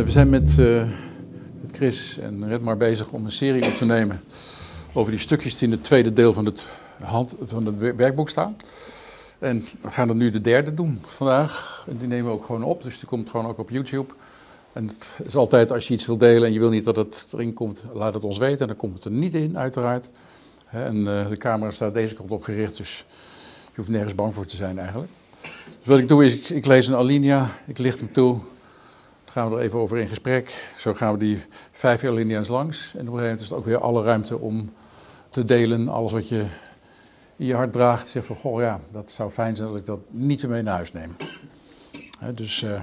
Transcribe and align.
we 0.00 0.10
zijn 0.10 0.28
met, 0.28 0.56
met 0.56 1.70
Chris 1.72 2.18
en 2.18 2.48
Redmar 2.48 2.76
bezig 2.76 3.10
om 3.10 3.24
een 3.24 3.32
serie 3.32 3.64
op 3.66 3.76
te 3.76 3.84
nemen 3.84 4.20
over 4.92 5.10
die 5.10 5.20
stukjes 5.20 5.58
die 5.58 5.68
in 5.68 5.74
het 5.74 5.84
tweede 5.84 6.12
deel 6.12 6.32
van 6.32 6.44
het, 6.44 6.66
hand, 7.02 7.34
van 7.44 7.66
het 7.66 7.96
werkboek 7.96 8.28
staan. 8.28 8.56
En 9.38 9.64
we 9.80 9.90
gaan 9.90 10.08
er 10.08 10.14
nu 10.14 10.30
de 10.30 10.40
derde 10.40 10.74
doen 10.74 11.00
vandaag. 11.06 11.84
En 11.88 11.96
die 11.96 12.08
nemen 12.08 12.26
we 12.26 12.32
ook 12.32 12.44
gewoon 12.44 12.62
op, 12.62 12.82
dus 12.82 12.98
die 12.98 13.08
komt 13.08 13.30
gewoon 13.30 13.46
ook 13.46 13.58
op 13.58 13.70
YouTube. 13.70 14.14
En 14.72 14.86
het 14.86 15.12
is 15.24 15.36
altijd 15.36 15.72
als 15.72 15.88
je 15.88 15.94
iets 15.94 16.06
wil 16.06 16.18
delen 16.18 16.46
en 16.46 16.52
je 16.52 16.58
wil 16.58 16.70
niet 16.70 16.84
dat 16.84 16.96
het 16.96 17.26
erin 17.32 17.52
komt, 17.52 17.84
laat 17.92 18.14
het 18.14 18.24
ons 18.24 18.38
weten. 18.38 18.60
En 18.60 18.66
dan 18.66 18.76
komt 18.76 18.94
het 18.94 19.04
er 19.04 19.10
niet 19.10 19.34
in, 19.34 19.58
uiteraard. 19.58 20.10
En 20.66 20.96
uh, 20.96 21.28
de 21.28 21.36
camera 21.36 21.70
staat 21.70 21.94
deze 21.94 22.14
kant 22.14 22.30
op 22.30 22.42
gericht, 22.42 22.76
dus 22.76 23.04
je 23.40 23.76
hoeft 23.76 23.88
nergens 23.88 24.14
bang 24.14 24.34
voor 24.34 24.46
te 24.46 24.56
zijn 24.56 24.78
eigenlijk. 24.78 25.10
Dus 25.78 25.86
wat 25.86 25.98
ik 25.98 26.08
doe 26.08 26.24
is, 26.24 26.50
ik 26.50 26.66
lees 26.66 26.86
een 26.86 26.94
alinea, 26.94 27.50
ik 27.66 27.78
licht 27.78 27.98
hem 27.98 28.12
toe. 28.12 28.38
Gaan 29.32 29.50
we 29.50 29.56
er 29.56 29.62
even 29.62 29.78
over 29.78 29.98
in 29.98 30.08
gesprek. 30.08 30.68
Zo 30.78 30.94
gaan 30.94 31.12
we 31.12 31.18
die 31.18 31.44
vijf 31.70 32.04
alinea's 32.04 32.48
langs. 32.48 32.94
En 32.94 33.00
op 33.00 33.06
een 33.06 33.18
gegeven 33.18 33.22
moment 33.22 33.40
is 33.40 33.48
het 33.48 33.58
ook 33.58 33.64
weer 33.64 33.78
alle 33.78 34.02
ruimte 34.02 34.38
om 34.38 34.72
te 35.30 35.44
delen. 35.44 35.88
Alles 35.88 36.12
wat 36.12 36.28
je 36.28 36.46
in 37.36 37.46
je 37.46 37.54
hart 37.54 37.72
draagt. 37.72 38.08
Zeg 38.08 38.24
van, 38.24 38.36
goh 38.36 38.60
ja, 38.60 38.80
dat 38.90 39.10
zou 39.10 39.30
fijn 39.30 39.56
zijn 39.56 39.68
dat 39.68 39.78
ik 39.78 39.86
dat 39.86 40.00
niet 40.10 40.48
mee 40.48 40.62
naar 40.62 40.74
huis 40.74 40.92
neem. 40.92 41.16
dus 42.34 42.62
uh, 42.62 42.82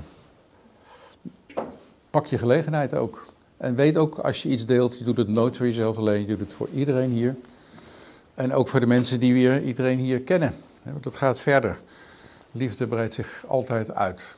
pak 2.09 2.25
je 2.25 2.37
gelegenheid 2.37 2.93
ook. 2.93 3.33
En 3.57 3.75
weet 3.75 3.97
ook, 3.97 4.17
als 4.17 4.43
je 4.43 4.49
iets 4.49 4.65
deelt, 4.65 4.97
je 4.97 5.03
doet 5.03 5.17
het 5.17 5.27
nooit 5.27 5.57
voor 5.57 5.65
jezelf 5.65 5.97
alleen. 5.97 6.21
Je 6.21 6.27
doet 6.27 6.39
het 6.39 6.53
voor 6.53 6.69
iedereen 6.73 7.11
hier. 7.11 7.35
En 8.33 8.53
ook 8.53 8.67
voor 8.67 8.79
de 8.79 8.87
mensen 8.87 9.19
die 9.19 9.33
weer 9.33 9.63
iedereen 9.63 9.99
hier 9.99 10.21
kennen. 10.21 10.55
Want 10.83 11.03
dat 11.03 11.15
gaat 11.15 11.39
verder. 11.39 11.79
Liefde 12.51 12.87
breidt 12.87 13.13
zich 13.13 13.43
altijd 13.47 13.91
uit. 13.91 14.37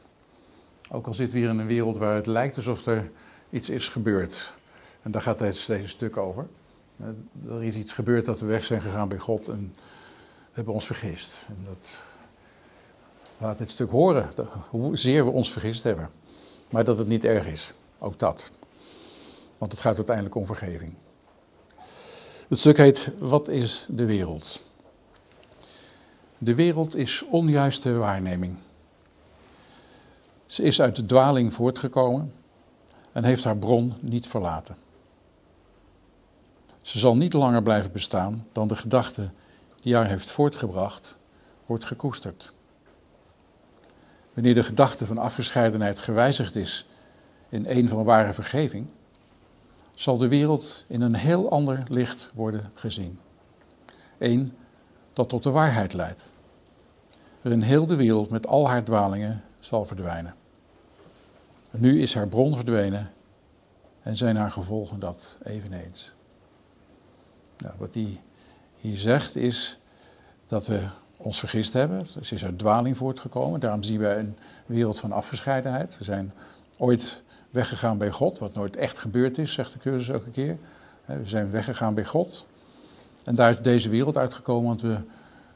Ook 0.94 1.08
al 1.08 1.14
zitten 1.14 1.38
we 1.38 1.44
hier 1.44 1.54
in 1.54 1.60
een 1.60 1.68
wereld 1.68 1.98
waar 1.98 2.16
het 2.16 2.26
lijkt 2.26 2.56
alsof 2.56 2.86
er 2.86 3.12
iets 3.50 3.70
is 3.70 3.88
gebeurd. 3.88 4.54
En 5.02 5.12
daar 5.12 5.22
gaat 5.22 5.40
deze, 5.40 5.88
stuk 5.88 6.18
over. 6.18 6.48
Er 7.48 7.64
is 7.64 7.76
iets 7.76 7.94
gebeurd 7.94 8.26
dat 8.26 8.40
we 8.40 8.46
weg 8.46 8.64
zijn 8.64 8.82
gegaan 8.82 9.08
bij 9.08 9.18
God 9.18 9.48
en 9.48 9.76
hebben 10.52 10.74
ons 10.74 10.86
vergist. 10.86 11.40
En 11.48 11.58
dat 11.66 12.02
laat 13.38 13.58
dit 13.58 13.70
stuk 13.70 13.90
horen, 13.90 14.30
hoe 14.70 14.98
zeer 14.98 15.26
we 15.26 15.32
ons 15.32 15.52
vergist 15.52 15.84
hebben. 15.84 16.10
Maar 16.70 16.84
dat 16.84 16.98
het 16.98 17.08
niet 17.08 17.26
erg 17.26 17.46
is, 17.46 17.74
ook 18.00 18.20
dat. 18.20 18.52
Want 19.58 19.72
het 19.72 19.82
gaat 19.82 19.98
uiteindelijk 19.98 20.36
om 20.36 20.46
vergeving. 20.46 20.94
Het 22.48 22.60
stuk 22.60 22.78
heet 22.78 23.12
Wat 23.20 23.48
is 23.48 23.86
de 23.90 24.06
wereld? 24.06 24.62
De 26.38 26.56
wereld 26.56 26.96
is 26.96 27.26
onjuiste 27.30 27.94
waarneming. 27.94 28.58
Ze 30.52 30.64
is 30.64 30.82
uit 30.82 30.96
de 30.96 31.06
dwaling 31.06 31.54
voortgekomen 31.54 32.34
en 33.12 33.24
heeft 33.24 33.44
haar 33.44 33.58
bron 33.58 33.94
niet 34.00 34.28
verlaten. 34.28 34.78
Ze 36.82 37.00
zal 37.00 37.16
niet 37.16 37.34
langer 37.34 37.64
blijven 37.64 37.92
bestaan 37.92 38.48
dan 38.52 38.68
de 38.68 38.76
gedachte 38.76 39.30
die 39.80 39.96
haar 39.96 40.08
heeft 40.08 40.32
voortgebracht, 40.32 41.16
wordt 41.66 41.86
gekoesterd. 41.86 42.54
Wanneer 44.34 44.54
de 44.54 44.64
gedachte 44.64 45.06
van 45.06 45.18
afgescheidenheid 45.18 46.00
gewijzigd 46.00 46.56
is 46.56 46.88
in 47.50 47.66
een 47.68 47.88
van 47.88 48.04
ware 48.04 48.34
vergeving, 48.34 48.88
zal 49.94 50.18
de 50.18 50.28
wereld 50.28 50.86
in 50.88 51.02
een 51.02 51.16
heel 51.16 51.52
ander 51.52 51.84
licht 51.88 52.32
worden 52.34 52.72
gezien. 52.74 53.20
Eén 54.18 54.54
dat 55.14 55.30
tot 55.30 55.44
de 55.44 55.50
waarheid 55.52 55.94
leidt, 55.94 56.34
waarin 57.42 57.62
heel 57.62 57.86
de 57.86 57.96
wereld 57.96 58.30
met 58.30 58.48
al 58.48 58.70
haar 58.70 58.84
dwalingen 58.84 59.44
zal 59.60 59.86
verdwijnen. 59.86 60.40
Nu 61.72 62.02
is 62.02 62.14
haar 62.14 62.28
bron 62.28 62.56
verdwenen 62.56 63.12
en 64.02 64.18
zijn 64.18 64.36
haar 64.36 64.52
gevolgen 64.52 65.00
dat 65.00 65.38
eveneens. 65.44 66.12
Nou, 67.58 67.74
wat 67.78 67.94
hij 67.94 68.22
hier 68.78 68.98
zegt 68.98 69.36
is 69.36 69.80
dat 70.48 70.68
we 70.68 70.80
ons 71.18 71.40
vergist 71.40 71.74
hebben. 71.74 72.08
Ze 72.22 72.36
is 72.36 72.46
uit 72.46 72.60
dwaling 72.60 72.98
voortgekomen. 72.98 73.60
Daarom 73.60 73.84
zien 73.84 74.00
we 74.00 74.08
een 74.08 74.38
wereld 74.66 75.00
van 75.00 75.12
afgescheidenheid. 75.12 75.98
We 75.98 76.04
zijn 76.04 76.34
ooit 76.78 77.22
weggegaan 77.50 77.98
bij 77.98 78.12
God, 78.12 78.40
wat 78.40 78.54
nooit 78.54 78.76
echt 78.76 79.00
gebeurd 79.00 79.38
is, 79.38 79.54
zegt 79.54 79.74
de 79.74 79.80
cursus 79.80 80.08
een 80.08 80.32
keer. 80.32 80.58
We 81.06 81.20
zijn 81.24 81.52
weggegaan 81.52 81.94
bij 81.94 82.06
God. 82.06 82.46
En 83.24 83.36
daar 83.36 83.50
is 83.50 83.62
deze 83.62 83.90
wereld 83.90 84.18
uitgekomen, 84.18 84.68
want 84.68 84.82
we 84.82 84.98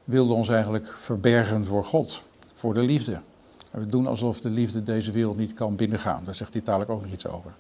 wilden 0.03 0.35
ons 0.35 0.49
eigenlijk 0.49 0.87
verbergen 0.87 1.65
voor 1.65 1.85
God, 1.85 2.23
voor 2.53 2.73
de 2.73 2.81
liefde. 2.81 3.19
En 3.75 3.81
we 3.81 3.87
doen 3.87 4.07
alsof 4.07 4.41
de 4.41 4.49
liefde 4.49 4.83
deze 4.83 5.11
wereld 5.11 5.37
niet 5.37 5.53
kan 5.53 5.75
binnengaan. 5.75 6.21
Daar 6.25 6.35
zegt 6.35 6.53
hij 6.53 6.61
dadelijk 6.63 6.91
ook 6.91 7.01
nog 7.01 7.11
iets 7.11 7.27
over. 7.27 7.53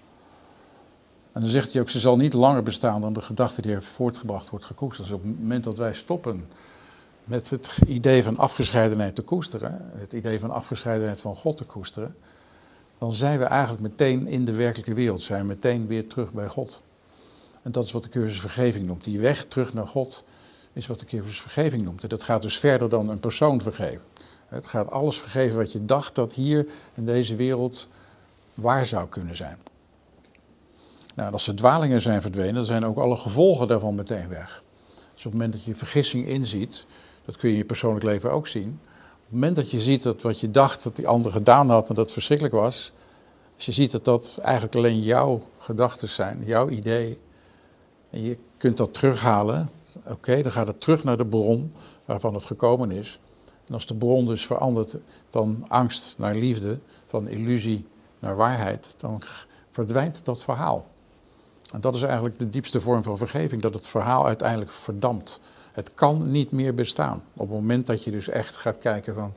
En 1.31 1.41
dan 1.41 1.49
zegt 1.49 1.73
hij 1.73 1.81
ook, 1.81 1.89
ze 1.89 1.99
zal 1.99 2.17
niet 2.17 2.33
langer 2.33 2.63
bestaan 2.63 3.01
dan 3.01 3.13
de 3.13 3.21
gedachte 3.21 3.61
die 3.61 3.71
er 3.71 3.83
voortgebracht 3.83 4.49
wordt 4.49 4.65
gekoesterd. 4.65 5.07
Dus 5.07 5.17
op 5.17 5.23
het 5.23 5.39
moment 5.39 5.63
dat 5.63 5.77
wij 5.77 5.93
stoppen 5.93 6.45
met 7.23 7.49
het 7.49 7.77
idee 7.87 8.23
van 8.23 8.37
afgescheidenheid 8.37 9.15
te 9.15 9.21
koesteren, 9.21 9.91
het 9.95 10.13
idee 10.13 10.39
van 10.39 10.51
afgescheidenheid 10.51 11.21
van 11.21 11.35
God 11.35 11.57
te 11.57 11.63
koesteren, 11.63 12.15
dan 12.97 13.13
zijn 13.13 13.39
we 13.39 13.45
eigenlijk 13.45 13.81
meteen 13.81 14.27
in 14.27 14.45
de 14.45 14.51
werkelijke 14.51 14.93
wereld, 14.93 15.21
zijn 15.21 15.41
we 15.41 15.47
meteen 15.47 15.87
weer 15.87 16.07
terug 16.07 16.31
bij 16.31 16.47
God. 16.47 16.81
En 17.61 17.71
dat 17.71 17.85
is 17.85 17.91
wat 17.91 18.03
de 18.03 18.09
cursus 18.09 18.39
vergeving 18.39 18.85
noemt. 18.85 19.03
Die 19.03 19.19
weg 19.19 19.45
terug 19.45 19.73
naar 19.73 19.87
God 19.87 20.23
is 20.73 20.87
wat 20.87 20.99
de 20.99 21.05
cursus 21.05 21.41
vergeving 21.41 21.83
noemt. 21.83 22.03
En 22.03 22.09
dat 22.09 22.23
gaat 22.23 22.41
dus 22.41 22.59
verder 22.59 22.89
dan 22.89 23.09
een 23.09 23.19
persoon 23.19 23.61
vergeven. 23.61 24.01
Het 24.47 24.67
gaat 24.67 24.91
alles 24.91 25.17
vergeven 25.17 25.57
wat 25.57 25.71
je 25.71 25.85
dacht 25.85 26.15
dat 26.15 26.33
hier 26.33 26.67
in 26.93 27.05
deze 27.05 27.35
wereld 27.35 27.87
waar 28.53 28.85
zou 28.85 29.07
kunnen 29.07 29.35
zijn. 29.35 29.57
Nou, 31.15 31.31
als 31.31 31.45
de 31.45 31.53
dwalingen 31.53 32.01
zijn 32.01 32.21
verdwenen, 32.21 32.53
dan 32.53 32.65
zijn 32.65 32.85
ook 32.85 32.97
alle 32.97 33.15
gevolgen 33.15 33.67
daarvan 33.67 33.95
meteen 33.95 34.27
weg. 34.27 34.63
Dus 34.95 35.25
op 35.25 35.31
het 35.31 35.33
moment 35.33 35.53
dat 35.53 35.63
je 35.63 35.75
vergissing 35.75 36.27
inziet, 36.27 36.85
dat 37.25 37.37
kun 37.37 37.47
je 37.47 37.53
in 37.53 37.61
je 37.61 37.67
persoonlijk 37.67 38.05
leven 38.05 38.31
ook 38.31 38.47
zien. 38.47 38.79
Op 39.13 39.21
het 39.21 39.31
moment 39.31 39.55
dat 39.55 39.71
je 39.71 39.79
ziet 39.79 40.03
dat 40.03 40.21
wat 40.21 40.39
je 40.39 40.51
dacht 40.51 40.83
dat 40.83 40.95
die 40.95 41.07
ander 41.07 41.31
gedaan 41.31 41.69
had 41.69 41.89
en 41.89 41.95
dat 41.95 42.11
verschrikkelijk 42.11 42.55
was, 42.55 42.91
als 43.55 43.65
je 43.65 43.71
ziet 43.71 43.91
dat 43.91 44.05
dat 44.05 44.39
eigenlijk 44.41 44.75
alleen 44.75 45.01
jouw 45.01 45.41
gedachten 45.57 46.09
zijn, 46.09 46.43
jouw 46.45 46.69
idee, 46.69 47.19
en 48.09 48.23
je 48.23 48.37
kunt 48.57 48.77
dat 48.77 48.93
terughalen, 48.93 49.69
oké, 50.07 50.41
dan 50.41 50.51
gaat 50.51 50.67
het 50.67 50.81
terug 50.81 51.03
naar 51.03 51.17
de 51.17 51.25
bron 51.25 51.73
waarvan 52.05 52.33
het 52.33 52.45
gekomen 52.45 52.91
is. 52.91 53.19
En 53.67 53.73
als 53.73 53.87
de 53.87 53.95
bron 53.95 54.25
dus 54.25 54.45
verandert 54.45 54.97
van 55.29 55.65
angst 55.67 56.15
naar 56.17 56.35
liefde, 56.35 56.79
van 57.05 57.27
illusie 57.27 57.85
naar 58.19 58.35
waarheid, 58.35 58.95
dan 58.97 59.21
verdwijnt 59.71 60.19
dat 60.23 60.43
verhaal. 60.43 60.87
En 61.73 61.81
dat 61.81 61.95
is 61.95 62.01
eigenlijk 62.01 62.39
de 62.39 62.49
diepste 62.49 62.81
vorm 62.81 63.03
van 63.03 63.17
vergeving, 63.17 63.61
dat 63.61 63.73
het 63.73 63.87
verhaal 63.87 64.25
uiteindelijk 64.25 64.71
verdampt. 64.71 65.39
Het 65.71 65.93
kan 65.93 66.31
niet 66.31 66.51
meer 66.51 66.73
bestaan. 66.73 67.23
Op 67.33 67.39
het 67.47 67.49
moment 67.49 67.87
dat 67.87 68.03
je 68.03 68.11
dus 68.11 68.27
echt 68.27 68.55
gaat 68.55 68.77
kijken 68.77 69.13
van, 69.13 69.33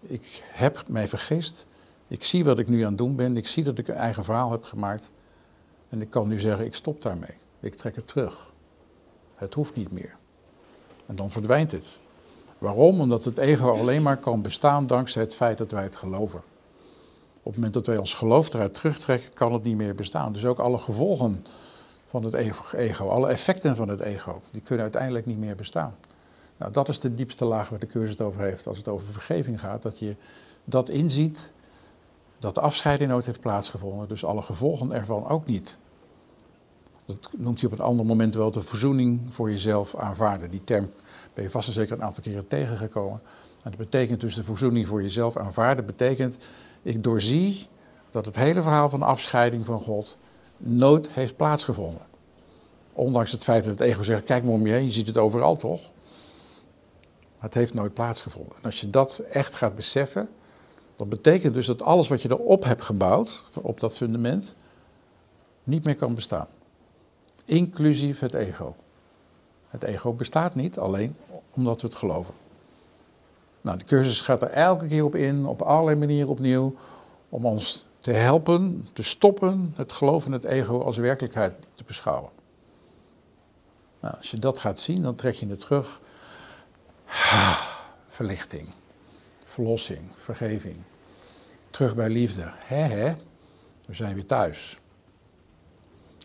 ik 0.00 0.42
heb 0.46 0.84
mij 0.88 1.08
vergist, 1.08 1.66
ik 2.08 2.24
zie 2.24 2.44
wat 2.44 2.58
ik 2.58 2.68
nu 2.68 2.82
aan 2.82 2.88
het 2.88 2.98
doen 2.98 3.16
ben, 3.16 3.36
ik 3.36 3.48
zie 3.48 3.64
dat 3.64 3.78
ik 3.78 3.88
een 3.88 3.94
eigen 3.94 4.24
verhaal 4.24 4.50
heb 4.50 4.64
gemaakt. 4.64 5.10
En 5.88 6.00
ik 6.00 6.10
kan 6.10 6.28
nu 6.28 6.40
zeggen, 6.40 6.64
ik 6.64 6.74
stop 6.74 7.02
daarmee. 7.02 7.36
Ik 7.60 7.76
trek 7.76 7.96
het 7.96 8.08
terug. 8.08 8.52
Het 9.36 9.54
hoeft 9.54 9.74
niet 9.74 9.92
meer. 9.92 10.16
En 11.06 11.16
dan 11.16 11.30
verdwijnt 11.30 11.72
het. 11.72 12.00
Waarom? 12.58 13.00
Omdat 13.00 13.24
het 13.24 13.38
ego 13.38 13.78
alleen 13.78 14.02
maar 14.02 14.16
kan 14.16 14.42
bestaan 14.42 14.86
dankzij 14.86 15.22
het 15.22 15.34
feit 15.34 15.58
dat 15.58 15.70
wij 15.70 15.82
het 15.82 15.96
geloven. 15.96 16.42
Op 17.38 17.52
het 17.52 17.54
moment 17.54 17.74
dat 17.74 17.86
wij 17.86 17.96
ons 17.96 18.14
geloof 18.14 18.54
eruit 18.54 18.74
terugtrekken, 18.74 19.32
kan 19.32 19.52
het 19.52 19.62
niet 19.62 19.76
meer 19.76 19.94
bestaan. 19.94 20.32
Dus 20.32 20.44
ook 20.44 20.58
alle 20.58 20.78
gevolgen 20.78 21.46
van 22.06 22.24
het 22.24 22.34
ego, 22.74 23.08
alle 23.08 23.28
effecten 23.28 23.76
van 23.76 23.88
het 23.88 24.00
ego, 24.00 24.42
die 24.50 24.60
kunnen 24.60 24.82
uiteindelijk 24.82 25.26
niet 25.26 25.38
meer 25.38 25.56
bestaan. 25.56 25.94
Nou, 26.56 26.72
dat 26.72 26.88
is 26.88 27.00
de 27.00 27.14
diepste 27.14 27.44
laag 27.44 27.68
waar 27.68 27.78
de 27.78 27.86
cursus 27.86 28.10
het 28.10 28.20
over 28.20 28.40
heeft 28.40 28.66
als 28.66 28.78
het 28.78 28.88
over 28.88 29.06
vergeving 29.12 29.60
gaat. 29.60 29.82
Dat 29.82 29.98
je 29.98 30.16
dat 30.64 30.88
inziet, 30.88 31.50
dat 32.38 32.54
de 32.54 32.60
afscheiding 32.60 33.10
nooit 33.10 33.26
heeft 33.26 33.40
plaatsgevonden, 33.40 34.08
dus 34.08 34.24
alle 34.24 34.42
gevolgen 34.42 34.92
ervan 34.92 35.28
ook 35.28 35.46
niet. 35.46 35.78
Dat 37.06 37.28
noemt 37.36 37.60
hij 37.60 37.70
op 37.70 37.78
een 37.78 37.84
ander 37.84 38.06
moment 38.06 38.34
wel 38.34 38.50
de 38.50 38.60
verzoening 38.60 39.20
voor 39.28 39.50
jezelf 39.50 39.94
aanvaarden. 39.94 40.50
Die 40.50 40.64
term 40.64 40.90
ben 41.36 41.44
je 41.44 41.50
vast 41.50 41.68
en 41.68 41.74
zeker 41.74 41.92
een 41.92 42.02
aantal 42.02 42.22
keren 42.22 42.48
tegengekomen. 42.48 43.20
En 43.62 43.70
dat 43.70 43.76
betekent 43.76 44.20
dus 44.20 44.34
de 44.34 44.44
verzoening 44.44 44.86
voor 44.86 45.02
jezelf 45.02 45.36
aanvaarden, 45.36 45.86
betekent 45.86 46.36
ik 46.82 47.02
doorzie 47.02 47.68
dat 48.10 48.24
het 48.24 48.36
hele 48.36 48.62
verhaal 48.62 48.90
van 48.90 48.98
de 48.98 49.04
afscheiding 49.04 49.64
van 49.64 49.80
God 49.80 50.16
nooit 50.56 51.08
heeft 51.10 51.36
plaatsgevonden. 51.36 52.02
Ondanks 52.92 53.32
het 53.32 53.44
feit 53.44 53.64
dat 53.64 53.78
het 53.78 53.88
ego 53.88 54.02
zegt, 54.02 54.22
kijk 54.22 54.44
maar 54.44 54.52
om 54.52 54.66
je 54.66 54.72
heen, 54.72 54.84
je 54.84 54.90
ziet 54.90 55.06
het 55.06 55.18
overal 55.18 55.56
toch? 55.56 55.80
Maar 57.36 57.48
het 57.48 57.54
heeft 57.54 57.74
nooit 57.74 57.94
plaatsgevonden. 57.94 58.56
En 58.56 58.62
als 58.62 58.80
je 58.80 58.90
dat 58.90 59.18
echt 59.18 59.54
gaat 59.54 59.74
beseffen, 59.74 60.28
dan 60.96 61.08
betekent 61.08 61.54
dus 61.54 61.66
dat 61.66 61.82
alles 61.82 62.08
wat 62.08 62.22
je 62.22 62.30
erop 62.30 62.64
hebt 62.64 62.82
gebouwd, 62.82 63.42
op 63.54 63.80
dat 63.80 63.96
fundament, 63.96 64.54
niet 65.64 65.84
meer 65.84 65.96
kan 65.96 66.14
bestaan. 66.14 66.48
Inclusief 67.44 68.18
het 68.18 68.34
ego. 68.34 68.76
Het 69.80 69.84
ego 69.88 70.12
bestaat 70.12 70.54
niet 70.54 70.78
alleen 70.78 71.16
omdat 71.50 71.80
we 71.80 71.86
het 71.86 71.96
geloven. 71.96 72.34
Nou, 73.60 73.78
de 73.78 73.84
cursus 73.84 74.20
gaat 74.20 74.42
er 74.42 74.50
elke 74.50 74.88
keer 74.88 75.04
op 75.04 75.14
in, 75.14 75.46
op 75.46 75.62
allerlei 75.62 75.96
manieren 75.96 76.28
opnieuw, 76.28 76.74
om 77.28 77.46
ons 77.46 77.86
te 78.00 78.10
helpen, 78.10 78.88
te 78.92 79.02
stoppen 79.02 79.72
het 79.76 79.92
geloof 79.92 80.26
in 80.26 80.32
het 80.32 80.44
ego 80.44 80.80
als 80.80 80.96
werkelijkheid 80.96 81.54
te 81.74 81.84
beschouwen. 81.84 82.30
Nou, 84.00 84.16
als 84.16 84.30
je 84.30 84.38
dat 84.38 84.58
gaat 84.58 84.80
zien, 84.80 85.02
dan 85.02 85.14
trek 85.14 85.34
je 85.34 85.46
het 85.46 85.60
terug. 85.60 86.00
Verlichting, 88.06 88.68
verlossing, 89.44 90.00
vergeving. 90.14 90.76
Terug 91.70 91.94
bij 91.94 92.08
liefde. 92.08 92.52
Hè? 92.54 93.14
We 93.86 93.94
zijn 93.94 94.14
weer 94.14 94.26
thuis. 94.26 94.78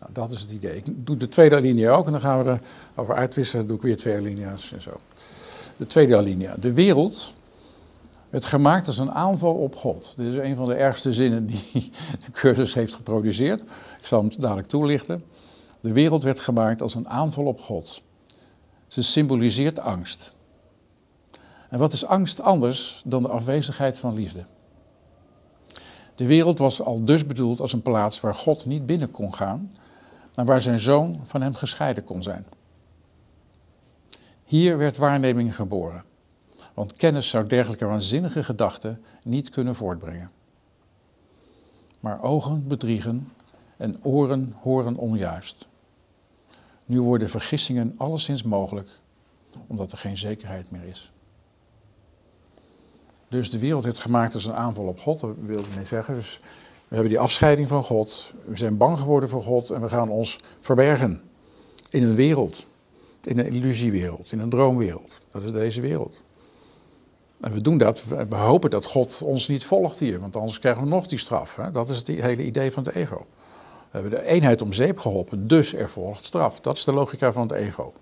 Nou, 0.02 0.14
dat 0.14 0.30
is 0.30 0.40
het 0.40 0.50
idee. 0.50 0.76
Ik 0.76 1.06
doe 1.06 1.16
de 1.16 1.28
tweede 1.28 1.56
alinea 1.56 1.90
ook 1.90 2.06
en 2.06 2.12
dan 2.12 2.20
gaan 2.20 2.44
we 2.44 2.58
erover 2.94 3.14
uitwisselen. 3.14 3.66
Dan 3.66 3.76
doe 3.76 3.76
ik 3.76 3.82
weer 3.82 3.96
twee 3.96 4.16
alinea's 4.16 4.72
en 4.72 4.82
zo. 4.82 5.00
De 5.76 5.86
tweede 5.86 6.16
alinea. 6.16 6.54
De 6.60 6.72
wereld 6.72 7.32
werd 8.30 8.44
gemaakt 8.44 8.86
als 8.86 8.98
een 8.98 9.12
aanval 9.12 9.54
op 9.54 9.76
God. 9.76 10.14
Dit 10.16 10.26
is 10.26 10.38
een 10.38 10.56
van 10.56 10.66
de 10.66 10.74
ergste 10.74 11.12
zinnen 11.12 11.46
die 11.46 11.90
de 12.24 12.30
cursus 12.32 12.74
heeft 12.74 12.94
geproduceerd. 12.94 13.60
Ik 14.00 14.06
zal 14.06 14.20
hem 14.20 14.30
dadelijk 14.38 14.68
toelichten. 14.68 15.24
De 15.80 15.92
wereld 15.92 16.22
werd 16.22 16.40
gemaakt 16.40 16.82
als 16.82 16.94
een 16.94 17.08
aanval 17.08 17.44
op 17.44 17.60
God. 17.60 18.02
Ze 18.86 19.02
symboliseert 19.02 19.78
angst. 19.78 20.32
En 21.68 21.78
wat 21.78 21.92
is 21.92 22.04
angst 22.04 22.40
anders 22.40 23.02
dan 23.04 23.22
de 23.22 23.28
afwezigheid 23.28 23.98
van 23.98 24.14
liefde? 24.14 24.44
De 26.14 26.26
wereld 26.26 26.58
was 26.58 26.82
al 26.82 27.04
dus 27.04 27.26
bedoeld 27.26 27.60
als 27.60 27.72
een 27.72 27.82
plaats 27.82 28.20
waar 28.20 28.34
God 28.34 28.66
niet 28.66 28.86
binnen 28.86 29.10
kon 29.10 29.34
gaan 29.34 29.72
en 30.34 30.46
waar 30.46 30.60
zijn 30.60 30.80
zoon 30.80 31.20
van 31.24 31.42
hem 31.42 31.54
gescheiden 31.54 32.04
kon 32.04 32.22
zijn. 32.22 32.46
Hier 34.44 34.78
werd 34.78 34.96
waarneming 34.96 35.54
geboren, 35.54 36.04
want 36.74 36.92
kennis 36.92 37.28
zou 37.28 37.46
dergelijke 37.46 37.86
waanzinnige 37.86 38.44
gedachten 38.44 39.04
niet 39.22 39.48
kunnen 39.48 39.74
voortbrengen. 39.74 40.30
Maar 42.00 42.22
ogen 42.22 42.68
bedriegen 42.68 43.32
en 43.76 44.04
oren 44.04 44.54
horen 44.60 44.96
onjuist. 44.96 45.66
Nu 46.84 47.00
worden 47.00 47.30
vergissingen 47.30 47.94
alleszins 47.96 48.42
mogelijk, 48.42 48.88
omdat 49.66 49.92
er 49.92 49.98
geen 49.98 50.18
zekerheid 50.18 50.70
meer 50.70 50.84
is. 50.84 51.12
Dus 53.28 53.50
de 53.50 53.58
wereld 53.58 53.84
werd 53.84 53.98
gemaakt 53.98 54.34
als 54.34 54.44
een 54.44 54.54
aanval 54.54 54.86
op 54.86 55.00
God, 55.00 55.20
dat 55.20 55.36
wil 55.40 55.58
ik 55.58 55.74
mee 55.76 55.86
zeggen. 55.86 56.14
Dus 56.14 56.40
we 56.92 56.98
hebben 56.98 57.16
die 57.16 57.24
afscheiding 57.26 57.68
van 57.68 57.84
God, 57.84 58.32
we 58.44 58.56
zijn 58.56 58.76
bang 58.76 58.98
geworden 58.98 59.28
voor 59.28 59.42
God 59.42 59.70
en 59.70 59.80
we 59.80 59.88
gaan 59.88 60.08
ons 60.08 60.40
verbergen 60.60 61.22
in 61.90 62.02
een 62.02 62.14
wereld, 62.14 62.66
in 63.22 63.38
een 63.38 63.52
illusiewereld, 63.52 64.32
in 64.32 64.38
een 64.38 64.48
droomwereld. 64.48 65.20
Dat 65.30 65.42
is 65.42 65.52
deze 65.52 65.80
wereld. 65.80 66.20
En 67.40 67.52
we 67.52 67.60
doen 67.60 67.78
dat, 67.78 68.04
we 68.28 68.34
hopen 68.34 68.70
dat 68.70 68.86
God 68.86 69.22
ons 69.24 69.48
niet 69.48 69.64
volgt 69.64 69.98
hier, 69.98 70.20
want 70.20 70.36
anders 70.36 70.58
krijgen 70.58 70.82
we 70.82 70.88
nog 70.88 71.06
die 71.06 71.18
straf. 71.18 71.56
Hè? 71.56 71.70
Dat 71.70 71.90
is 71.90 71.96
het 71.96 72.06
hele 72.06 72.44
idee 72.44 72.72
van 72.72 72.84
het 72.84 72.94
ego. 72.94 73.26
We 73.90 73.98
hebben 73.98 74.10
de 74.10 74.26
eenheid 74.26 74.62
om 74.62 74.72
zeep 74.72 74.98
geholpen, 74.98 75.48
dus 75.48 75.74
er 75.74 75.88
volgt 75.88 76.24
straf. 76.24 76.60
Dat 76.60 76.76
is 76.76 76.84
de 76.84 76.92
logica 76.92 77.32
van 77.32 77.42
het 77.42 77.52
ego. 77.52 77.92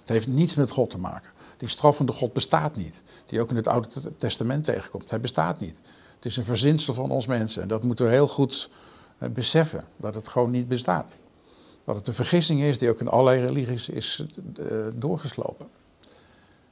Het 0.00 0.08
heeft 0.08 0.28
niets 0.28 0.54
met 0.54 0.70
God 0.70 0.90
te 0.90 0.98
maken. 0.98 1.30
Die 1.56 1.68
straffende 1.68 2.12
God 2.12 2.32
bestaat 2.32 2.76
niet, 2.76 3.02
die 3.26 3.40
ook 3.40 3.50
in 3.50 3.56
het 3.56 3.68
Oude 3.68 3.88
Testament 4.16 4.64
tegenkomt. 4.64 5.10
Hij 5.10 5.20
bestaat 5.20 5.60
niet. 5.60 5.78
Het 6.20 6.30
is 6.30 6.36
een 6.36 6.44
verzinsel 6.44 6.94
van 6.94 7.10
ons 7.10 7.26
mensen 7.26 7.62
en 7.62 7.68
dat 7.68 7.82
moeten 7.82 8.04
we 8.04 8.10
heel 8.10 8.28
goed 8.28 8.70
eh, 9.18 9.28
beseffen, 9.28 9.84
dat 9.96 10.14
het 10.14 10.28
gewoon 10.28 10.50
niet 10.50 10.68
bestaat. 10.68 11.12
Dat 11.84 11.94
het 11.94 12.08
een 12.08 12.14
vergissing 12.14 12.62
is 12.62 12.78
die 12.78 12.88
ook 12.88 13.00
in 13.00 13.08
allerlei 13.08 13.42
religies 13.42 13.88
is 13.88 14.24
uh, 14.58 14.66
doorgeslopen. 14.94 15.66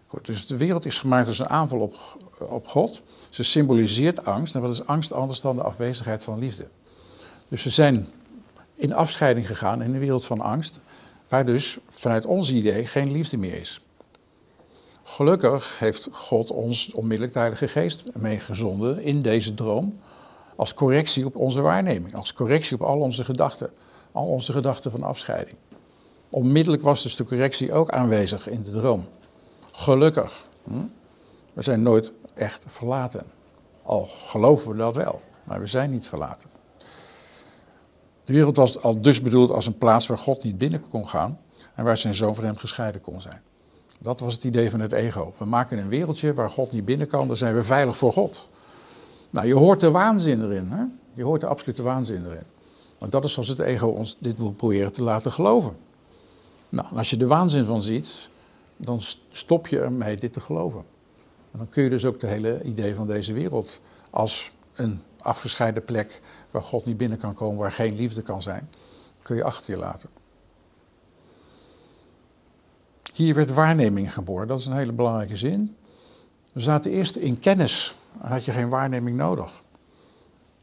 Goed, 0.06 0.26
dus 0.26 0.46
de 0.46 0.56
wereld 0.56 0.86
is 0.86 0.98
gemaakt 0.98 1.28
als 1.28 1.38
een 1.38 1.48
aanval 1.48 1.78
op, 1.78 1.96
op 2.38 2.66
God. 2.66 3.02
Ze 3.30 3.42
symboliseert 3.42 4.24
angst. 4.24 4.54
En 4.54 4.60
wat 4.60 4.72
is 4.72 4.86
angst 4.86 5.12
anders 5.12 5.40
dan 5.40 5.56
de 5.56 5.62
afwezigheid 5.62 6.24
van 6.24 6.38
liefde? 6.38 6.66
Dus 7.48 7.62
we 7.62 7.70
zijn 7.70 8.08
in 8.74 8.94
afscheiding 8.94 9.46
gegaan 9.46 9.82
in 9.82 9.94
een 9.94 10.00
wereld 10.00 10.24
van 10.24 10.40
angst, 10.40 10.80
waar 11.28 11.46
dus 11.46 11.78
vanuit 11.88 12.26
ons 12.26 12.52
idee 12.52 12.86
geen 12.86 13.12
liefde 13.12 13.36
meer 13.36 13.60
is. 13.60 13.80
Gelukkig 15.08 15.78
heeft 15.78 16.08
God 16.12 16.50
ons 16.50 16.93
onmiddellijk 16.93 17.32
de 17.32 17.38
Heilige 17.38 17.69
Geest 17.69 18.05
meegezonden 18.14 19.02
in 19.02 19.22
deze 19.22 19.55
droom. 19.55 20.00
Als 20.56 20.75
correctie 20.75 21.26
op 21.26 21.37
onze 21.37 21.60
waarneming, 21.60 22.14
als 22.14 22.32
correctie 22.32 22.76
op 22.76 22.82
al 22.82 22.99
onze 22.99 23.25
gedachten. 23.25 23.70
Al 24.12 24.26
onze 24.26 24.52
gedachten 24.52 24.90
van 24.90 25.02
afscheiding. 25.02 25.56
Onmiddellijk 26.28 26.82
was 26.82 27.02
dus 27.02 27.16
de 27.16 27.25
correctie 27.25 27.72
ook 27.72 27.90
aanwezig 27.90 28.49
in 28.49 28.62
de 28.62 28.70
droom. 28.70 29.08
Gelukkig. 29.72 30.49
Hm? 30.64 30.72
We 31.52 31.62
zijn 31.62 31.82
nooit 31.82 32.12
echt 32.34 32.64
verlaten. 32.66 33.26
Al 33.82 34.06
geloven 34.06 34.70
we 34.70 34.76
dat 34.76 34.96
wel, 34.96 35.20
maar 35.44 35.61
we 35.61 35.66
zijn 35.66 35.90
niet 35.90 36.08
verlaten. 36.08 36.50
De 38.25 38.32
wereld 38.32 38.56
was 38.56 38.82
al 38.82 39.00
dus 39.00 39.22
bedoeld 39.22 39.50
als 39.50 39.66
een 39.66 39.78
plaats 39.78 40.06
waar 40.06 40.19
God 40.19 40.43
niet 40.43 40.58
binnen 40.58 40.88
kon 40.90 41.08
gaan 41.08 41.40
en 41.75 41.84
waar 41.84 41.96
zijn 41.96 42.14
zoon 42.14 42.34
van 42.34 42.44
hem 42.44 42.56
gescheiden 42.56 43.00
kon 43.00 43.20
zijn. 43.20 43.43
Dat 43.98 44.20
was 44.20 44.34
het 44.34 44.44
idee 44.44 44.70
van 44.70 44.80
het 44.80 44.92
ego. 44.92 45.34
We 45.38 45.44
maken 45.44 45.78
een 45.78 45.88
wereldje 45.88 46.34
waar 46.34 46.50
God 46.50 46.72
niet 46.72 46.84
binnen 46.84 47.06
kan, 47.06 47.26
dan 47.26 47.36
zijn 47.36 47.54
we 47.54 47.64
veilig 47.64 47.96
voor 47.96 48.12
God. 48.12 48.48
Nou, 49.30 49.46
je 49.46 49.54
hoort 49.54 49.80
de 49.80 49.90
waanzin 49.90 50.42
erin. 50.42 50.68
Hè? 50.70 50.84
Je 51.14 51.22
hoort 51.22 51.40
de 51.40 51.46
absolute 51.46 51.82
waanzin 51.82 52.26
erin. 52.26 52.46
Want 52.98 53.12
dat 53.12 53.24
is 53.24 53.32
zoals 53.32 53.48
het 53.48 53.58
ego 53.58 53.86
ons 53.86 54.16
dit 54.18 54.38
wil 54.38 54.50
proberen 54.50 54.92
te 54.92 55.02
laten 55.02 55.32
geloven. 55.32 55.76
Nou, 56.68 56.96
als 56.96 57.10
je 57.10 57.16
de 57.16 57.26
waanzin 57.26 57.64
van 57.64 57.82
ziet, 57.82 58.28
dan 58.76 59.00
stop 59.30 59.66
je 59.66 59.80
ermee 59.80 60.16
dit 60.16 60.32
te 60.32 60.40
geloven. 60.40 60.84
En 61.50 61.58
dan 61.58 61.68
kun 61.68 61.82
je 61.82 61.90
dus 61.90 62.04
ook 62.04 62.20
de 62.20 62.26
hele 62.26 62.62
idee 62.62 62.94
van 62.94 63.06
deze 63.06 63.32
wereld 63.32 63.80
als 64.10 64.52
een 64.74 65.02
afgescheiden 65.20 65.84
plek 65.84 66.22
waar 66.50 66.62
God 66.62 66.84
niet 66.84 66.96
binnen 66.96 67.18
kan 67.18 67.34
komen, 67.34 67.58
waar 67.58 67.72
geen 67.72 67.96
liefde 67.96 68.22
kan 68.22 68.42
zijn, 68.42 68.70
kun 69.22 69.36
je 69.36 69.44
achter 69.44 69.72
je 69.72 69.78
laten. 69.78 70.08
Hier 73.18 73.34
werd 73.34 73.54
waarneming 73.54 74.12
geboren, 74.12 74.48
dat 74.48 74.58
is 74.58 74.66
een 74.66 74.76
hele 74.76 74.92
belangrijke 74.92 75.36
zin. 75.36 75.76
We 76.52 76.60
zaten 76.60 76.90
eerst 76.90 77.16
in 77.16 77.40
kennis, 77.40 77.94
dan 78.20 78.30
had 78.30 78.44
je 78.44 78.52
geen 78.52 78.68
waarneming 78.68 79.16
nodig. 79.16 79.62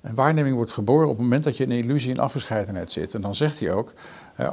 En 0.02 0.16
waarneming 0.16 0.56
wordt 0.56 0.72
geboren 0.72 1.08
op 1.08 1.14
het 1.14 1.22
moment 1.22 1.44
dat 1.44 1.58
je 1.58 1.64
in 1.64 1.72
illusie 1.72 2.12
en 2.12 2.20
afgescheidenheid 2.20 2.92
zit. 2.92 3.14
En 3.14 3.22
dan 3.22 3.36
zegt 3.36 3.60
hij 3.60 3.72
ook, 3.72 3.94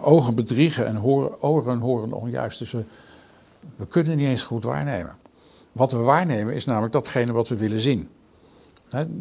ogen 0.01 0.35
bedriegen 0.35 0.87
en 0.87 0.97
horen, 0.97 1.43
oren 1.43 1.79
horen 1.79 2.13
onjuist. 2.13 2.59
Dus 2.59 2.71
we, 2.71 2.85
we 3.77 3.87
kunnen 3.87 4.17
niet 4.17 4.29
eens 4.29 4.43
goed 4.43 4.65
waarnemen. 4.65 5.17
Wat 5.73 5.93
we 5.93 5.99
waarnemen 5.99 6.55
is 6.55 6.65
namelijk 6.65 6.93
datgene 6.93 7.33
wat 7.33 7.49
we 7.49 7.57
willen 7.57 7.81
zien. 7.81 8.09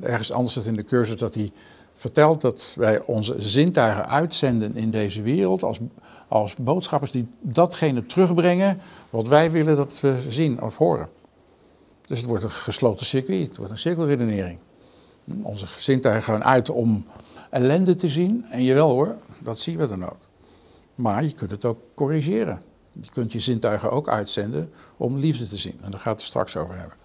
ergens 0.02 0.32
anders 0.32 0.52
staat 0.52 0.66
in 0.66 0.76
de 0.76 0.84
cursus 0.84 1.20
dat 1.20 1.34
hij 1.34 1.52
vertelt 1.96 2.42
dat 2.42 2.74
wij 2.76 3.02
onze 3.06 3.36
zintuigen 3.38 4.10
uitzenden 4.10 4.76
in 4.76 4.92
deze 4.92 5.22
wereld 5.22 5.64
als, 5.64 5.80
als 6.32 6.56
boodschappers 6.56 7.12
die 7.12 7.28
datgene 7.42 8.06
terugbrengen 8.06 8.82
wat 9.10 9.28
wij 9.28 9.52
willen 9.52 9.76
dat 9.76 10.00
we 10.00 10.18
zien 10.28 10.62
of 10.62 10.78
horen. 10.78 11.10
Dus 12.08 12.18
het 12.18 12.28
wordt 12.28 12.44
een 12.44 12.52
gesloten 12.52 13.06
circuit, 13.06 13.48
het 13.48 13.58
wordt 13.58 13.72
een 13.72 13.78
cirkelredenering. 13.78 14.58
Onze 15.42 15.66
zintuigen 15.78 16.24
gaan 16.24 16.44
uit 16.44 16.70
om 16.70 17.06
ellende 17.50 17.96
te 17.96 18.08
zien 18.08 18.46
en 18.50 18.64
jawel 18.64 18.90
hoor, 18.90 19.16
dat 19.40 19.60
zien 19.60 19.78
we 19.78 19.88
dan 19.88 20.06
ook. 20.06 20.20
Maar 20.96 21.24
je 21.24 21.34
kunt 21.34 21.52
het 21.52 21.66
ook 21.66 21.80
corrigeren. 21.94 22.62
Je 22.92 23.12
kunt 23.12 23.32
je 23.32 23.40
zintuigen 23.40 23.92
ook 23.92 24.10
uitzenden 24.10 24.72
om 24.98 25.18
liefde 25.18 25.48
te 25.48 25.58
zien. 25.58 25.80
En 25.82 25.92
daar 25.92 26.00
gaat 26.00 26.16
het 26.16 26.26
straks 26.26 26.58
over 26.58 26.78
hebben. 26.78 26.98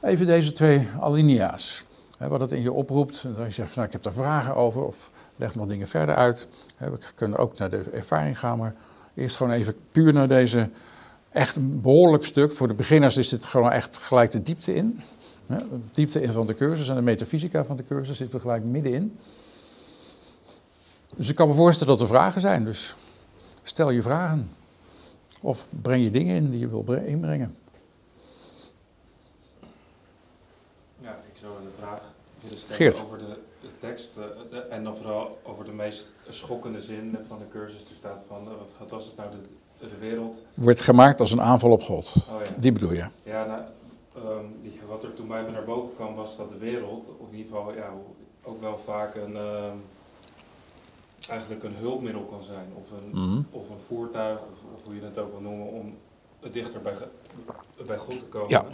Even 0.00 0.26
deze 0.26 0.52
twee 0.52 0.88
alinea's 1.00 1.84
wat 2.18 2.40
het 2.40 2.52
in 2.52 2.62
je 2.62 2.72
oproept. 2.72 3.22
En 3.24 3.34
dan 3.34 3.44
je 3.44 3.50
zegt, 3.50 3.70
van, 3.70 3.76
nou, 3.76 3.86
ik 3.86 3.92
heb 3.92 4.02
daar 4.02 4.24
vragen 4.24 4.54
over 4.54 4.84
of 4.84 5.10
leg 5.40 5.54
nog 5.54 5.66
dingen 5.66 5.88
verder 5.88 6.14
uit. 6.14 6.48
we 6.76 6.98
kunnen 7.14 7.38
ook 7.38 7.58
naar 7.58 7.70
de 7.70 7.82
ervaring 7.92 8.38
gaan, 8.38 8.58
maar 8.58 8.74
eerst 9.14 9.36
gewoon 9.36 9.52
even 9.52 9.74
puur 9.92 10.12
naar 10.12 10.28
deze 10.28 10.70
echt 11.30 11.56
een 11.56 11.80
behoorlijk 11.80 12.24
stuk. 12.24 12.52
Voor 12.52 12.68
de 12.68 12.74
beginners 12.74 13.16
is 13.16 13.28
dit 13.28 13.44
gewoon 13.44 13.70
echt 13.70 13.96
gelijk 13.96 14.30
de 14.30 14.42
diepte 14.42 14.74
in. 14.74 15.00
de 15.46 15.64
diepte 15.92 16.22
in 16.22 16.32
van 16.32 16.46
de 16.46 16.54
cursus 16.54 16.88
en 16.88 16.94
de 16.94 17.02
metafysica 17.02 17.64
van 17.64 17.76
de 17.76 17.84
cursus 17.84 18.16
zitten 18.16 18.36
we 18.36 18.42
gelijk 18.42 18.64
middenin. 18.64 19.18
Dus 21.16 21.28
ik 21.28 21.34
kan 21.34 21.48
me 21.48 21.54
voorstellen 21.54 21.92
dat 21.92 22.02
er 22.02 22.14
vragen 22.14 22.40
zijn, 22.40 22.64
dus 22.64 22.94
stel 23.62 23.90
je 23.90 24.02
vragen. 24.02 24.50
Of 25.40 25.66
breng 25.70 26.04
je 26.04 26.10
dingen 26.10 26.36
in 26.36 26.50
die 26.50 26.60
je 26.60 26.68
wil 26.68 26.84
inbrengen. 26.92 27.56
Geert. 32.68 33.02
over 33.02 33.18
de 33.18 33.36
tekst 33.80 34.16
uh, 34.16 34.58
en 34.70 34.84
dan 34.84 34.96
vooral 34.96 35.38
over 35.42 35.64
de 35.64 35.72
meest 35.72 36.12
schokkende 36.30 36.80
zin 36.80 37.16
van 37.28 37.38
de 37.38 37.48
cursus. 37.48 37.90
Er 37.90 37.96
staat 37.96 38.24
van, 38.28 38.44
uh, 38.44 38.52
wat 38.78 38.90
was 38.90 39.04
het 39.04 39.16
nou, 39.16 39.30
de, 39.30 39.88
de 39.88 39.98
wereld... 39.98 40.42
Wordt 40.54 40.80
gemaakt 40.80 41.20
als 41.20 41.30
een 41.30 41.42
aanval 41.42 41.70
op 41.70 41.82
God. 41.82 42.12
Oh, 42.16 42.40
ja. 42.44 42.50
Die 42.56 42.72
bedoel 42.72 42.92
je? 42.92 43.06
Ja, 43.22 43.44
nou, 43.44 43.62
um, 44.38 44.58
die, 44.62 44.80
wat 44.88 45.04
er 45.04 45.14
toen 45.14 45.28
bij 45.28 45.42
me 45.42 45.50
naar 45.50 45.64
boven 45.64 45.94
kwam 45.94 46.14
was 46.14 46.36
dat 46.36 46.48
de 46.48 46.58
wereld, 46.58 47.10
of 47.18 47.30
in 47.30 47.36
ieder 47.36 47.56
geval 47.56 47.74
ja, 47.74 47.92
ook 48.42 48.60
wel 48.60 48.78
vaak 48.78 49.14
een... 49.14 49.32
Uh, 49.32 49.72
eigenlijk 51.28 51.62
een 51.62 51.74
hulpmiddel 51.74 52.22
kan 52.22 52.42
zijn, 52.42 52.72
of 52.74 52.90
een, 52.90 53.08
mm 53.08 53.32
-hmm. 53.32 53.46
of 53.50 53.68
een 53.68 53.80
voertuig, 53.86 54.38
of, 54.38 54.74
of, 54.74 54.84
hoe 54.84 54.94
je 54.94 55.02
het 55.02 55.18
ook 55.18 55.30
wil 55.30 55.40
noemen, 55.40 55.66
om 55.66 55.96
dichter 56.52 56.80
bij, 56.80 56.94
bij 57.86 57.96
God 57.96 58.18
te 58.18 58.24
komen. 58.24 58.48
Ja. 58.48 58.64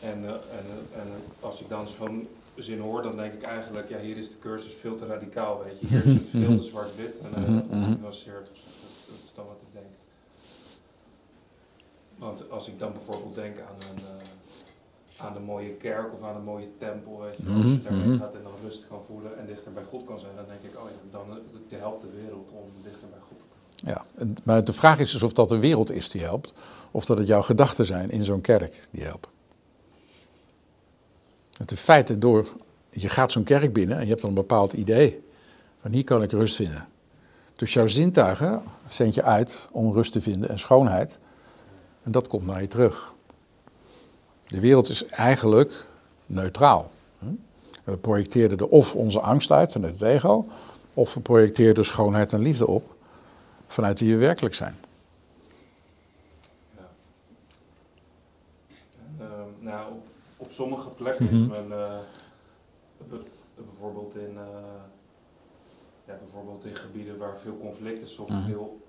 En, 0.00 0.22
uh, 0.22 0.28
en, 0.30 0.66
en 0.94 1.08
als 1.40 1.60
ik 1.60 1.68
dan 1.68 1.88
zo'n 1.88 2.28
zin 2.56 2.78
hoor, 2.78 3.02
dan 3.02 3.16
denk 3.16 3.32
ik 3.32 3.42
eigenlijk, 3.42 3.88
ja, 3.88 3.98
hier 3.98 4.16
is 4.16 4.30
de 4.30 4.38
cursus 4.38 4.74
veel 4.74 4.94
te 4.94 5.06
radicaal, 5.06 5.62
weet 5.64 5.80
je. 5.80 5.86
Hier 5.90 6.06
is 6.06 6.12
het 6.12 6.28
veel 6.30 6.56
te 6.56 6.62
zwart-wit 6.62 7.18
en 7.18 7.42
uh, 7.42 7.84
genuanceerd. 7.84 8.46
Dat, 8.46 8.56
dat 9.06 9.24
is 9.24 9.34
dan 9.34 9.46
wat 9.46 9.58
ik 9.60 9.68
denk. 9.72 9.86
Want 12.18 12.50
als 12.50 12.68
ik 12.68 12.78
dan 12.78 12.92
bijvoorbeeld 12.92 13.34
denk 13.34 13.56
aan 13.58 13.90
een, 13.90 14.02
uh, 14.02 15.26
aan 15.26 15.36
een 15.36 15.42
mooie 15.42 15.72
kerk 15.72 16.12
of 16.12 16.22
aan 16.22 16.36
een 16.36 16.44
mooie 16.44 16.68
tempel, 16.78 17.20
weet 17.20 17.36
je, 17.36 17.52
als 17.52 17.64
je 17.64 17.82
daarheen 17.82 18.18
gaat 18.18 18.34
en 18.34 18.42
dan 18.42 18.52
rustig 18.62 18.88
kan 18.88 19.02
voelen 19.06 19.38
en 19.38 19.46
dichter 19.46 19.72
bij 19.72 19.84
God 19.84 20.04
kan 20.04 20.20
zijn, 20.20 20.36
dan 20.36 20.44
denk 20.48 20.62
ik, 20.62 20.80
oh 20.80 20.88
ja, 20.90 21.18
dan 21.18 21.38
helpt 21.78 22.00
de 22.00 22.10
wereld 22.22 22.50
om 22.52 22.64
dichter 22.82 23.08
bij 23.08 23.18
God 23.28 23.38
te 23.38 23.44
komen. 23.44 23.60
Ja, 23.94 24.04
maar 24.44 24.64
de 24.64 24.72
vraag 24.72 24.98
is 24.98 25.12
dus 25.12 25.22
of 25.22 25.32
dat 25.32 25.48
de 25.48 25.58
wereld 25.58 25.90
is 25.90 26.08
die 26.08 26.22
helpt, 26.22 26.52
of 26.90 27.04
dat 27.04 27.18
het 27.18 27.26
jouw 27.26 27.42
gedachten 27.42 27.86
zijn 27.86 28.10
in 28.10 28.24
zo'n 28.24 28.40
kerk 28.40 28.88
die 28.90 29.04
helpen. 29.04 29.30
Het 31.60 31.70
in 31.70 31.76
feite 31.76 32.18
door, 32.18 32.48
je 32.90 33.08
gaat 33.08 33.32
zo'n 33.32 33.44
kerk 33.44 33.72
binnen 33.72 33.96
en 33.96 34.02
je 34.02 34.08
hebt 34.08 34.20
dan 34.20 34.30
een 34.30 34.36
bepaald 34.36 34.72
idee. 34.72 35.22
Van 35.80 35.92
hier 35.92 36.04
kan 36.04 36.22
ik 36.22 36.30
rust 36.30 36.56
vinden. 36.56 36.88
Dus 37.54 37.72
jouw 37.72 37.86
zintuigen 37.86 38.62
zend 38.88 39.14
je 39.14 39.22
uit 39.22 39.68
om 39.72 39.92
rust 39.92 40.12
te 40.12 40.20
vinden 40.20 40.48
en 40.48 40.58
schoonheid. 40.58 41.18
En 42.02 42.12
dat 42.12 42.26
komt 42.26 42.46
naar 42.46 42.60
je 42.60 42.66
terug. 42.66 43.14
De 44.46 44.60
wereld 44.60 44.88
is 44.88 45.06
eigenlijk 45.06 45.86
neutraal. 46.26 46.90
We 47.84 47.96
projecteerden 47.96 48.58
er 48.58 48.68
of 48.68 48.94
onze 48.94 49.20
angst 49.20 49.50
uit 49.50 49.72
vanuit 49.72 49.92
het 49.92 50.02
ego, 50.02 50.48
of 50.94 51.14
we 51.14 51.20
projecteerden 51.20 51.84
schoonheid 51.84 52.32
en 52.32 52.40
liefde 52.40 52.66
op 52.66 52.94
vanuit 53.66 54.00
wie 54.00 54.12
we 54.12 54.18
werkelijk 54.18 54.54
zijn. 54.54 54.76
Ja. 56.76 56.88
En, 58.98 59.16
uh, 59.18 59.26
nou, 59.58 59.92
op, 59.92 60.06
op, 60.36 60.49
sommige 60.60 60.88
plekken 60.88 61.24
mm 61.24 61.30
-hmm. 61.30 61.42
is 61.42 61.48
men 61.48 61.78
uh, 61.78 61.98
bijvoorbeeld 63.54 64.16
in, 64.16 64.32
uh, 64.32 64.82
ja, 66.06 66.14
bijvoorbeeld 66.18 66.64
in 66.64 66.74
gebieden 66.74 67.18
waar 67.18 67.38
veel 67.38 67.58
conflict 67.58 68.00
is 68.00 68.18
of 68.18 68.28
-hmm. 68.28 68.44
veel 68.44 68.80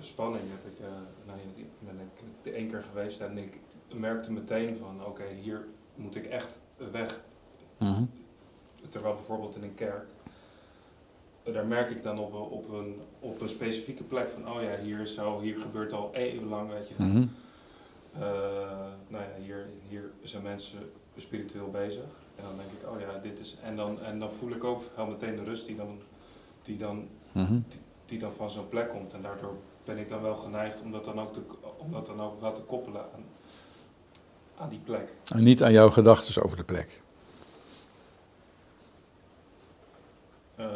spanning 0.00 0.44
heb 0.48 0.72
ik, 0.72 0.78
nou, 1.26 1.38
ben 1.78 2.00
ik 2.00 2.24
de 2.42 2.50
één 2.50 2.68
keer 2.68 2.82
geweest 2.82 3.20
en 3.20 3.38
ik 3.38 3.58
merkte 3.94 4.32
meteen 4.32 4.76
van 4.76 5.00
oké, 5.00 5.08
okay, 5.08 5.34
hier 5.34 5.66
moet 5.94 6.16
ik 6.16 6.26
echt 6.26 6.62
weg. 6.92 7.20
-hmm. 7.78 8.10
Terwijl 8.88 9.14
bijvoorbeeld 9.14 9.56
in 9.56 9.62
een 9.62 9.74
kerk 9.74 10.06
daar 11.52 11.66
merk 11.66 11.90
ik 11.90 12.02
dan 12.02 12.18
op, 12.18 12.34
op, 12.34 12.72
een, 12.72 13.00
op 13.20 13.40
een 13.40 13.48
specifieke 13.48 14.02
plek 14.02 14.28
van, 14.28 14.50
oh 14.50 14.62
ja, 14.62 14.78
hier, 14.78 15.06
zo, 15.06 15.40
hier 15.40 15.56
gebeurt 15.56 15.92
al 15.92 16.10
eeuwenlang, 16.14 16.70
weet 16.70 16.88
je. 16.88 16.94
Mm 16.96 17.10
-hmm. 17.10 17.30
Uh, 18.20 18.22
nou 19.08 19.24
ja, 19.24 19.42
hier, 19.42 19.68
hier 19.88 20.10
zijn 20.22 20.42
mensen 20.42 20.92
spiritueel 21.16 21.70
bezig. 21.70 22.04
En 22.36 22.44
dan 22.44 22.56
denk 22.56 22.68
ik, 22.80 22.88
oh 22.90 23.00
ja, 23.00 23.18
dit 23.18 23.38
is. 23.38 23.56
En 23.62 23.76
dan, 23.76 24.02
en 24.02 24.18
dan 24.18 24.32
voel 24.32 24.50
ik 24.50 24.64
ook 24.64 24.82
heel 24.94 25.06
meteen 25.06 25.36
de 25.36 25.44
rust 25.44 25.66
die 25.66 25.76
dan, 25.76 25.98
die 26.62 26.76
dan, 26.76 27.08
mm 27.32 27.46
-hmm. 27.46 27.64
die, 27.68 27.80
die, 28.04 28.18
dan 28.18 28.32
van 28.32 28.50
zo'n 28.50 28.68
plek 28.68 28.88
komt. 28.88 29.12
En 29.12 29.22
daardoor 29.22 29.54
ben 29.84 29.98
ik 29.98 30.08
dan 30.08 30.22
wel 30.22 30.36
geneigd 30.36 30.80
om 30.80 30.92
dat 30.92 31.04
dan 31.04 31.20
ook, 31.20 31.32
te, 31.32 31.40
om 31.76 31.92
dat 31.92 32.06
dan 32.06 32.20
ook 32.20 32.40
wel 32.40 32.52
te 32.52 32.62
koppelen 32.62 33.00
aan, 33.00 33.24
aan 34.56 34.68
die 34.68 34.80
plek. 34.84 35.12
En 35.34 35.44
niet 35.44 35.62
aan 35.62 35.72
jouw 35.72 35.90
gedachten 35.90 36.42
over 36.42 36.56
de 36.56 36.64
plek. 36.64 37.02
Uh, 40.58 40.66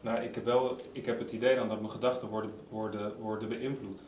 nou, 0.00 0.20
ik 0.20 0.34
heb 0.34 0.44
wel, 0.44 0.76
ik 0.92 1.06
heb 1.06 1.18
het 1.18 1.32
idee 1.32 1.56
dan 1.56 1.68
dat 1.68 1.80
mijn 1.80 1.92
gedachten 1.92 2.28
worden, 2.28 2.50
worden, 2.68 3.20
worden 3.20 3.48
beïnvloed 3.48 4.00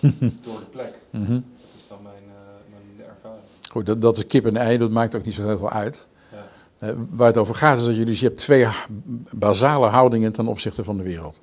door 0.44 0.58
de 0.58 0.66
plek. 0.70 0.98
Mm 1.10 1.24
-hmm. 1.24 1.44
Dat 1.60 1.70
is 1.76 1.88
dan 1.88 1.98
mijn, 2.02 2.22
uh, 2.26 2.34
mijn 2.70 3.08
ervaring. 3.08 3.42
Goed, 3.70 3.86
dat, 3.86 4.02
dat 4.02 4.16
is 4.16 4.26
kip 4.26 4.46
en 4.46 4.56
ei, 4.56 4.78
dat 4.78 4.90
maakt 4.90 5.14
ook 5.14 5.24
niet 5.24 5.34
zo 5.34 5.42
heel 5.42 5.58
veel 5.58 5.70
uit. 5.70 6.08
Ja. 6.32 6.88
Uh, 6.88 6.94
waar 7.10 7.26
het 7.26 7.36
over 7.36 7.54
gaat 7.54 7.78
is 7.78 7.84
dat 7.84 7.96
je 7.96 8.04
dus 8.04 8.20
je 8.20 8.26
hebt 8.26 8.38
twee 8.38 8.66
basale 9.30 9.86
houdingen 9.86 10.32
ten 10.32 10.46
opzichte 10.46 10.84
van 10.84 10.96
de 10.96 11.02
wereld. 11.02 11.40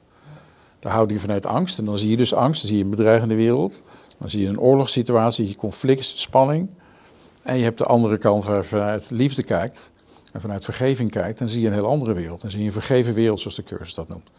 De 0.79 0.89
houding 0.89 1.21
vanuit 1.21 1.45
angst, 1.45 1.79
en 1.79 1.85
dan 1.85 1.99
zie 1.99 2.09
je 2.09 2.17
dus 2.17 2.33
angst, 2.33 2.61
dan 2.61 2.69
zie 2.69 2.77
je 2.77 2.83
een 2.83 2.89
bedreigende 2.89 3.35
wereld. 3.35 3.81
Dan 4.17 4.29
zie 4.29 4.41
je 4.41 4.47
een 4.47 4.59
oorlogssituatie, 4.59 5.47
je 5.47 5.55
conflict, 5.55 6.05
spanning. 6.05 6.69
En 7.43 7.57
je 7.57 7.63
hebt 7.63 7.77
de 7.77 7.85
andere 7.85 8.17
kant 8.17 8.45
waar 8.45 8.57
je 8.57 8.63
vanuit 8.63 9.09
liefde 9.09 9.43
kijkt 9.43 9.91
en 10.31 10.41
vanuit 10.41 10.63
vergeving 10.63 11.11
kijkt, 11.11 11.39
dan 11.39 11.49
zie 11.49 11.61
je 11.61 11.67
een 11.67 11.73
heel 11.73 11.87
andere 11.87 12.13
wereld. 12.13 12.41
Dan 12.41 12.51
zie 12.51 12.59
je 12.59 12.65
een 12.65 12.71
vergeven 12.71 13.13
wereld, 13.13 13.39
zoals 13.39 13.55
de 13.55 13.63
cursus 13.63 13.93
dat 13.93 14.07
noemt. 14.07 14.29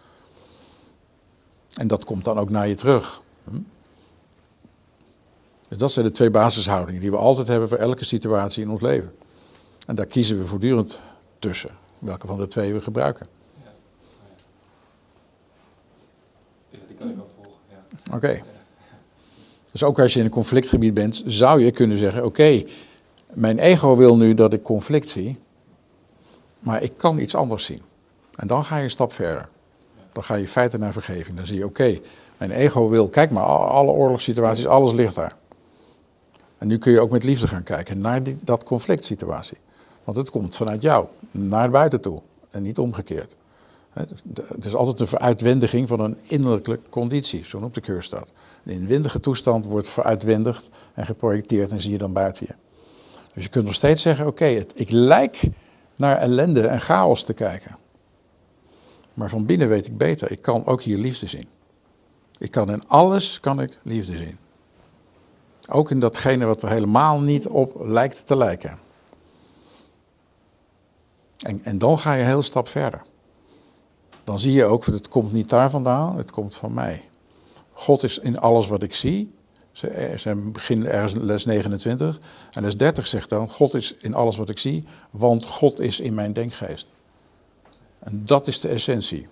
En 1.75 1.87
dat 1.87 2.05
komt 2.05 2.25
dan 2.25 2.39
ook 2.39 2.51
naar 2.51 2.69
je 2.69 2.75
terug. 2.75 3.23
Hm? 3.45 3.57
Dus 5.75 5.83
dat 5.83 5.93
zijn 5.93 6.07
de 6.07 6.13
twee 6.13 6.31
basishoudingen 6.31 7.01
die 7.01 7.11
we 7.11 7.17
altijd 7.17 7.49
hebben 7.49 7.69
voor 7.69 7.79
elke 7.79 8.05
situatie 8.05 8.63
in 8.63 8.71
ons 8.71 8.81
leven. 8.81 9.15
En 9.87 9.95
daar 9.95 10.07
kiezen 10.07 10.39
we 10.39 10.47
voortdurend 10.47 11.01
tussen, 11.39 11.71
welke 11.99 12.27
van 12.27 12.39
de 12.39 12.47
twee 12.47 12.73
we 12.73 12.81
gebruiken. 12.81 13.27
Ja, 13.65 13.71
ja 16.71 16.79
die 16.89 16.97
kan 16.97 17.09
ik 17.09 17.17
wel 17.17 17.29
volgen. 17.35 17.61
Ja. 17.71 17.77
Oké. 18.07 18.17
Okay. 18.17 18.43
Dus 19.73 19.83
ook 19.83 19.99
als 19.99 20.13
je 20.13 20.19
in 20.19 20.25
een 20.25 20.31
conflictgebied 20.31 20.95
bent, 20.95 21.23
zou 21.27 21.61
je 21.61 21.71
kunnen 21.71 21.99
zeggen: 21.99 22.25
Oké, 22.25 22.65
mijn 23.33 23.59
ego 23.59 23.97
wil 23.97 24.17
nu 24.17 24.35
dat 24.35 24.53
ik 24.53 24.63
conflict 24.63 25.09
zie. 25.09 25.39
Maar 26.59 26.83
ik 26.83 26.93
kan 26.97 27.19
iets 27.19 27.35
anders 27.35 27.65
zien. 27.65 27.83
En 28.37 28.47
dan 28.47 28.65
ga 28.65 28.77
je 28.77 28.83
een 28.83 28.91
stap 28.91 29.13
verder. 29.13 29.49
Dan 30.13 30.23
ga 30.23 30.35
je 30.35 30.49
feiten 30.49 30.81
naar 30.81 30.93
vergeving. 30.93 31.37
Dan 31.37 31.47
zie 31.47 31.59
je, 31.59 31.65
oké, 31.65 32.01
mijn 32.37 32.51
ego 32.51 32.89
wil, 32.89 33.09
kijk 33.09 33.31
maar, 33.31 33.45
alle 33.45 33.91
oorlogssituaties, 33.91 34.67
alles 34.67 34.93
ligt 34.93 35.15
daar. 35.15 35.43
En 36.59 36.67
nu 36.67 36.79
kun 36.79 36.93
je 36.93 37.01
ook 37.01 37.11
met 37.11 37.25
liefde 37.25 37.49
gaan 37.49 37.63
kijken 37.63 38.01
naar 38.01 38.23
die, 38.23 38.39
dat 38.41 38.65
conflict 38.65 39.05
situatie. 39.05 39.59
Want 40.05 40.17
het 40.17 40.31
komt 40.31 40.57
vanuit 40.57 40.83
jou, 40.83 41.07
naar 41.31 41.71
buiten 41.71 42.01
toe. 42.01 42.23
En 42.51 42.63
niet 42.63 42.79
omgekeerd. 42.79 43.35
Het 43.93 44.65
is 44.65 44.75
altijd 44.75 45.01
een 45.01 45.07
veruitwendiging 45.07 45.89
van 45.89 46.01
een 46.01 46.17
innerlijke 46.23 46.81
conditie, 46.89 47.45
zo 47.45 47.59
op 47.59 47.75
de 47.75 47.81
keur 47.81 48.03
staat. 48.03 48.33
Een 48.65 48.73
inwendige 48.73 49.21
toestand 49.21 49.65
wordt 49.65 49.89
veruitwendigd 49.89 50.69
en 50.95 51.07
geprojecteerd 51.07 51.71
en 51.71 51.81
zie 51.81 51.93
je 51.93 51.99
dan 51.99 52.13
buiten 52.13 52.47
je. 52.49 52.55
Dus 53.35 53.43
je 53.43 53.49
kunt 53.49 53.65
nog 53.65 53.75
steeds 53.75 54.03
zeggen, 54.03 54.27
oké, 54.27 54.65
ik 54.75 54.91
lijk 54.91 55.41
naar 55.97 56.17
ellende 56.17 56.67
en 56.67 56.81
chaos 56.81 57.23
te 57.23 57.33
kijken. 57.33 57.77
Maar 59.15 59.29
van 59.29 59.47
binnen 59.47 59.69
weet 59.69 59.87
ik 59.87 59.97
beter, 59.97 60.31
ik 60.31 60.43
kan 60.43 60.67
ook 60.67 60.83
hier 60.83 60.99
liefde 60.99 61.27
zien. 61.27 61.49
Ik 62.39 62.51
kan 62.51 62.71
in 62.71 62.89
alles 62.89 63.41
kan 63.41 63.61
ik 63.61 63.79
liefde 63.83 64.17
zien. 64.17 64.39
Ook 65.71 65.91
in 65.91 66.01
datgene 66.01 66.45
wat 66.45 66.63
er 66.63 66.69
helemaal 66.69 67.21
niet 67.21 67.47
op 67.47 67.81
lijkt 67.85 68.27
te 68.27 68.37
lijken. 68.37 68.79
En, 71.39 71.65
en 71.65 71.79
dan 71.79 71.99
ga 71.99 72.13
je 72.13 72.21
een 72.21 72.27
heel 72.27 72.43
stap 72.43 72.69
verder. 72.69 73.03
Dan 74.25 74.41
zie 74.41 74.53
je 74.53 74.65
ook, 74.65 74.87
het 74.87 75.09
komt 75.09 75.33
niet 75.33 75.49
daar 75.49 75.71
vandaan, 75.71 76.17
het 76.17 76.31
komt 76.31 76.55
van 76.55 76.75
mij. 76.75 77.03
God 77.73 78.03
is 78.03 78.19
in 78.19 78.39
alles 78.39 78.67
wat 78.67 78.83
ik 78.83 78.95
zie. 78.95 79.33
Ze, 79.73 80.15
ze 80.19 80.35
begin 80.35 80.87
ergens 80.87 81.13
les 81.15 81.45
29. 81.45 82.21
En 82.53 82.63
les 82.63 82.77
30 82.77 83.07
zegt 83.07 83.29
dan: 83.29 83.49
God 83.49 83.75
is 83.75 83.95
in 84.01 84.15
alles 84.15 84.37
wat 84.37 84.49
ik 84.49 84.59
zie, 84.59 84.85
want 85.11 85.47
God 85.47 85.81
is 85.81 86.01
in 86.01 86.15
mijn 86.15 86.33
denkgeest. 86.33 86.87
En 87.99 88.23
dat 88.25 88.47
is 88.47 88.61
de 88.61 88.69
essentie. 88.69 89.29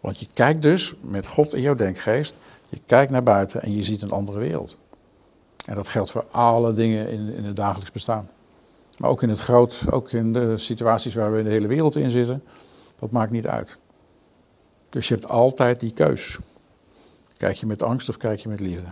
Want 0.00 0.18
je 0.18 0.26
kijkt 0.34 0.62
dus 0.62 0.94
met 1.00 1.26
God 1.26 1.54
in 1.54 1.60
jouw 1.60 1.74
denkgeest, 1.74 2.38
je 2.68 2.80
kijkt 2.86 3.10
naar 3.10 3.22
buiten 3.22 3.62
en 3.62 3.76
je 3.76 3.84
ziet 3.84 4.02
een 4.02 4.10
andere 4.10 4.38
wereld. 4.38 4.76
En 5.64 5.74
dat 5.74 5.88
geldt 5.88 6.10
voor 6.10 6.26
alle 6.30 6.74
dingen 6.74 7.08
in, 7.08 7.34
in 7.34 7.44
het 7.44 7.56
dagelijks 7.56 7.90
bestaan. 7.90 8.28
Maar 8.96 9.10
ook 9.10 9.22
in 9.22 9.28
het 9.28 9.40
groot, 9.40 9.80
ook 9.90 10.12
in 10.12 10.32
de 10.32 10.58
situaties 10.58 11.14
waar 11.14 11.32
we 11.32 11.38
in 11.38 11.44
de 11.44 11.50
hele 11.50 11.66
wereld 11.66 11.96
in 11.96 12.10
zitten, 12.10 12.42
dat 12.98 13.10
maakt 13.10 13.30
niet 13.30 13.46
uit. 13.46 13.78
Dus 14.88 15.08
je 15.08 15.14
hebt 15.14 15.28
altijd 15.28 15.80
die 15.80 15.92
keus. 15.92 16.38
Kijk 17.36 17.56
je 17.56 17.66
met 17.66 17.82
angst 17.82 18.08
of 18.08 18.16
kijk 18.16 18.40
je 18.40 18.48
met 18.48 18.60
liefde? 18.60 18.88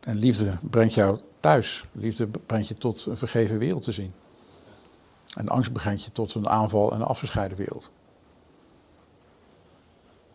En 0.00 0.16
liefde 0.16 0.58
brengt 0.60 0.94
jou 0.94 1.18
thuis. 1.40 1.84
Liefde 1.92 2.26
brengt 2.26 2.68
je 2.68 2.74
tot 2.74 3.06
een 3.06 3.16
vergeven 3.16 3.58
wereld 3.58 3.82
te 3.82 3.92
zien. 3.92 4.12
En 5.34 5.48
angst 5.48 5.72
brengt 5.72 6.02
je 6.02 6.12
tot 6.12 6.34
een 6.34 6.48
aanval 6.48 6.92
en 6.92 7.00
een 7.00 7.06
afgescheiden 7.06 7.56
wereld. 7.56 7.90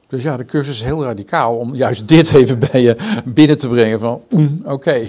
Dus 0.07 0.23
ja, 0.23 0.37
de 0.37 0.45
cursus 0.45 0.75
is 0.75 0.83
heel 0.83 1.03
radicaal 1.03 1.57
om 1.57 1.75
juist 1.75 2.07
dit 2.07 2.31
even 2.31 2.59
bij 2.59 2.81
je 2.81 3.21
binnen 3.25 3.57
te 3.57 3.67
brengen 3.67 3.99
van, 3.99 4.21
oké. 4.63 5.07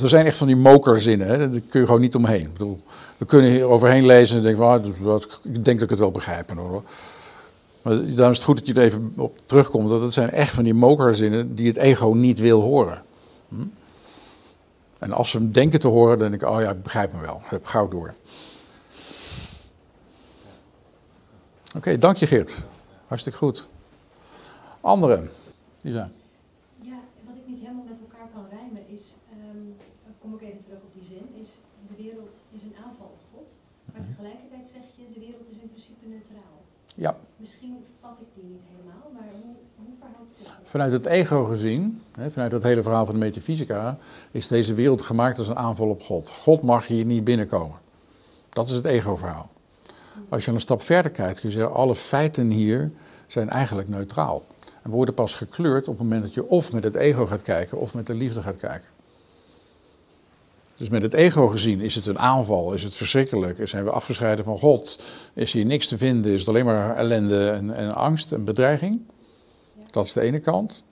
Er 0.00 0.08
zijn 0.08 0.26
echt 0.26 0.36
van 0.36 0.46
die 0.46 0.56
mokerzinnen, 0.56 1.26
hè? 1.26 1.38
daar 1.38 1.60
kun 1.68 1.80
je 1.80 1.86
gewoon 1.86 2.00
niet 2.00 2.14
omheen. 2.14 2.40
Ik 2.40 2.52
bedoel, 2.52 2.80
we 3.16 3.24
kunnen 3.24 3.50
hier 3.50 3.64
overheen 3.64 4.06
lezen 4.06 4.36
en 4.36 4.42
denken, 4.42 4.62
van, 4.62 5.12
ah, 5.12 5.20
ik 5.42 5.64
denk 5.64 5.64
dat 5.64 5.82
ik 5.82 5.90
het 5.90 5.98
wel 5.98 6.10
begrijp. 6.10 6.50
Hoor. 6.56 6.82
Maar 7.82 7.94
daarom 7.94 8.30
is 8.30 8.36
het 8.36 8.46
goed 8.46 8.56
dat 8.56 8.66
je 8.66 8.74
er 8.74 8.82
even 8.82 9.12
op 9.16 9.38
terugkomt. 9.46 9.88
Dat 9.88 10.02
het 10.02 10.12
zijn 10.12 10.30
echt 10.30 10.54
van 10.54 10.64
die 10.64 10.74
mokerzinnen 10.74 11.54
die 11.54 11.66
het 11.66 11.76
ego 11.76 12.12
niet 12.12 12.38
wil 12.38 12.60
horen. 12.60 13.02
Hm? 13.48 13.62
En 14.98 15.12
als 15.12 15.30
ze 15.30 15.36
hem 15.36 15.50
denken 15.50 15.80
te 15.80 15.88
horen, 15.88 16.18
dan 16.18 16.30
denk 16.30 16.42
ik, 16.42 16.48
oh 16.48 16.60
ja, 16.60 16.70
ik 16.70 16.82
begrijp 16.82 17.12
hem 17.12 17.20
wel. 17.20 17.42
Ik 17.50 17.58
gauw 17.62 17.88
door. 17.88 18.14
Oké, 21.76 21.98
dank 21.98 22.16
je 22.16 22.26
Geert. 22.26 22.64
Hartstikke 23.06 23.38
goed. 23.38 23.66
Anderen, 24.80 25.30
Lisa. 25.80 26.10
Ja, 26.80 26.98
wat 27.26 27.36
ik 27.36 27.46
niet 27.46 27.60
helemaal 27.60 27.84
met 27.88 27.98
elkaar 28.00 28.28
kan 28.34 28.44
rijmen 28.50 28.82
is, 28.88 29.16
um, 29.32 29.76
kom 30.20 30.34
ik 30.34 30.42
even 30.42 30.62
terug 30.62 30.78
op 30.78 30.92
die 30.94 31.04
zin, 31.04 31.42
is 31.42 31.50
de 31.88 32.02
wereld 32.02 32.34
is 32.50 32.62
een 32.62 32.76
aanval 32.84 33.10
op 33.16 33.20
God, 33.32 33.52
maar 33.84 34.00
mhm. 34.00 34.10
tegelijkertijd 34.10 34.66
zeg 34.72 34.82
je 34.96 35.04
de 35.14 35.20
wereld 35.20 35.46
is 35.50 35.56
in 35.62 35.70
principe 35.70 36.06
neutraal. 36.06 36.56
Ja. 36.94 37.16
Misschien 37.36 37.84
vat 38.00 38.18
ik 38.20 38.26
die 38.34 38.44
niet 38.44 38.64
helemaal, 38.70 39.10
maar 39.12 39.28
hoe, 39.42 39.54
hoe 39.76 39.94
verhoudt 39.98 40.30
zich 40.36 40.46
dat? 40.46 40.56
Vanuit 40.62 40.92
het 40.92 41.06
ego 41.06 41.44
gezien, 41.44 42.02
hè, 42.12 42.30
vanuit 42.30 42.50
dat 42.50 42.62
hele 42.62 42.82
verhaal 42.82 43.04
van 43.04 43.14
de 43.14 43.20
metafysica, 43.20 43.98
is 44.30 44.48
deze 44.48 44.74
wereld 44.74 45.02
gemaakt 45.02 45.38
als 45.38 45.48
een 45.48 45.56
aanval 45.56 45.88
op 45.88 46.02
God. 46.02 46.28
God 46.28 46.62
mag 46.62 46.86
hier 46.86 47.04
niet 47.04 47.24
binnenkomen. 47.24 47.78
Dat 48.48 48.66
is 48.68 48.74
het 48.74 48.84
ego-verhaal. 48.84 49.50
Als 50.28 50.44
je 50.44 50.50
een 50.50 50.60
stap 50.60 50.82
verder 50.82 51.10
kijkt, 51.10 51.40
kun 51.40 51.48
je 51.48 51.54
zeggen, 51.54 51.74
alle 51.74 51.94
feiten 51.94 52.50
hier 52.50 52.90
zijn 53.26 53.50
eigenlijk 53.50 53.88
neutraal. 53.88 54.44
En 54.82 54.90
worden 54.90 55.14
pas 55.14 55.34
gekleurd 55.34 55.88
op 55.88 55.98
het 55.98 56.02
moment 56.02 56.22
dat 56.22 56.34
je 56.34 56.48
of 56.48 56.72
met 56.72 56.84
het 56.84 56.94
ego 56.94 57.26
gaat 57.26 57.42
kijken 57.42 57.78
of 57.78 57.94
met 57.94 58.06
de 58.06 58.14
liefde 58.14 58.42
gaat 58.42 58.58
kijken. 58.58 58.88
Dus 60.76 60.88
met 60.88 61.02
het 61.02 61.12
ego 61.12 61.46
gezien 61.46 61.80
is 61.80 61.94
het 61.94 62.06
een 62.06 62.18
aanval, 62.18 62.72
is 62.72 62.82
het 62.82 62.94
verschrikkelijk, 62.94 63.68
zijn 63.68 63.84
we 63.84 63.90
afgescheiden 63.90 64.44
van 64.44 64.58
God, 64.58 65.02
is 65.34 65.52
hier 65.52 65.64
niks 65.64 65.86
te 65.86 65.98
vinden, 65.98 66.32
is 66.32 66.40
het 66.40 66.48
alleen 66.48 66.64
maar 66.64 66.96
ellende 66.96 67.50
en, 67.50 67.74
en 67.74 67.94
angst 67.94 68.32
en 68.32 68.44
bedreiging. 68.44 69.00
Dat 69.86 70.04
is 70.04 70.12
de 70.12 70.20
ene 70.20 70.38
kant. 70.38 70.82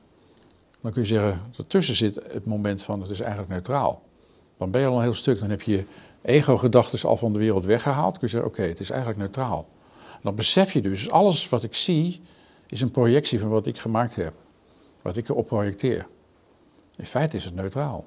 Dan 0.81 0.93
kun 0.93 1.03
je 1.03 1.09
zeggen, 1.09 1.41
ertussen 1.57 1.95
zit 1.95 2.15
het 2.15 2.45
moment 2.45 2.83
van 2.83 3.01
het 3.01 3.11
is 3.11 3.21
eigenlijk 3.21 3.51
neutraal. 3.51 4.03
Dan 4.59 4.71
ben 4.71 4.81
je 4.81 4.87
al 4.87 4.97
een 4.97 5.03
heel 5.03 5.15
stuk, 5.15 5.39
dan 5.39 5.51
heb 5.51 5.63
je 5.63 5.73
je 5.73 5.85
ego-gedachten 6.27 7.09
al 7.09 7.17
van 7.17 7.33
de 7.33 7.39
wereld 7.39 7.65
weggehaald. 7.65 8.19
Kun 8.19 8.27
je 8.27 8.33
zeggen, 8.33 8.51
oké, 8.51 8.63
het 8.63 8.81
is 8.81 8.91
eigenlijk 8.91 9.21
neutraal. 9.21 9.69
dan 10.23 10.35
besef 10.35 10.73
je 10.73 10.81
dus, 10.81 11.11
alles 11.11 11.49
wat 11.49 11.63
ik 11.63 11.75
zie 11.75 12.23
is 12.67 12.81
een 12.81 12.91
projectie 12.91 13.41
van 13.41 13.49
wat 13.49 13.67
ik 13.67 13.79
gemaakt 13.79 14.17
heb. 14.17 14.33
Wat 15.03 15.17
ik 15.17 15.29
erop 15.29 15.47
projecteer. 15.47 16.07
In 16.97 17.07
feite 17.07 17.37
is 17.37 17.45
het 17.45 17.55
neutraal. 17.55 18.05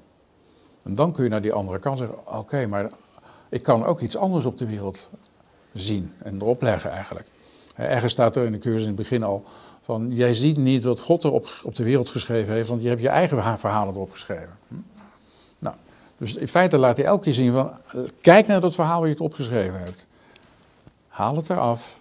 En 0.82 0.94
dan 0.94 1.12
kun 1.12 1.24
je 1.24 1.30
naar 1.30 1.42
die 1.42 1.52
andere 1.52 1.78
kant 1.78 1.98
zeggen: 1.98 2.36
oké, 2.36 2.66
maar 2.66 2.90
ik 3.48 3.62
kan 3.62 3.84
ook 3.84 4.00
iets 4.00 4.16
anders 4.16 4.44
op 4.44 4.58
de 4.58 4.66
wereld 4.66 5.08
zien 5.72 6.12
en 6.18 6.40
erop 6.40 6.62
leggen 6.62 6.90
eigenlijk. 6.90 7.26
Ergens 7.74 8.12
staat 8.12 8.36
er 8.36 8.44
in 8.44 8.52
de 8.52 8.58
cursus 8.58 8.82
in 8.82 8.86
het 8.86 8.96
begin 8.96 9.22
al 9.22 9.44
van: 9.82 10.10
jij 10.12 10.34
ziet 10.34 10.56
niet 10.56 10.84
wat 10.84 11.00
God 11.00 11.24
er 11.24 11.30
op, 11.30 11.48
op 11.64 11.74
de 11.74 11.84
wereld 11.84 12.08
geschreven 12.08 12.54
heeft, 12.54 12.68
want 12.68 12.82
je 12.82 12.88
hebt 12.88 13.00
je 13.00 13.08
eigen 13.08 13.58
verhalen 13.58 13.94
erop 13.94 14.10
geschreven. 14.10 14.58
Dus 16.20 16.34
in 16.34 16.48
feite 16.48 16.78
laat 16.78 16.96
hij 16.96 17.06
elke 17.06 17.22
keer 17.22 17.34
zien 17.34 17.52
van: 17.52 17.72
kijk 18.20 18.46
naar 18.46 18.60
dat 18.60 18.74
verhaal 18.74 18.98
waar 18.98 19.08
je 19.08 19.14
het 19.14 19.22
opgeschreven 19.22 19.80
hebt. 19.80 20.06
Haal 21.08 21.36
het 21.36 21.50
eraf 21.50 21.98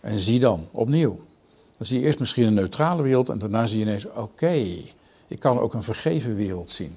en 0.00 0.18
zie 0.18 0.40
dan 0.40 0.68
opnieuw. 0.70 1.20
Dan 1.76 1.86
zie 1.86 2.00
je 2.00 2.06
eerst 2.06 2.18
misschien 2.18 2.46
een 2.46 2.54
neutrale 2.54 3.02
wereld 3.02 3.28
en 3.28 3.38
daarna 3.38 3.66
zie 3.66 3.78
je 3.78 3.84
ineens: 3.84 4.06
oké, 4.06 4.52
ik 5.28 5.38
kan 5.38 5.58
ook 5.58 5.74
een 5.74 5.82
vergeven 5.82 6.36
wereld 6.36 6.70
zien. 6.70 6.96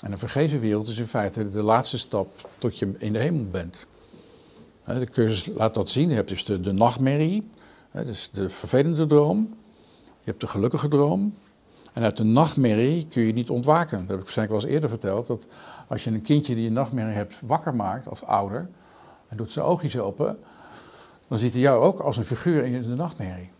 En 0.00 0.12
een 0.12 0.18
vergeven 0.18 0.60
wereld 0.60 0.88
is 0.88 0.98
in 0.98 1.06
feite 1.06 1.50
de 1.50 1.62
laatste 1.62 1.98
stap 1.98 2.50
tot 2.58 2.78
je 2.78 2.94
in 2.98 3.12
de 3.12 3.18
hemel 3.18 3.46
bent. 3.50 3.86
De 4.84 5.06
cursus 5.06 5.54
laat 5.54 5.74
dat 5.74 5.90
zien. 5.90 6.08
Je 6.08 6.14
hebt 6.14 6.28
dus 6.28 6.44
de, 6.44 6.60
de 6.60 6.72
nachtmerrie, 6.72 7.48
dus 7.92 8.30
de 8.32 8.50
vervelende 8.50 9.06
droom. 9.06 9.54
Je 9.98 10.30
hebt 10.30 10.40
de 10.40 10.46
gelukkige 10.46 10.88
droom. 10.88 11.34
En 11.92 12.02
uit 12.02 12.16
de 12.16 12.24
nachtmerrie 12.24 13.06
kun 13.06 13.22
je 13.22 13.32
niet 13.32 13.50
ontwaken. 13.50 13.98
Dat 13.98 14.08
heb 14.08 14.18
ik 14.18 14.22
waarschijnlijk 14.22 14.60
wel 14.60 14.64
eens 14.64 14.74
eerder 14.74 14.88
verteld. 14.88 15.26
Dat 15.26 15.46
als 15.88 16.04
je 16.04 16.10
een 16.10 16.22
kindje 16.22 16.54
die 16.54 16.66
een 16.66 16.72
nachtmerrie 16.72 17.14
hebt 17.14 17.40
wakker 17.46 17.74
maakt 17.74 18.08
als 18.08 18.24
ouder. 18.24 18.68
En 19.28 19.36
doet 19.36 19.52
zijn 19.52 19.64
oogjes 19.64 19.98
open. 19.98 20.38
Dan 21.28 21.38
ziet 21.38 21.52
hij 21.52 21.62
jou 21.62 21.84
ook 21.84 22.00
als 22.00 22.16
een 22.16 22.24
figuur 22.24 22.64
in 22.64 22.82
de 22.82 22.88
nachtmerrie. 22.88 23.50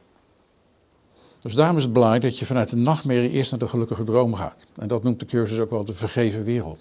Dus 1.38 1.54
daarom 1.54 1.76
is 1.76 1.82
het 1.82 1.92
belangrijk 1.92 2.22
dat 2.22 2.38
je 2.38 2.46
vanuit 2.46 2.68
de 2.68 2.76
nachtmerrie 2.76 3.30
eerst 3.30 3.50
naar 3.50 3.60
de 3.60 3.66
gelukkige 3.66 4.04
droom 4.04 4.34
gaat. 4.34 4.64
En 4.76 4.88
dat 4.88 5.02
noemt 5.02 5.20
de 5.20 5.26
cursus 5.26 5.58
ook 5.58 5.70
wel 5.70 5.84
de 5.84 5.94
vergeven 5.94 6.44
wereld. 6.44 6.80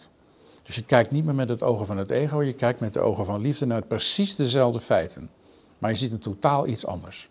Dus 0.63 0.75
je 0.75 0.83
kijkt 0.83 1.11
niet 1.11 1.25
meer 1.25 1.35
met 1.35 1.49
het 1.49 1.63
ogen 1.63 1.85
van 1.85 1.97
het 1.97 2.09
ego, 2.09 2.41
je 2.41 2.53
kijkt 2.53 2.79
met 2.79 2.93
de 2.93 2.99
ogen 2.99 3.25
van 3.25 3.41
liefde 3.41 3.65
naar 3.65 3.81
precies 3.81 4.35
dezelfde 4.35 4.79
feiten. 4.79 5.29
Maar 5.77 5.91
je 5.91 5.97
ziet 5.97 6.11
een 6.11 6.19
totaal 6.19 6.67
iets 6.67 6.85
anders. 6.85 7.29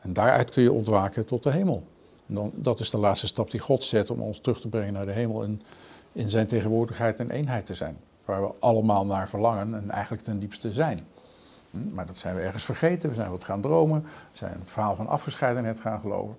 En 0.00 0.12
daaruit 0.12 0.50
kun 0.50 0.62
je 0.62 0.72
ontwaken 0.72 1.24
tot 1.24 1.42
de 1.42 1.50
hemel. 1.50 1.86
Dan, 2.34 2.52
dat 2.54 2.80
is 2.80 2.90
de 2.90 2.98
laatste 2.98 3.26
stap 3.26 3.50
die 3.50 3.60
God 3.60 3.84
zet 3.84 4.10
om 4.10 4.20
ons 4.20 4.40
terug 4.40 4.60
te 4.60 4.68
brengen 4.68 4.92
naar 4.92 5.06
de 5.06 5.12
hemel 5.12 5.42
en 5.42 5.62
in 6.12 6.30
zijn 6.30 6.46
tegenwoordigheid 6.46 7.20
en 7.20 7.30
eenheid 7.30 7.66
te 7.66 7.74
zijn. 7.74 7.96
Waar 8.24 8.42
we 8.42 8.52
allemaal 8.58 9.06
naar 9.06 9.28
verlangen 9.28 9.74
en 9.74 9.90
eigenlijk 9.90 10.22
ten 10.22 10.38
diepste 10.38 10.72
zijn. 10.72 11.00
Hm, 11.70 11.94
maar 11.94 12.06
dat 12.06 12.16
zijn 12.16 12.34
we 12.34 12.40
ergens 12.40 12.64
vergeten, 12.64 13.08
we 13.08 13.14
zijn 13.14 13.30
wat 13.30 13.44
gaan 13.44 13.60
dromen, 13.60 14.02
we 14.02 14.08
zijn 14.38 14.52
het 14.58 14.70
verhaal 14.70 14.96
van 14.96 15.06
afgescheidenheid 15.06 15.80
gaan 15.80 16.00
geloven. 16.00 16.36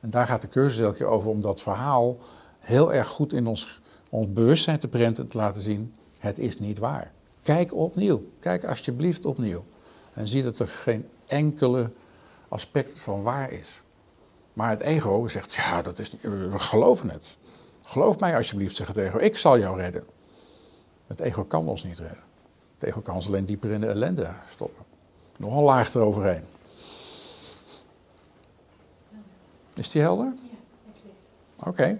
En 0.00 0.10
daar 0.10 0.26
gaat 0.26 0.42
de 0.42 0.48
cursus 0.48 1.02
over 1.02 1.30
om 1.30 1.40
dat 1.40 1.60
verhaal 1.60 2.16
heel 2.58 2.92
erg 2.92 3.06
goed 3.06 3.32
in 3.32 3.46
ons, 3.46 3.80
ons 4.08 4.32
bewustzijn 4.32 4.78
te 4.78 4.88
prenten 4.88 5.24
en 5.24 5.30
te 5.30 5.36
laten 5.36 5.62
zien, 5.62 5.94
het 6.18 6.38
is 6.38 6.58
niet 6.58 6.78
waar. 6.78 7.12
Kijk 7.42 7.74
opnieuw, 7.74 8.22
kijk 8.40 8.64
alsjeblieft 8.64 9.26
opnieuw. 9.26 9.64
En 10.12 10.28
zie 10.28 10.42
dat 10.42 10.58
er 10.58 10.68
geen 10.68 11.08
enkele 11.26 11.90
aspect 12.48 12.98
van 12.98 13.22
waar 13.22 13.50
is. 13.50 13.82
Maar 14.60 14.70
het 14.70 14.80
ego 14.80 15.28
zegt, 15.28 15.54
ja, 15.54 15.82
dat 15.82 15.98
is 15.98 16.12
niet, 16.12 16.22
we 16.22 16.58
geloven 16.58 17.10
het. 17.10 17.36
Geloof 17.82 18.18
mij 18.18 18.36
alsjeblieft, 18.36 18.76
zegt 18.76 18.88
het 18.88 18.96
ego, 18.96 19.18
ik 19.18 19.36
zal 19.36 19.58
jou 19.58 19.76
redden. 19.76 20.04
Het 21.06 21.20
ego 21.20 21.44
kan 21.44 21.68
ons 21.68 21.84
niet 21.84 21.98
redden. 21.98 22.22
Tegen 22.78 23.02
kan 23.02 23.22
ze 23.22 23.28
alleen 23.28 23.44
dieper 23.44 23.70
in 23.70 23.80
de 23.80 23.86
ellende 23.86 24.30
stoppen. 24.50 24.84
Nog 25.38 25.56
een 25.56 25.62
laag 25.62 25.94
eroverheen. 25.94 26.44
Is 29.74 29.90
die 29.90 30.02
helder? 30.02 30.26
Ja. 30.26 31.66
Oké. 31.66 31.98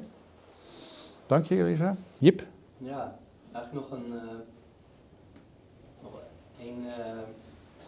Dank 1.27 1.45
je, 1.45 1.57
Elisa. 1.57 1.97
Jip? 2.19 2.47
Ja, 2.79 3.19
eigenlijk 3.53 3.91
nog 3.91 3.99
een... 3.99 4.13
Uh, 4.13 4.23
nog 6.03 6.13
een... 6.61 6.85
Uh, 6.85 7.23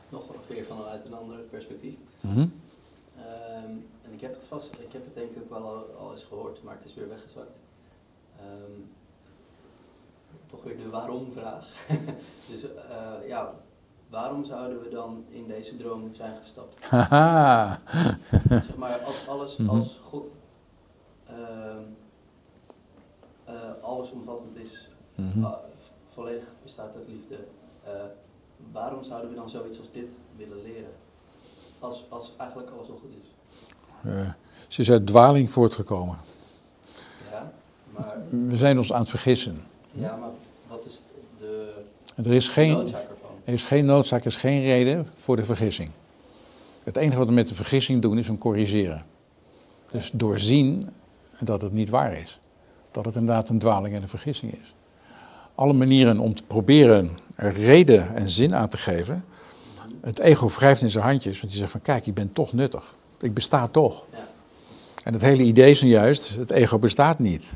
nog 0.09 0.25
weer 0.49 0.65
vanuit 0.65 1.05
een 1.05 1.15
ander 1.15 1.39
perspectief. 1.39 1.95
Mm 2.21 2.62
um, 3.65 3.89
en 4.03 4.13
ik 4.13 4.21
heb 4.21 4.35
het 4.35 4.45
vast... 4.45 4.71
Ik 4.79 4.93
heb 4.93 5.05
het 5.05 5.15
denk 5.15 5.31
ik 5.31 5.49
wel 5.49 5.63
al, 5.63 5.85
al 5.99 6.11
eens 6.11 6.25
gehoord, 6.25 6.63
maar 6.63 6.75
het 6.75 6.85
is 6.85 6.95
weer 6.95 7.09
weggezakt. 7.09 7.59
Um, 8.41 8.91
toch 10.47 10.63
weer 10.63 10.77
de 10.77 10.91
waarom-vraag. 10.91 11.87
dus 12.51 12.65
uh, 12.65 13.29
ja, 13.29 13.55
waarom 14.09 14.45
zouden 14.45 14.83
we 14.83 14.89
dan 14.89 15.25
in 15.29 15.47
deze 15.47 15.77
droom 15.77 16.15
zijn 16.15 16.37
gestapt? 16.37 16.81
zeg 18.67 18.77
maar, 18.77 18.99
als 18.99 19.29
alles, 19.29 19.57
mhm. 19.57 19.69
als 19.69 20.01
God 20.03 20.35
uh, 21.31 21.37
uh, 23.49 23.55
allesomvattend 23.81 24.57
is, 24.57 24.89
mm 25.15 25.47
volledig 26.13 26.55
bestaat 26.63 26.95
uit 26.95 27.09
liefde, 27.09 27.37
waarom 28.73 29.03
zouden 29.03 29.31
we 29.31 29.37
dan 29.37 29.51
zoiets 29.51 29.79
als 29.79 29.91
dit 29.91 30.19
willen 30.37 30.63
leren? 30.63 30.93
Als, 31.83 32.05
als 32.09 32.33
eigenlijk 32.39 32.71
alles 32.71 32.89
al 32.89 33.01
goed 33.01 33.11
is. 33.23 34.35
ze 34.69 34.81
is 34.81 34.91
uit 34.91 35.07
dwaling 35.07 35.51
voortgekomen. 35.51 36.19
Ja, 37.31 37.53
maar... 37.91 38.17
We 38.49 38.57
zijn 38.57 38.79
ons 38.79 38.93
aan 38.93 39.01
het 39.01 39.11
vergissen. 39.11 39.63
Ja, 39.91 40.17
maar 40.17 40.31
wat 40.69 40.85
is 40.87 41.01
de, 41.39 41.75
er 42.15 42.33
is 42.33 42.49
geen, 42.49 42.73
noodzaak 42.73 43.03
ervan? 43.03 43.31
Er 43.45 43.53
is 43.53 43.65
geen 43.65 43.87
noodzaak, 43.87 44.21
er 44.21 44.27
is 44.27 44.37
geen 44.37 44.63
reden 44.63 45.09
voor 45.17 45.37
de 45.37 45.45
vergissing. 45.45 45.91
Het 46.83 46.97
enige 46.97 47.19
wat 47.19 47.27
we 47.27 47.33
met 47.33 47.49
de 47.49 47.55
vergissing 47.55 48.03
doen 48.03 48.19
is 48.19 48.27
hem 48.27 48.39
corrigeren. 48.39 49.03
Dus 49.91 50.11
doorzien 50.13 50.89
dat 51.41 51.63
het 51.63 51.73
niet 51.73 51.89
waar 51.89 52.13
is. 52.13 52.41
Dat 52.91 53.05
het 53.05 53.17
inderdaad 53.17 53.49
een 53.49 53.59
dwaling 53.59 53.95
en 53.95 54.03
een 54.03 54.09
vergissing 54.09 54.53
is. 54.53 54.75
Alle 55.55 55.73
manieren 55.73 56.19
om 56.19 56.35
te 56.35 56.43
proberen 56.43 57.11
er 57.35 57.53
reden 57.53 58.15
en 58.15 58.31
zin 58.31 58.55
aan 58.55 58.69
te 58.69 58.77
geven. 58.77 59.25
Het 60.03 60.19
ego 60.19 60.49
wrijft 60.49 60.83
in 60.83 60.91
zijn 60.91 61.05
handjes, 61.05 61.41
want 61.41 61.53
hij 61.53 61.61
zegt 61.61 61.71
van 61.73 61.83
kijk, 61.83 62.07
ik 62.07 62.15
ben 62.15 62.33
toch 62.33 62.53
nuttig. 62.53 62.95
Ik 63.21 63.35
besta 63.35 63.67
toch. 63.67 64.05
Ja. 64.11 64.19
En 65.05 65.13
het 65.13 65.23
hele 65.23 65.43
idee 65.43 65.71
is 65.71 65.83
nu 65.83 65.89
juist, 65.89 66.37
het 66.37 66.51
ego 66.51 66.79
bestaat 66.79 67.19
niet. 67.19 67.47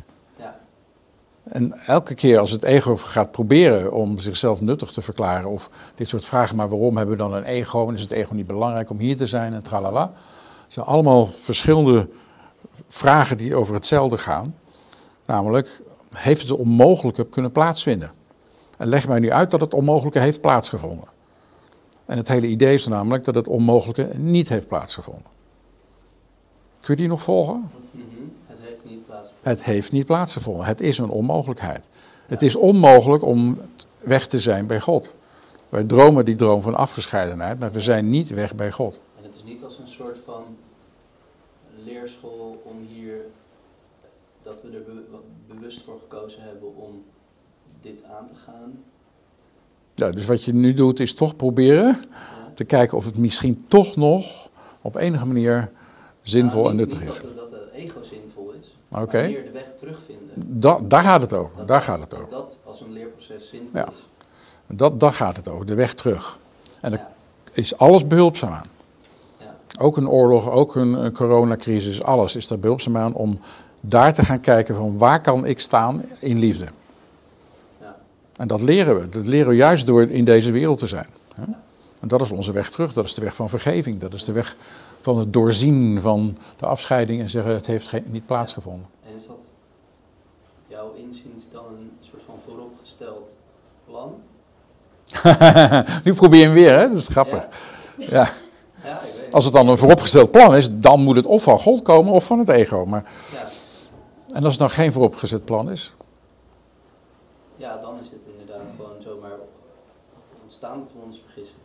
En 1.48 1.72
elke 1.86 2.14
keer 2.14 2.38
als 2.38 2.50
het 2.50 2.62
ego 2.62 2.96
gaat 2.96 3.30
proberen 3.30 3.92
om 3.92 4.18
zichzelf 4.18 4.60
nuttig 4.60 4.90
te 4.90 5.02
verklaren, 5.02 5.50
of 5.50 5.70
dit 5.94 6.08
soort 6.08 6.24
vragen, 6.24 6.56
maar 6.56 6.68
waarom 6.68 6.96
hebben 6.96 7.16
we 7.16 7.22
dan 7.22 7.34
een 7.34 7.44
ego 7.44 7.88
en 7.88 7.94
is 7.94 8.00
het 8.00 8.10
ego 8.10 8.34
niet 8.34 8.46
belangrijk 8.46 8.90
om 8.90 8.98
hier 8.98 9.16
te 9.16 9.26
zijn 9.26 9.54
en 9.54 9.62
tralala. 9.62 10.12
Het 10.62 10.72
zijn 10.72 10.86
allemaal 10.86 11.26
verschillende 11.26 12.08
vragen 12.88 13.36
die 13.36 13.54
over 13.54 13.74
hetzelfde 13.74 14.18
gaan. 14.18 14.54
Namelijk, 15.26 15.82
heeft 16.14 16.42
het 16.42 16.50
onmogelijke 16.50 17.26
kunnen 17.26 17.52
plaatsvinden? 17.52 18.12
En 18.76 18.88
leg 18.88 19.08
mij 19.08 19.18
nu 19.18 19.32
uit 19.32 19.50
dat 19.50 19.60
het 19.60 19.74
onmogelijke 19.74 20.18
heeft 20.18 20.40
plaatsgevonden. 20.40 21.08
En 22.06 22.16
het 22.16 22.28
hele 22.28 22.46
idee 22.46 22.74
is 22.74 22.86
namelijk 22.86 23.24
dat 23.24 23.34
het 23.34 23.48
onmogelijke 23.48 24.10
niet 24.16 24.48
heeft 24.48 24.68
plaatsgevonden. 24.68 25.30
Kun 26.80 26.94
je 26.94 27.00
die 27.00 27.08
nog 27.08 27.22
volgen? 27.22 27.70
Mhm. 27.90 28.04
Het 28.46 28.58
heeft 28.60 28.84
niet 28.84 29.06
plaatsgevonden. 29.06 29.50
Het 29.50 29.64
heeft 29.64 29.92
niet 29.92 30.06
plaatsgevonden. 30.06 30.66
Het 30.66 30.80
is 30.80 30.98
een 30.98 31.10
onmogelijkheid. 31.10 31.88
Het 32.26 32.42
is 32.42 32.56
onmogelijk 32.56 33.22
om 33.22 33.58
weg 33.98 34.26
te 34.26 34.40
zijn 34.40 34.66
bij 34.66 34.80
God. 34.80 35.14
Wij 35.68 35.84
dromen 35.84 36.24
die 36.24 36.34
droom 36.34 36.62
van 36.62 36.74
afgescheidenheid, 36.74 37.58
maar 37.58 37.72
we 37.72 37.80
zijn 37.80 38.10
niet 38.10 38.28
weg 38.28 38.54
bij 38.54 38.70
God. 38.72 39.00
En 39.16 39.22
het 39.24 39.34
is 39.34 39.44
niet 39.44 39.64
als 39.64 39.78
een 39.78 39.88
soort 39.88 40.18
van 40.24 40.44
leerschool 41.84 42.62
om 42.64 42.86
hier, 42.88 43.20
dat 44.42 44.62
we 44.62 44.70
er 44.70 44.82
bewust 45.46 45.82
voor 45.82 45.98
gekozen 45.98 46.42
hebben 46.42 46.76
om 46.76 47.04
dit 47.80 48.04
aan 48.04 48.26
te 48.26 48.34
gaan. 48.34 48.84
Ja, 49.96 50.10
dus 50.10 50.26
wat 50.26 50.42
je 50.44 50.54
nu 50.54 50.74
doet 50.74 51.00
is 51.00 51.14
toch 51.14 51.36
proberen 51.36 52.00
te 52.54 52.64
kijken 52.64 52.96
of 52.96 53.04
het 53.04 53.16
misschien 53.16 53.64
toch 53.68 53.96
nog 53.96 54.48
op 54.82 54.96
enige 54.96 55.26
manier 55.26 55.70
zinvol 56.22 56.58
Nou, 56.60 56.70
en 56.70 56.76
nuttig 56.76 57.00
is. 57.00 57.06
Dat, 57.06 57.36
dat 57.36 57.50
het 57.50 57.72
ego 57.74 58.02
zinvol 58.02 58.54
is, 58.60 58.76
Oké. 59.00 59.22
meer 59.26 59.44
de 59.44 59.50
weg 59.50 59.72
terugvinden. 59.78 60.60
Da 60.60 60.78
daar 60.82 61.02
gaat 61.02 61.22
het 61.22 61.32
over. 61.32 61.56
Dat- 61.56 61.68
Daar 61.68 61.80
gaat 61.80 62.00
het 62.00 62.14
over. 62.14 62.28
Dat 62.30 62.58
als 62.64 62.80
een 62.80 62.92
leerproces 62.92 63.48
zinvol 63.48 63.70
Ja. 63.72 63.88
is. 63.88 64.06
Dat, 64.76 65.00
daar 65.00 65.12
gaat 65.12 65.36
het 65.36 65.48
over. 65.48 65.66
De 65.66 65.74
weg 65.74 65.94
terug. 65.94 66.38
En 66.80 66.92
er 66.92 66.98
Ja. 66.98 67.12
is 67.52 67.76
alles 67.76 68.06
behulpzaam 68.06 68.52
aan. 68.52 68.66
Ja. 69.38 69.54
Ook 69.80 69.96
een 69.96 70.08
oorlog, 70.08 70.50
ook 70.50 70.74
een, 70.74 70.92
een 70.92 71.12
coronacrisis, 71.12 72.02
alles 72.02 72.36
is 72.36 72.46
daar 72.48 72.58
behulpzaam 72.58 72.96
aan 72.96 73.14
om 73.14 73.38
daar 73.80 74.12
te 74.12 74.24
gaan 74.24 74.40
kijken 74.40 74.74
van 74.74 74.98
waar 74.98 75.20
kan 75.20 75.44
ik 75.46 75.60
staan 75.60 76.04
in 76.20 76.38
liefde. 76.38 76.66
En 78.36 78.46
dat 78.48 78.60
leren 78.60 79.00
we. 79.00 79.08
Dat 79.08 79.26
leren 79.26 79.48
we 79.48 79.54
juist 79.56 79.86
door 79.86 80.02
in 80.02 80.24
deze 80.24 80.50
wereld 80.50 80.78
te 80.78 80.86
zijn. 80.86 81.06
En 82.00 82.08
dat 82.08 82.20
is 82.20 82.30
onze 82.30 82.52
weg 82.52 82.70
terug. 82.70 82.92
Dat 82.92 83.04
is 83.04 83.14
de 83.14 83.20
weg 83.20 83.34
van 83.34 83.48
vergeving. 83.48 84.00
Dat 84.00 84.12
is 84.14 84.24
de 84.24 84.32
weg 84.32 84.56
van 85.00 85.18
het 85.18 85.32
doorzien 85.32 86.00
van 86.00 86.36
de 86.56 86.66
afscheiding 86.66 87.20
en 87.20 87.28
zeggen 87.30 87.54
het 87.54 87.66
heeft 87.66 87.86
geen, 87.88 88.04
niet 88.06 88.26
plaatsgevonden. 88.26 88.86
En 89.08 89.14
is 89.14 89.26
dat 89.26 89.36
jouw 90.66 90.92
inziens 90.94 91.50
dan 91.50 91.64
een 91.68 91.90
soort 92.00 92.22
van 92.26 92.34
vooropgesteld 92.46 93.34
plan? 93.86 94.14
nu 96.04 96.14
probeer 96.14 96.38
je 96.40 96.44
hem 96.44 96.54
weer, 96.54 96.78
hè? 96.78 96.88
Dat 96.88 96.96
is 96.96 97.08
grappig. 97.08 97.48
Ja, 97.98 98.06
Ja. 98.10 98.28
ja 98.84 99.00
ik 99.00 99.12
weet 99.20 99.32
Als 99.32 99.44
het 99.44 99.52
dan 99.54 99.68
een 99.68 99.78
vooropgesteld 99.78 100.30
plan 100.30 100.56
is, 100.56 100.68
dan 100.72 101.00
moet 101.00 101.16
het 101.16 101.26
of 101.26 101.42
van 101.42 101.58
God 101.58 101.82
komen 101.82 102.12
of 102.12 102.24
van 102.24 102.38
het 102.38 102.48
ego. 102.48 102.86
Maar, 102.86 103.04
Ja. 103.32 103.48
en 104.34 104.42
als 104.44 104.52
het 104.52 104.58
dan 104.58 104.70
geen 104.70 104.92
vooropgezet 104.92 105.44
plan 105.44 105.70
is, 105.70 105.94
ja, 107.56 107.76
dan 107.76 107.98
is 108.00 108.10
het 108.10 108.25
dat 110.60 110.92
we 110.94 111.06
ons 111.06 111.22
vergissen. 111.24 111.56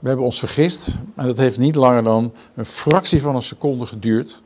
we 0.00 0.08
hebben 0.08 0.24
ons 0.24 0.38
vergist. 0.38 0.98
En 1.14 1.26
dat 1.26 1.36
heeft 1.36 1.58
niet 1.58 1.74
langer 1.74 2.02
dan 2.02 2.32
een 2.54 2.64
fractie 2.64 3.20
van 3.20 3.34
een 3.34 3.42
seconde 3.42 3.86
geduurd. 3.86 4.42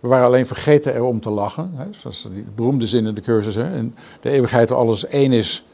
We 0.00 0.08
waren 0.08 0.26
alleen 0.26 0.46
vergeten 0.46 0.94
erom 0.94 1.20
te 1.20 1.30
lachen. 1.30 1.72
Hè? 1.74 1.84
Zoals 1.90 2.28
die 2.32 2.44
beroemde 2.54 2.86
zin 2.86 3.06
in 3.06 3.14
de 3.14 3.20
cursus. 3.20 3.54
Hè? 3.54 3.76
In 3.76 3.94
de 4.20 4.30
eeuwigheid 4.30 4.68
waar 4.68 4.78
alles 4.78 5.06
één 5.06 5.32
is, 5.32 5.64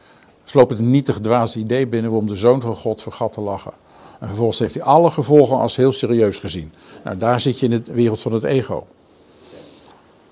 sloop 0.44 0.68
het 0.68 0.78
een 0.78 0.90
nietig 0.90 1.20
dwaze 1.20 1.58
idee 1.58 1.86
binnen 1.86 2.10
waarom 2.10 2.28
de 2.28 2.36
Zoon 2.36 2.60
van 2.60 2.76
God 2.76 3.02
vergat 3.02 3.32
te 3.32 3.40
lachen. 3.40 3.72
En 4.20 4.26
vervolgens 4.26 4.58
heeft 4.58 4.74
hij 4.74 4.82
alle 4.82 5.10
gevolgen 5.10 5.58
als 5.58 5.76
heel 5.76 5.92
serieus 5.92 6.38
gezien. 6.38 6.72
Nou, 7.04 7.16
daar 7.16 7.40
zit 7.40 7.58
je 7.58 7.68
in 7.68 7.82
de 7.84 7.92
wereld 7.92 8.20
van 8.20 8.32
het 8.32 8.44
ego. 8.44 8.86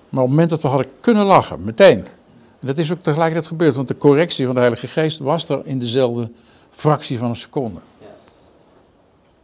Maar 0.09 0.23
op 0.23 0.27
het 0.27 0.29
moment 0.29 0.49
dat 0.49 0.61
we 0.61 0.67
hadden 0.67 0.91
kunnen 1.01 1.25
lachen, 1.25 1.63
meteen. 1.63 2.05
En 2.59 2.67
dat 2.67 2.77
is 2.77 2.91
ook 2.91 3.01
tegelijkertijd 3.01 3.47
gebeurd, 3.47 3.75
want 3.75 3.87
de 3.87 3.97
correctie 3.97 4.45
van 4.45 4.53
de 4.53 4.59
Heilige 4.61 4.87
Geest 4.87 5.19
was 5.19 5.49
er 5.49 5.61
in 5.63 5.79
dezelfde 5.79 6.31
fractie 6.71 7.17
van 7.17 7.29
een 7.29 7.35
seconde. 7.35 7.79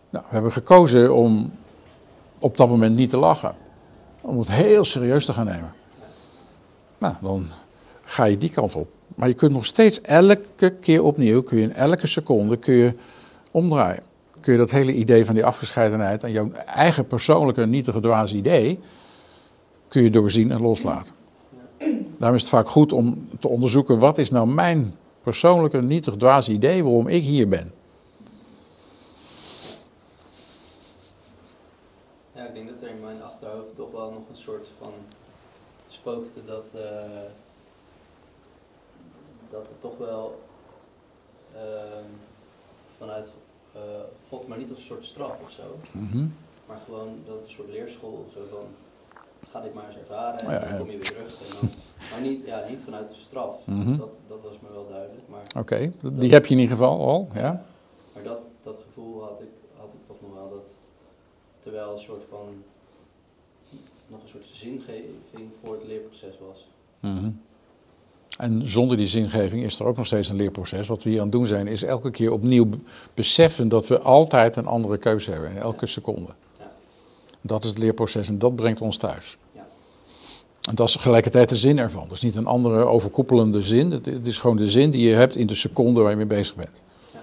Nou, 0.10 0.26
we 0.28 0.34
hebben 0.34 0.52
gekozen 0.52 1.16
om 1.16 1.54
op 2.40 2.58
dat 2.58 2.70
moment 2.70 2.96
niet 2.96 3.10
te 3.10 3.18
lachen. 3.18 3.56
Om 4.22 4.40
het 4.40 4.52
heel 4.52 4.86
serieus 4.86 5.26
te 5.26 5.34
gaan 5.34 5.46
nemen. 5.46 5.74
Nou, 6.98 7.16
dan 7.22 7.48
ga 8.02 8.24
je 8.24 8.38
die 8.38 8.50
kant 8.50 8.76
op. 8.76 8.90
Maar 9.16 9.28
je 9.28 9.34
kunt 9.34 9.52
nog 9.52 9.66
steeds 9.66 10.02
elke 10.02 10.70
keer 10.70 11.04
opnieuw, 11.04 11.44
kun 11.44 11.58
je 11.58 11.64
in 11.64 11.74
elke 11.74 12.08
seconde 12.08 12.58
kun 12.58 12.74
je 12.74 12.94
omdraaien. 13.52 14.04
Kun 14.40 14.52
je 14.52 14.60
dat 14.60 14.72
hele 14.72 14.94
idee 14.94 15.26
van 15.26 15.36
die 15.36 15.46
afgescheidenheid 15.46 16.24
en 16.24 16.32
jouw 16.32 16.52
eigen 16.66 17.08
persoonlijke 17.08 17.66
nietige 17.66 18.00
dwaze 18.00 18.36
idee, 18.36 18.80
kun 19.88 20.04
je 20.04 20.10
doorzien 20.10 20.52
en 20.52 20.62
loslaten. 20.62 21.14
Daarom 22.24 22.42
is 22.42 22.48
het 22.48 22.56
vaak 22.58 22.70
goed 22.70 22.92
om 22.94 23.30
te 23.40 23.48
onderzoeken, 23.48 24.00
wat 24.00 24.18
is 24.18 24.32
nou 24.32 24.48
mijn 24.48 24.96
persoonlijke 25.24 25.82
nietig 25.82 26.16
dwaze 26.16 26.52
idee 26.52 26.84
waarom 26.84 27.08
ik 27.08 27.24
hier 27.24 27.48
ben. 27.48 27.72
Ja, 32.36 32.44
ik 32.46 32.54
denk 32.54 32.70
dat 32.70 32.82
er 32.82 32.90
in 32.90 33.02
mijn 33.02 33.24
achterhoofd 33.24 33.76
toch 33.76 33.92
wel 33.92 34.12
nog 34.12 34.30
een 34.30 34.38
soort 34.42 34.68
van 34.80 34.92
spookte 35.88 36.46
dat, 36.46 36.66
eh, 36.74 37.30
dat 39.50 39.68
het 39.68 39.82
toch 39.82 39.98
wel 39.98 40.42
ehm, 41.56 42.06
vanuit 42.98 43.32
eh, 43.74 43.82
God, 44.30 44.48
maar 44.48 44.58
niet 44.58 44.70
als 44.70 44.80
een 44.80 44.86
soort 44.86 45.06
straf 45.06 45.36
of 45.44 45.52
zo, 45.52 45.64
Mhm. 45.92 46.26
maar 46.68 46.80
gewoon 46.86 47.18
dat 47.26 47.36
het 47.36 47.46
een 47.46 47.52
soort 47.52 47.70
leerschool, 47.70 48.26
zo 48.34 48.40
van 48.50 48.66
ga 49.54 49.62
dit 49.62 49.74
maar 49.74 49.88
eens 49.88 49.98
ervaren 49.98 50.40
en 50.40 50.52
Ja, 50.52 50.60
dan 50.60 50.78
kom 50.78 50.90
je 50.90 50.98
weer 50.98 51.06
terug. 51.06 51.40
En 51.42 51.56
dan, 51.60 51.70
maar 52.12 52.22
niet, 52.22 52.46
ja, 52.46 52.64
niet 52.70 52.82
vanuit 52.84 53.08
de 53.08 53.16
straf, 53.16 53.56
Mhm. 53.66 53.98
dat, 53.98 54.18
dat 54.28 54.40
was 54.44 54.54
me 54.62 54.68
wel 54.74 54.88
duidelijk, 54.90 55.24
Oké, 55.58 55.92
die 56.02 56.32
heb 56.32 56.46
je 56.46 56.54
in 56.56 56.60
ieder 56.62 56.78
geval 56.78 57.00
al, 57.08 57.28
ja. 57.34 57.66
maar 58.14 58.24
dat, 58.24 58.42
dat 58.64 58.80
gevoel 58.88 59.24
had 59.24 59.40
ik, 59.42 59.48
had 59.78 59.86
ik 59.94 60.06
toch 60.06 60.18
nog 60.22 60.34
wel, 60.34 60.50
dat 60.50 60.76
terwijl 61.60 61.92
een 61.92 62.00
soort 62.00 62.24
van 62.30 62.64
nog 64.08 64.22
een 64.24 64.28
soort 64.30 64.46
zingeving 64.54 65.50
voor 65.64 65.74
het 65.74 65.84
leerproces 65.84 66.34
was. 66.48 66.68
Mhm. 67.00 67.30
En 68.38 68.70
zonder 68.70 68.98
die 68.98 69.08
zingeving 69.08 69.64
is 69.64 69.80
er 69.80 69.86
ook 69.86 69.98
nog 69.98 70.06
steeds 70.06 70.30
een 70.30 70.36
leerproces. 70.36 70.88
Wat 70.88 71.04
we 71.04 71.10
hier 71.10 71.18
aan 71.20 71.24
het 71.26 71.32
doen 71.36 71.48
zijn, 71.48 71.68
is 71.68 71.84
elke 71.84 72.12
keer 72.12 72.32
opnieuw 72.32 72.66
be- 72.66 72.78
beseffen 73.14 73.70
dat 73.70 73.88
we 73.88 74.02
altijd 74.02 74.56
een 74.56 74.66
andere 74.68 74.98
keuze 74.98 75.32
hebben 75.32 75.50
in 75.52 75.58
elke 75.58 75.86
seconde. 75.86 76.30
Dat 77.42 77.64
is 77.64 77.70
het 77.70 77.78
leerproces 77.78 78.28
en 78.28 78.38
dat 78.40 78.56
brengt 78.56 78.82
ons 78.82 78.98
thuis. 78.98 79.38
En 80.70 80.76
dat 80.76 80.88
is 80.88 80.94
tegelijkertijd 80.94 81.50
de 81.50 81.58
zin 81.58 81.78
ervan. 81.78 82.08
Dus 82.08 82.22
niet 82.22 82.36
een 82.36 82.46
andere 82.46 82.86
overkoepelende 82.86 83.62
zin. 83.62 83.92
Het 83.92 84.08
is 84.24 84.38
gewoon 84.38 84.58
de 84.58 84.70
zin 84.70 84.92
die 84.92 85.10
je 85.10 85.16
hebt 85.16 85.36
in 85.36 85.48
de 85.48 85.56
seconde 85.56 86.02
waar 86.02 86.10
je 86.10 86.16
mee 86.16 86.26
bezig 86.26 86.56
bent. 86.56 86.82
Ja. 87.14 87.20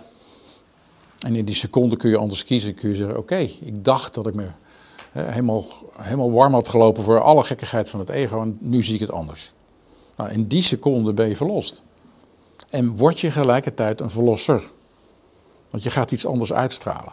En 1.27 1.37
in 1.37 1.45
die 1.45 1.55
seconde 1.55 1.97
kun 1.97 2.11
je 2.11 2.17
anders 2.17 2.45
kiezen. 2.45 2.75
Kun 2.75 2.89
je 2.89 2.95
zeggen, 2.95 3.17
oké, 3.17 3.37
ik 3.37 3.85
dacht 3.85 4.15
dat 4.15 4.27
ik 4.27 4.35
me 4.35 4.47
helemaal, 5.13 5.65
helemaal 5.97 6.33
warm 6.33 6.53
had 6.53 6.69
gelopen 6.69 7.03
voor 7.03 7.21
alle 7.21 7.45
gekkigheid 7.45 7.91
van 7.91 8.01
het 8.01 8.09
ego. 8.09 8.41
En 8.43 8.59
nu 8.61 8.83
zie 8.83 8.95
ik 8.95 9.01
het 9.01 9.13
anders. 9.13 9.53
Nou, 10.17 10.31
in 10.31 10.47
die 10.47 10.63
seconde 10.63 11.13
ben 11.13 11.29
je 11.29 11.37
verlost. 11.37 11.83
En 12.71 12.97
word 12.97 13.21
je 13.21 13.31
gelijkertijd 13.31 14.01
een 14.01 14.11
verlosser. 14.11 14.71
Want 15.71 15.83
je 15.83 15.91
gaat 15.91 16.11
iets 16.11 16.27
anders 16.27 16.53
uitstralen. 16.53 17.13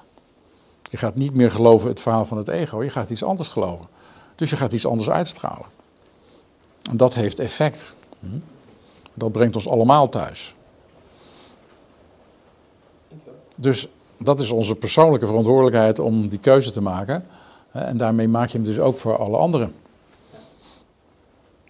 Je 0.90 0.98
gaat 0.98 1.16
niet 1.16 1.34
meer 1.34 1.52
geloven 1.52 1.90
het 1.90 2.02
verhaal 2.02 2.26
van 2.26 2.38
het 2.38 2.48
ego, 2.48 2.84
je 2.84 2.90
gaat 2.90 3.10
iets 3.10 3.24
anders 3.24 3.50
geloven. 3.50 3.88
Dus 4.36 4.50
je 4.50 4.56
gaat 4.56 4.74
iets 4.74 4.86
anders 4.86 5.10
uitstralen. 5.10 5.66
En 6.90 6.98
dat 6.98 7.14
heeft 7.14 7.40
effect. 7.40 7.96
Dat 9.14 9.32
brengt 9.32 9.56
ons 9.56 9.68
allemaal 9.68 10.10
thuis. 10.10 10.56
Dus 13.56 13.88
dat 14.18 14.40
is 14.40 14.52
onze 14.52 14.76
persoonlijke 14.76 15.26
verantwoordelijkheid 15.26 16.00
om 16.00 16.30
die 16.30 16.40
keuze 16.40 16.72
te 16.72 16.82
maken. 16.82 17.26
En 17.72 17.98
daarmee 17.98 18.28
maak 18.28 18.50
je 18.50 18.58
hem 18.58 18.68
dus 18.68 18.80
ook 18.80 18.98
voor 18.98 19.18
alle 19.18 19.38
anderen. 19.38 19.76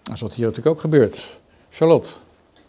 Dat 0.02 0.14
is 0.14 0.20
wat 0.20 0.34
hier 0.34 0.46
natuurlijk 0.46 0.74
ook 0.74 0.80
gebeurt. 0.80 1.38
Charlotte. 1.70 2.10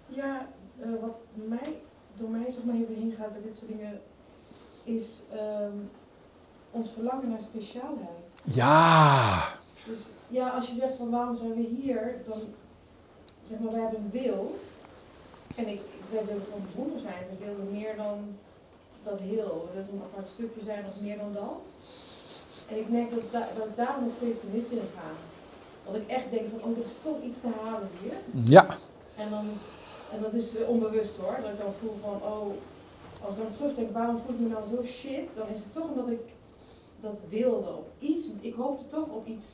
Ja, 0.08 0.48
eh, 0.82 0.88
wat 1.02 1.16
mij, 1.34 1.76
door 2.18 2.30
mij 2.30 2.52
zeg 2.52 2.64
maar 2.64 2.76
even 2.76 2.96
heen 2.96 3.14
gaat 3.20 3.32
bij 3.32 3.42
dit 3.42 3.56
soort 3.58 3.72
dingen, 3.72 4.02
is 4.84 5.22
ehm, 5.32 5.78
ons 6.72 6.90
verlangen 6.94 7.30
naar 7.30 7.42
speciaalheid. 7.42 8.20
Ja. 8.44 9.44
Dus 9.86 10.00
ja, 10.30 10.50
als 10.50 10.68
je 10.68 10.74
zegt 10.76 10.96
van 10.96 11.10
waarom 11.10 11.36
zijn 11.36 11.54
we 11.54 11.62
hier, 11.82 12.16
dan 12.28 12.38
zeg 13.44 13.60
maar, 13.60 13.72
wij 13.72 13.82
hebben 13.82 14.00
een 14.00 14.22
wil. 14.22 14.56
En 15.56 15.68
ik, 15.68 15.82
wij 16.12 16.26
willen 16.26 16.44
gewoon 16.44 16.62
bijzonder 16.64 17.00
zijn. 17.00 17.24
We 17.30 17.46
willen 17.46 17.72
meer 17.72 17.96
dan 17.96 18.18
dat 19.04 19.20
heel. 19.20 19.68
We 19.68 19.74
willen 19.80 19.94
een 19.94 20.02
apart 20.12 20.28
stukje 20.28 20.62
zijn 20.64 20.86
of 20.86 21.02
meer 21.02 21.18
dan 21.18 21.34
dat. 21.34 21.62
En 22.70 22.78
ik 22.78 22.90
merk 22.90 23.10
dat, 23.10 23.32
da- 23.32 23.50
dat 23.58 23.66
ik 23.66 23.76
daar 23.76 23.98
nog 24.06 24.14
steeds 24.16 24.42
de 24.42 24.48
mist 24.54 24.70
in 24.72 24.82
ga. 24.96 25.10
Dat 25.86 25.96
ik 25.96 26.08
echt 26.08 26.32
denk 26.32 26.50
van, 26.50 26.70
oh, 26.72 26.78
er 26.78 26.84
is 26.84 26.98
toch 27.04 27.22
iets 27.24 27.40
te 27.42 27.48
halen 27.64 27.90
hier. 28.02 28.18
Ja. 28.46 28.68
En, 29.18 29.30
dan, 29.30 29.46
en 30.14 30.22
dat 30.22 30.34
is 30.34 30.56
eh, 30.56 30.70
onbewust 30.70 31.16
hoor. 31.18 31.38
Dat 31.42 31.50
ik 31.52 31.60
dan 31.60 31.74
voel 31.80 31.96
van, 32.02 32.14
oh, 32.32 32.48
als 33.24 33.34
ik 33.34 33.38
dan 33.40 33.52
terugdenk, 33.58 33.92
waarom 33.94 34.22
voel 34.26 34.34
ik 34.36 34.40
me 34.42 34.48
nou 34.48 34.64
zo 34.76 34.84
shit? 34.86 35.30
Dan 35.36 35.48
is 35.48 35.60
het 35.60 35.74
toch 35.74 35.90
omdat 35.90 36.08
ik 36.08 36.20
dat 37.00 37.20
wilde 37.30 37.68
op 37.70 37.88
iets. 38.00 38.28
Ik 38.42 38.54
hoopte 38.54 38.88
toch 38.88 39.08
op 39.10 39.28
iets. 39.28 39.46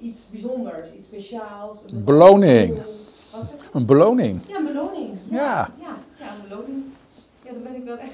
Iets 0.00 0.20
bijzonders, 0.30 0.92
iets 0.96 1.04
speciaals. 1.04 1.82
een 1.86 2.04
Beloning. 2.04 2.78
Een 3.72 3.86
beloning. 3.86 4.40
Ja, 4.46 4.56
een 4.56 4.64
beloning. 4.64 5.08
Ja. 5.30 5.70
Ja, 5.80 5.96
ja, 6.18 6.26
een 6.34 6.48
beloning. 6.48 6.82
Ja, 7.44 7.50
daar 7.52 7.60
ben 7.62 7.74
ik 7.74 7.84
wel 7.84 7.96
echt. 7.98 8.12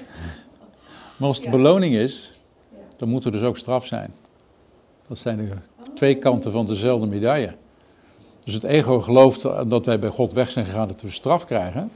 Maar 1.17 1.27
als 1.27 1.37
het 1.37 1.45
Ja. 1.45 1.51
beloning 1.51 1.95
is, 1.95 2.39
dan 2.95 3.09
moet 3.09 3.25
er 3.25 3.31
dus 3.31 3.41
ook 3.41 3.57
straf 3.57 3.85
zijn. 3.85 4.13
Dat 5.07 5.17
zijn 5.17 5.37
de 5.37 5.43
Oh. 5.51 5.95
twee 5.95 6.15
kanten 6.15 6.51
van 6.51 6.65
dezelfde 6.65 7.05
medaille. 7.07 7.53
Dus 8.43 8.53
het 8.53 8.63
ego 8.63 8.99
gelooft 8.99 9.41
dat 9.69 9.85
wij 9.85 9.99
bij 9.99 10.09
God 10.09 10.33
weg 10.33 10.51
zijn 10.51 10.65
gegaan, 10.65 10.87
dat 10.87 11.01
we 11.01 11.11
straf 11.11 11.45
krijgen. 11.45 11.91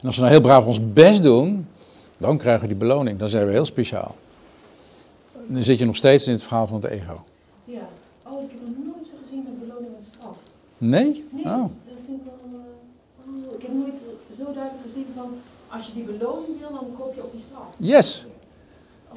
En 0.00 0.06
als 0.06 0.14
we 0.14 0.20
nou 0.20 0.32
heel 0.32 0.42
braaf 0.42 0.64
ons 0.66 0.92
best 0.92 1.22
doen, 1.22 1.68
dan 2.16 2.38
krijgen 2.38 2.62
we 2.62 2.68
die 2.68 2.76
beloning. 2.76 3.18
Dan 3.18 3.28
zijn 3.28 3.46
we 3.46 3.52
heel 3.52 3.64
speciaal. 3.64 4.14
Dan 5.46 5.62
zit 5.64 5.78
je 5.78 5.84
nog 5.84 5.96
steeds 5.96 6.26
in 6.26 6.32
het 6.32 6.42
verhaal 6.42 6.66
van 6.66 6.80
het 6.82 6.90
ego. 6.90 7.24
Ja. 7.64 7.78
Oh, 8.26 8.42
ik 8.42 8.50
heb 8.50 8.60
nog 8.66 8.94
nooit 8.94 9.06
zo 9.06 9.12
gezien 9.22 9.42
met 9.44 9.60
beloning 9.68 9.90
en 9.96 10.02
straf. 10.02 10.36
Nee? 10.78 11.24
Nee, 11.30 11.44
Oh. 11.44 11.52
dat 11.62 11.96
vind 12.06 12.18
ik 12.20 12.24
wel. 12.24 12.60
eh, 13.24 13.48
oh, 13.48 13.54
ik 13.54 13.62
heb 13.62 13.72
nooit 13.72 13.98
zo 14.36 14.44
duidelijk 14.44 14.82
gezien 14.86 15.06
van. 15.16 15.28
als 15.68 15.86
je 15.86 15.92
die 15.94 16.02
beloning 16.02 16.58
wil, 16.60 16.68
dan 16.70 16.86
koop 16.98 17.14
je 17.14 17.22
ook 17.22 17.32
die 17.32 17.40
straf. 17.40 17.64
Yes, 17.78 18.26
Oh, 19.12 19.16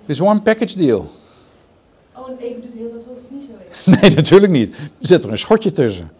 het 0.00 0.08
is 0.16 0.20
one 0.20 0.40
package 0.40 0.76
deal. 0.78 1.06
oh 2.16 2.28
en 2.30 2.36
de 2.36 2.42
hele 2.42 2.68
tijd 2.68 2.92
alsof 2.92 3.06
het 3.14 3.30
niet 3.30 3.42
zo 3.42 3.50
is. 3.70 3.84
Nee, 4.00 4.14
natuurlijk 4.14 4.52
niet. 4.52 4.76
Je 4.98 5.06
zet 5.06 5.24
er 5.24 5.30
een 5.30 5.38
schotje 5.38 5.70
tussen. 5.70 6.10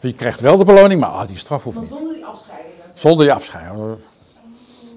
Je 0.00 0.12
krijgt 0.12 0.40
wel 0.40 0.56
de 0.56 0.64
beloning, 0.64 1.00
maar 1.00 1.10
ah, 1.10 1.26
die 1.26 1.36
straf 1.36 1.62
hoeft 1.62 1.76
Maar 1.76 1.84
niet. 1.86 1.94
zonder 1.94 2.14
die 2.14 2.24
afscheidingen. 2.24 2.76
Zonder 2.94 3.26
je 3.26 3.32
afscheiden. 3.32 3.98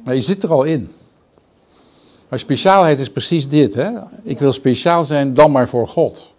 Maar 0.04 0.16
je 0.16 0.22
zit 0.22 0.44
er 0.44 0.52
al 0.52 0.64
in. 0.64 0.92
Maar 2.30 2.40
speciaalheid 2.40 3.00
is 3.00 3.10
precies 3.12 3.48
dit. 3.48 3.74
Hè? 3.74 3.92
Ik 4.24 4.40
wil 4.40 4.54
speciaal 4.54 5.04
zijn 5.04 5.34
dan 5.34 5.52
maar 5.52 5.70
voor 5.70 5.88
God. 5.88 6.32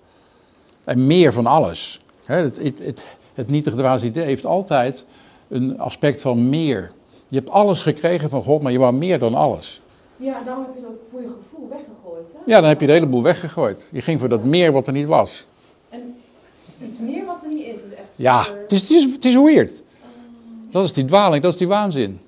En 0.84 1.06
meer 1.06 1.32
van 1.32 1.46
alles. 1.46 2.00
Het, 2.26 2.58
het, 2.58 2.78
het, 2.78 3.00
het 3.34 4.02
idee 4.02 4.24
heeft 4.24 4.46
altijd 4.46 5.04
een 5.48 5.78
aspect 5.78 6.20
van 6.20 6.48
meer. 6.48 6.92
Je 7.28 7.36
hebt 7.36 7.50
alles 7.50 7.82
gekregen 7.82 8.30
van 8.30 8.42
God, 8.42 8.62
maar 8.62 8.72
je 8.72 8.78
wou 8.78 8.94
meer 8.94 9.18
dan 9.18 9.34
alles. 9.34 9.80
Ja, 10.16 10.42
daarom 10.42 10.64
heb 10.64 10.74
je 10.74 10.80
dat 10.80 10.90
voor 11.10 11.20
je 11.20 11.26
gevoel 11.26 11.68
weggegooid. 11.68 12.32
Hè? 12.32 12.38
Ja, 12.52 12.60
dan 12.60 12.68
heb 12.68 12.80
je 12.80 12.86
de 12.86 12.92
hele 12.92 13.06
boel 13.06 13.22
weggegooid. 13.22 13.86
Je 13.92 14.00
ging 14.00 14.20
voor 14.20 14.28
dat 14.28 14.44
meer 14.44 14.72
wat 14.72 14.86
er 14.86 14.92
niet 14.92 15.06
was. 15.06 15.46
En 15.88 16.16
iets 16.82 16.98
meer 16.98 17.24
wat 17.24 17.42
er 17.42 17.48
niet 17.48 17.66
is. 17.66 17.74
is 17.74 17.94
echt 17.96 18.16
Ja, 18.16 18.42
super- 18.42 18.60
het 18.60 18.72
is, 18.72 18.80
het 18.80 18.90
is, 18.90 19.12
het 19.12 19.24
is 19.24 19.34
weird. 19.34 19.82
Dat 20.70 20.84
is 20.84 20.92
die 20.92 21.04
dwaling, 21.04 21.42
dat 21.42 21.52
is 21.52 21.58
die 21.58 21.68
waanzin. 21.68 22.20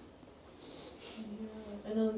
Ja, 1.07 1.91
en 1.91 1.97
dan. 1.97 2.11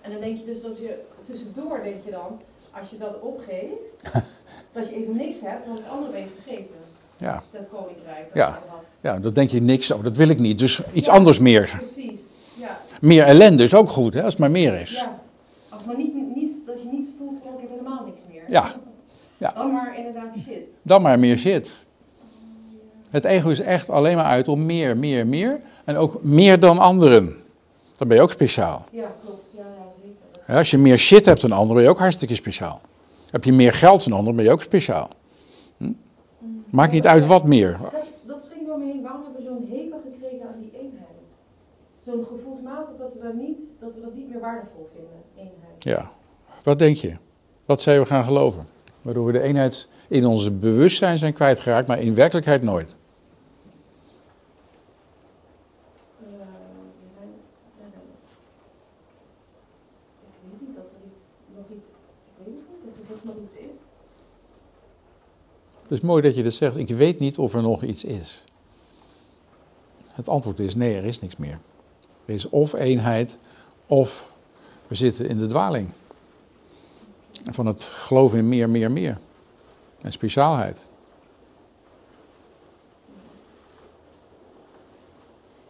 En 0.00 0.10
dan 0.10 0.20
denk 0.20 0.38
je 0.38 0.44
dus 0.44 0.62
dat 0.62 0.78
je, 0.78 0.98
tussendoor 1.26 1.80
denk 1.82 2.04
je 2.04 2.10
dan, 2.10 2.40
als 2.70 2.90
je 2.90 2.98
dat 2.98 3.20
opgeeft, 3.20 3.74
dat 4.74 4.88
je 4.88 4.94
even 4.96 5.16
niks 5.16 5.36
hebt, 5.40 5.66
want 5.66 5.78
het 5.78 5.88
andere 5.88 6.12
ben 6.12 6.20
je 6.20 6.26
vergeten. 6.42 6.74
Ja, 7.16 7.42
Dat 7.50 7.68
koninkrijk 7.72 8.24
dat 8.28 8.34
Ja. 8.36 8.48
had. 8.68 8.78
ja 9.00 9.18
dan 9.18 9.32
denk 9.32 9.50
je 9.50 9.60
niks, 9.62 9.90
oh, 9.90 10.02
dat 10.04 10.16
wil 10.16 10.28
ik 10.28 10.38
niet. 10.38 10.58
Dus 10.58 10.80
iets 10.92 11.06
Ja. 11.06 11.12
anders 11.12 11.38
meer. 11.38 11.74
Precies, 11.78 12.20
ja. 12.54 12.78
Meer 13.00 13.22
ellende 13.24 13.62
is 13.62 13.74
ook 13.74 13.88
goed, 13.88 14.14
hè, 14.14 14.22
als 14.22 14.32
het 14.32 14.40
maar 14.40 14.50
meer 14.50 14.80
is. 14.80 14.90
ja. 14.90 15.18
Als 15.68 15.84
maar 15.84 15.96
niet, 15.96 16.14
niet, 16.34 16.52
dat 16.66 16.76
je 16.82 16.88
niet 16.92 17.10
voelt 17.18 17.36
van, 17.42 17.52
oh, 17.52 17.54
ik 17.54 17.60
heb 17.68 17.70
helemaal 17.78 18.04
niks 18.06 18.20
meer. 18.32 18.42
Ja. 18.48 18.74
Ja. 19.38 19.52
Dan 19.56 19.72
maar 19.72 19.96
inderdaad 19.98 20.34
shit. 20.44 20.68
Dan 20.82 21.02
maar 21.02 21.18
meer 21.18 21.36
shit. 21.38 21.70
Het 23.10 23.24
ego 23.24 23.48
is 23.48 23.60
echt 23.60 23.90
alleen 23.90 24.16
maar 24.16 24.24
uit 24.24 24.48
om 24.48 24.66
meer, 24.66 24.96
meer, 24.96 25.26
meer. 25.26 25.60
En 25.84 25.96
ook 25.96 26.22
meer 26.22 26.60
dan 26.60 26.78
anderen. 26.78 27.36
Dan 27.96 28.08
ben 28.08 28.16
je 28.16 28.22
ook 28.22 28.30
speciaal. 28.30 28.84
Ja, 28.90 29.14
klopt. 29.24 29.44
Ja, 29.56 29.60
ja 29.62 29.84
zeker. 30.02 30.40
Hè, 30.44 30.58
Als 30.58 30.70
je 30.70 30.78
meer 30.78 30.98
shit 30.98 31.24
hebt 31.26 31.40
dan 31.40 31.52
anderen, 31.52 31.74
ben 31.74 31.84
je 31.84 31.90
ook 31.90 31.98
hartstikke 31.98 32.34
speciaal. 32.34 32.80
Heb 33.34 33.44
je 33.44 33.52
meer 33.52 33.72
geld 33.72 34.04
dan 34.04 34.12
anderen, 34.12 34.36
ben 34.36 34.44
je 34.44 34.50
ook 34.50 34.62
speciaal. 34.62 35.08
Hm? 35.76 35.92
Maakt 36.70 36.92
niet 36.92 37.06
uit 37.06 37.26
wat 37.26 37.44
meer. 37.46 37.78
Dat, 37.92 38.06
dat 38.26 38.48
ging 38.52 38.66
door 38.66 38.78
me 38.78 38.84
heen. 38.84 39.02
Waarom 39.02 39.22
hebben 39.22 39.42
we 39.42 39.48
zo'n 39.48 39.66
hekel 39.78 40.00
gekregen 40.12 40.46
aan 40.48 40.60
die 40.60 40.70
eenheid? 40.72 41.18
Zo'n 42.00 42.24
gevoelsmatig 42.24 42.96
dat 42.98 43.12
we, 43.12 43.18
dat 43.22 43.34
niet, 43.34 43.60
dat 43.80 43.94
we 43.94 44.00
dat 44.00 44.14
niet 44.14 44.28
meer 44.30 44.40
waardevol 44.40 44.88
vinden, 44.94 45.12
eenheid. 45.36 45.84
Ja. 45.84 46.10
Wat 46.62 46.78
denk 46.78 46.96
je? 46.96 47.16
Wat 47.64 47.82
zijn 47.82 48.00
we 48.00 48.06
gaan 48.06 48.24
geloven? 48.24 48.66
Waardoor 49.02 49.26
we 49.26 49.32
de 49.32 49.40
eenheid 49.40 49.88
in 50.08 50.26
onze 50.26 50.50
bewustzijn 50.50 51.18
zijn 51.18 51.32
kwijtgeraakt, 51.32 51.86
maar 51.88 52.00
in 52.00 52.14
werkelijkheid 52.14 52.62
nooit. 52.62 52.96
Eh, 56.20 56.26
we 57.00 57.08
zijn, 57.16 57.28
ja, 57.78 57.84
dan- 57.94 58.12
ik 60.22 60.50
weet 60.50 60.60
niet 60.68 60.76
dat 60.76 60.84
er 60.84 61.10
iets, 61.10 61.20
nog 61.56 61.64
iets, 61.76 61.84
ik 61.84 62.44
weet 62.44 62.54
het 62.54 62.54
niet, 62.54 62.84
dat 62.84 62.94
er 63.00 63.14
toch 63.14 63.24
nog 63.24 63.34
iets 63.44 63.52
is. 63.52 63.72
Het 65.80 65.83
is 65.94 66.00
mooi 66.00 66.22
dat 66.22 66.34
je 66.34 66.42
dat 66.42 66.52
zegt. 66.52 66.76
Ik 66.76 66.88
weet 66.88 67.18
niet 67.18 67.38
of 67.38 67.54
er 67.54 67.62
nog 67.62 67.82
iets 67.82 68.04
is. 68.04 68.44
Het 70.12 70.28
antwoord 70.28 70.58
is 70.58 70.74
nee, 70.74 70.96
er 70.96 71.04
is 71.04 71.20
niks 71.20 71.36
meer. 71.36 71.58
Er 72.24 72.34
is 72.34 72.48
of 72.48 72.72
eenheid, 72.72 73.38
of 73.86 74.32
we 74.86 74.94
zitten 74.94 75.28
in 75.28 75.38
de 75.38 75.46
dwaling. 75.46 75.88
Van 77.52 77.66
het 77.66 77.82
geloven 77.82 78.38
in 78.38 78.48
meer, 78.48 78.70
meer, 78.70 78.90
meer. 78.92 79.18
En 80.00 80.12
speciaalheid. 80.12 80.78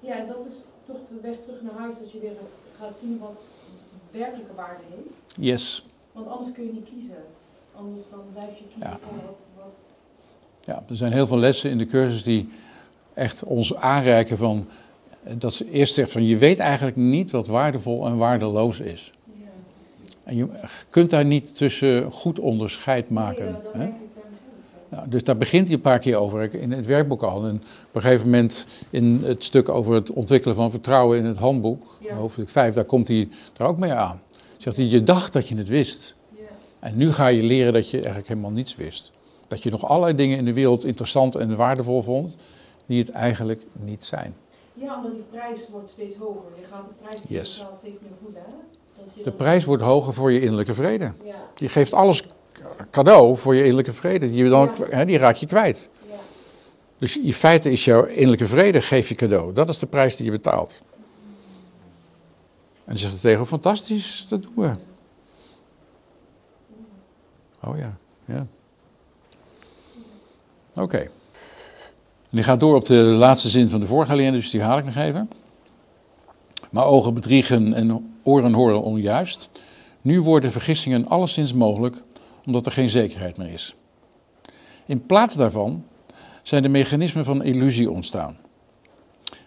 Ja, 0.00 0.16
en 0.16 0.26
dat 0.26 0.44
is 0.44 0.64
toch 0.82 0.96
de 1.08 1.20
weg 1.22 1.38
terug 1.38 1.62
naar 1.62 1.72
huis, 1.74 1.98
dat 1.98 2.12
je 2.12 2.18
weer 2.18 2.34
gaat, 2.40 2.58
gaat 2.78 2.98
zien 2.98 3.18
wat 3.18 3.36
werkelijke 4.10 4.54
waarde 4.54 4.82
heeft. 4.88 5.34
Yes. 5.36 5.86
Want 6.12 6.26
anders 6.26 6.52
kun 6.52 6.64
je 6.64 6.72
niet 6.72 6.88
kiezen. 6.88 7.24
Anders 7.74 8.10
dan 8.10 8.20
blijf 8.32 8.58
je 8.58 8.64
kiezen 8.64 8.90
Ja. 8.90 8.98
voor 8.98 9.26
wat, 9.26 9.38
wat... 9.56 9.78
Ja, 10.64 10.82
er 10.88 10.96
zijn 10.96 11.12
heel 11.12 11.26
veel 11.26 11.38
lessen 11.38 11.70
in 11.70 11.78
de 11.78 11.86
cursus 11.86 12.22
die 12.22 12.48
echt 13.14 13.42
ons 13.42 13.74
aanreiken 13.74 14.36
van... 14.36 14.66
Dat 15.36 15.54
ze 15.54 15.70
eerst 15.70 15.94
zegt 15.94 16.10
van 16.10 16.26
je 16.26 16.36
weet 16.36 16.58
eigenlijk 16.58 16.96
niet 16.96 17.30
wat 17.30 17.46
waardevol 17.46 18.06
en 18.06 18.16
waardeloos 18.16 18.80
is. 18.80 19.12
Ja. 19.24 19.32
En 20.24 20.36
je 20.36 20.46
kunt 20.90 21.10
daar 21.10 21.24
niet 21.24 21.56
tussen 21.56 22.10
goed 22.12 22.38
onderscheid 22.38 23.10
maken. 23.10 23.56
Nee, 23.74 23.86
hè? 23.86 23.92
Nou, 24.88 25.08
dus 25.08 25.24
daar 25.24 25.36
begint 25.36 25.66
hij 25.66 25.74
een 25.76 25.80
paar 25.80 25.98
keer 25.98 26.16
over 26.16 26.54
in 26.54 26.70
het 26.70 26.86
werkboek 26.86 27.22
al. 27.22 27.44
En 27.46 27.54
op 27.88 27.94
een 27.94 28.00
gegeven 28.00 28.24
moment 28.24 28.66
in 28.90 29.20
het 29.24 29.44
stuk 29.44 29.68
over 29.68 29.94
het 29.94 30.10
ontwikkelen 30.10 30.56
van 30.56 30.70
vertrouwen 30.70 31.18
in 31.18 31.24
het 31.24 31.38
handboek, 31.38 31.96
Ja. 32.00 32.14
hoofdstuk 32.14 32.50
5, 32.50 32.74
daar 32.74 32.84
komt 32.84 33.08
hij 33.08 33.28
er 33.56 33.66
ook 33.66 33.78
mee 33.78 33.92
aan. 33.92 34.20
Zegt 34.58 34.76
hij, 34.76 34.86
je 34.86 35.02
dacht 35.02 35.32
dat 35.32 35.48
je 35.48 35.56
het 35.56 35.68
wist. 35.68 36.14
Ja. 36.36 36.42
En 36.78 36.96
nu 36.96 37.12
ga 37.12 37.26
je 37.26 37.42
leren 37.42 37.72
dat 37.72 37.90
je 37.90 37.96
eigenlijk 37.96 38.28
helemaal 38.28 38.50
niets 38.50 38.76
wist. 38.76 39.12
Dat 39.54 39.62
je 39.62 39.70
nog 39.70 39.86
allerlei 39.88 40.14
dingen 40.14 40.38
in 40.38 40.44
de 40.44 40.52
wereld 40.52 40.84
interessant 40.84 41.34
en 41.34 41.56
waardevol 41.56 42.02
vond, 42.02 42.36
die 42.86 42.98
het 43.02 43.10
eigenlijk 43.10 43.62
niet 43.72 44.04
zijn. 44.04 44.34
ja, 44.72 44.96
omdat 44.96 45.12
die 45.12 45.24
prijs 45.30 45.68
wordt 45.70 45.88
steeds 45.88 46.16
hoger. 46.16 46.42
Je 46.60 46.66
gaat 46.70 46.84
de 46.84 46.90
prijs 47.02 47.20
Yes. 47.28 47.64
steeds 47.76 47.98
meer 48.00 48.10
voelen. 48.22 48.42
Hè? 48.46 48.52
Dat 49.04 49.14
je 49.14 49.22
De 49.22 49.32
prijs 49.32 49.64
wordt 49.64 49.82
hoger 49.82 50.14
voor 50.14 50.32
je 50.32 50.40
innerlijke 50.40 50.74
vrede. 50.74 51.12
Ja, 51.24 51.34
Je 51.54 51.68
geeft 51.68 51.92
alles 51.94 52.22
cadeau 52.90 53.36
voor 53.36 53.54
je 53.54 53.60
innerlijke 53.60 53.92
vrede. 53.92 54.26
Die, 54.26 54.48
dan, 54.48 54.70
hè, 54.90 55.04
die 55.04 55.18
raak 55.18 55.36
je 55.36 55.46
kwijt. 55.46 55.88
ja. 56.08 56.14
Dus 56.98 57.18
in 57.18 57.32
feite 57.32 57.70
is 57.72 57.84
jouw 57.84 58.04
innerlijke 58.04 58.48
vrede, 58.48 58.80
geef 58.80 59.08
je 59.08 59.14
cadeau. 59.14 59.52
Dat 59.52 59.68
is 59.68 59.78
de 59.78 59.86
prijs 59.86 60.16
die 60.16 60.24
je 60.24 60.30
betaalt. 60.32 60.82
En 62.74 62.82
dan 62.84 62.98
zegt 62.98 63.20
tegen, 63.20 63.46
fantastisch, 63.46 64.26
dat 64.28 64.42
doen 64.42 64.52
we. 64.54 64.70
Oh 67.62 67.78
ja, 67.78 67.96
ja. 68.24 68.46
Oké. 70.74 71.10
Die 72.30 72.42
gaat 72.42 72.60
door 72.60 72.74
op 72.74 72.86
de 72.86 72.94
laatste 72.94 73.48
zin 73.48 73.68
van 73.68 73.80
de 73.80 73.86
vorige 73.86 74.12
alinea, 74.12 74.30
dus 74.30 74.50
die 74.50 74.62
haal 74.62 74.78
ik 74.78 74.84
nog 74.84 74.96
even. 74.96 75.30
Maar 76.70 76.86
ogen 76.86 77.14
bedriegen 77.14 77.74
en 77.74 78.16
oren 78.22 78.52
horen 78.52 78.82
onjuist. 78.82 79.48
Nu 80.00 80.20
worden 80.20 80.52
vergissingen 80.52 81.08
alleszins 81.08 81.52
mogelijk, 81.52 82.02
omdat 82.46 82.66
er 82.66 82.72
geen 82.72 82.90
zekerheid 82.90 83.36
meer 83.36 83.52
is. 83.52 83.74
In 84.86 85.06
plaats 85.06 85.34
daarvan 85.34 85.84
zijn 86.42 86.62
de 86.62 86.68
mechanismen 86.68 87.24
van 87.24 87.44
illusie 87.44 87.90
ontstaan. 87.90 88.36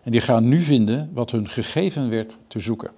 En 0.03 0.11
die 0.11 0.21
gaan 0.21 0.47
nu 0.47 0.59
vinden 0.59 1.09
wat 1.13 1.31
hun 1.31 1.49
gegeven 1.49 2.09
werd 2.09 2.39
te 2.47 2.59
zoeken. 2.59 2.91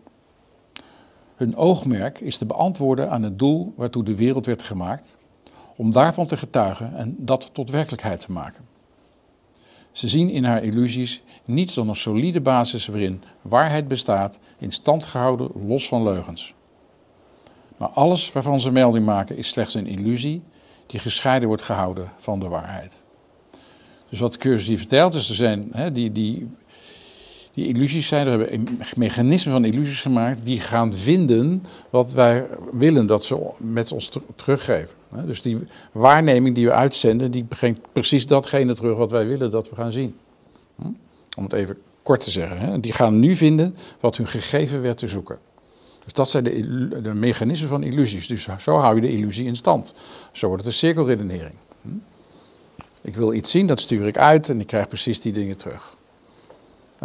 Hun 1.36 1.56
oogmerk 1.56 2.20
is 2.20 2.38
te 2.38 2.46
beantwoorden 2.46 3.10
aan 3.10 3.24
het 3.24 3.40
doel 3.40 3.74
waartoe 3.76 4.04
de 4.04 4.16
wereld 4.16 4.46
werd 4.46 4.62
gemaakt, 4.62 5.18
om 5.80 5.92
daarvan 5.92 6.28
te 6.28 6.38
getuigen 6.38 6.96
en 6.96 7.16
dat 7.18 7.50
tot 7.52 7.70
werkelijkheid 7.70 8.20
te 8.20 8.32
maken. 8.32 8.66
Ze 9.92 10.08
zien 10.08 10.30
in 10.30 10.44
haar 10.44 10.64
illusies 10.64 11.22
niets 11.46 11.74
dan 11.74 11.90
een 11.90 11.96
solide 11.96 12.42
basis 12.42 12.88
waarin 12.88 13.24
waarheid 13.42 13.88
bestaat, 13.88 14.40
in 14.58 14.72
stand 14.72 15.06
gehouden 15.06 15.52
los 15.68 15.88
van 15.88 16.04
leugens. 16.04 16.54
Maar 17.78 17.88
alles 17.88 18.32
waarvan 18.32 18.60
ze 18.60 18.72
melding 18.72 19.06
maken 19.06 19.38
is 19.38 19.48
slechts 19.48 19.74
een 19.74 19.88
illusie 19.88 20.42
die 20.86 21.00
gescheiden 21.00 21.48
wordt 21.48 21.64
gehouden 21.64 22.12
van 22.18 22.40
de 22.40 22.48
waarheid. 22.48 23.04
Dus 24.10 24.20
wat 24.20 24.32
de 24.32 24.38
cursus 24.38 24.68
hier 24.68 24.78
vertelt, 24.78 25.14
is 25.14 25.30
er 25.30 25.36
zijn 25.36 25.68
hè, 25.72 25.92
die, 25.92 26.12
die, 26.12 26.50
die 27.60 27.68
illusies 27.68 28.08
zijn, 28.08 28.28
er 28.28 28.40
hebben 28.40 28.78
mechanismen 28.96 29.54
van 29.54 29.66
illusies 29.66 30.02
gemaakt 30.02 30.46
die 30.46 30.60
gaan 30.60 30.94
vinden 30.94 31.64
wat 31.90 32.12
wij 32.12 32.46
willen 32.72 33.06
dat 33.06 33.24
ze 33.24 33.52
met 33.58 33.92
ons 33.92 34.08
ter- 34.08 34.22
teruggeven. 34.36 34.96
Dus 35.26 35.42
die 35.42 35.58
waarneming 35.92 36.56
die 36.56 36.66
we 36.66 36.72
uitzenden, 36.72 37.32
die 37.32 37.44
brengt 37.44 37.80
precies 37.92 38.28
datgene 38.28 38.74
terug 38.74 38.98
wat 38.98 39.12
wij 39.12 39.28
willen 39.28 39.52
dat 39.52 39.70
we 39.70 39.76
gaan 39.76 39.92
zien. 39.92 40.16
Hm? 40.76 40.88
Om 41.38 41.44
het 41.44 41.54
even 41.54 41.78
kort 42.04 42.24
te 42.24 42.32
zeggen. 42.32 42.82
Die 42.82 42.94
gaan 42.94 43.20
nu 43.20 43.36
vinden 43.36 43.76
wat 44.00 44.18
hun 44.18 44.28
gegeven 44.28 44.82
werd 44.82 44.98
te 44.98 45.08
zoeken. 45.08 45.40
Dus 46.04 46.14
dat 46.14 46.30
zijn 46.30 46.44
de, 46.44 47.02
de 47.02 47.14
mechanismen 47.14 47.70
van 47.70 47.84
illusies. 47.84 48.28
Dus 48.28 48.48
zo 48.60 48.78
hou 48.78 48.96
je 48.96 49.02
de 49.02 49.12
illusie 49.12 49.46
in 49.46 49.56
stand. 49.56 49.94
Zo 50.32 50.48
wordt 50.48 50.64
het 50.64 50.72
een 50.74 50.78
cirkelredenering. 50.80 51.56
Hm? 51.82 51.90
Ik 53.02 53.16
wil 53.16 53.34
iets 53.34 53.52
zien, 53.52 53.68
dat 53.68 53.80
stuur 53.80 54.08
ik 54.08 54.18
uit 54.18 54.50
en 54.50 54.60
ik 54.60 54.68
krijg 54.68 54.88
precies 54.88 55.22
die 55.22 55.34
dingen 55.34 55.58
terug. 55.58 55.98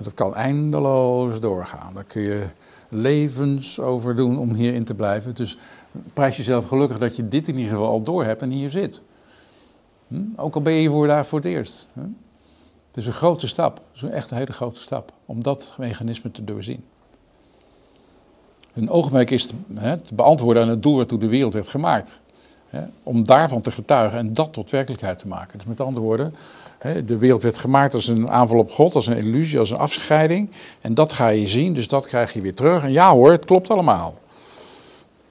Dat 0.02 0.14
kan 0.14 0.34
eindeloos 0.34 1.40
doorgaan. 1.40 1.94
Daar 1.94 2.04
kun 2.04 2.22
je 2.22 2.46
levens 2.88 3.80
over 3.80 4.16
doen 4.16 4.38
om 4.38 4.54
hierin 4.54 4.84
te 4.84 4.94
blijven. 4.94 5.34
Dus 5.34 5.58
prijs 6.12 6.36
jezelf 6.36 6.66
gelukkig 6.66 6.98
dat 6.98 7.16
je 7.16 7.28
dit 7.28 7.48
in 7.48 7.56
ieder 7.56 7.70
geval 7.70 7.88
al 7.88 8.02
door 8.02 8.24
hebt 8.24 8.42
en 8.42 8.50
hier 8.50 8.70
zit. 8.70 9.00
Hm? 10.08 10.22
Ook 10.36 10.54
al 10.54 10.62
ben 10.62 10.72
je 10.72 10.88
voor 10.88 11.06
daar 11.06 11.26
voor 11.26 11.38
het 11.38 11.48
eerst. 11.48 11.86
Hm? 11.92 12.00
Het 12.00 13.02
is 13.02 13.06
een 13.06 13.12
grote 13.12 13.46
stap. 13.46 13.80
Het 13.92 14.02
is 14.02 14.08
echt 14.08 14.30
een 14.30 14.36
hele 14.36 14.52
grote 14.52 14.80
stap. 14.80 15.12
Om 15.26 15.42
dat 15.42 15.74
mechanisme 15.78 16.30
te 16.30 16.44
doorzien. 16.44 16.84
Hun 18.72 18.90
oogmerk 18.90 19.30
is 19.30 19.46
te, 19.46 19.54
hè, 19.74 19.96
te 19.96 20.14
beantwoorden 20.14 20.62
aan 20.62 20.68
het 20.68 20.82
doel 20.82 20.96
waartoe 20.96 21.18
de 21.18 21.28
wereld 21.28 21.52
werd 21.52 21.68
gemaakt. 21.68 22.20
Hè, 22.68 22.82
om 23.02 23.24
daarvan 23.24 23.60
te 23.60 23.70
getuigen 23.70 24.18
en 24.18 24.34
dat 24.34 24.52
tot 24.52 24.70
werkelijkheid 24.70 25.18
te 25.18 25.28
maken. 25.28 25.58
Dus 25.58 25.66
met 25.66 25.80
andere 25.80 26.06
woorden, 26.06 26.34
de 27.04 27.18
wereld 27.18 27.42
werd 27.42 27.58
gemaakt 27.58 27.94
als 27.94 28.06
een 28.06 28.30
aanval 28.30 28.58
op 28.58 28.70
God, 28.70 28.94
als 28.94 29.06
een 29.06 29.16
illusie, 29.16 29.58
als 29.58 29.70
een 29.70 29.76
afscheiding. 29.76 30.50
En 30.80 30.94
dat 30.94 31.12
ga 31.12 31.28
je 31.28 31.48
zien, 31.48 31.74
dus 31.74 31.88
dat 31.88 32.06
krijg 32.06 32.32
je 32.32 32.40
weer 32.40 32.54
terug. 32.54 32.82
En 32.82 32.92
ja 32.92 33.12
hoor, 33.12 33.30
het 33.30 33.44
klopt 33.44 33.70
allemaal. 33.70 34.18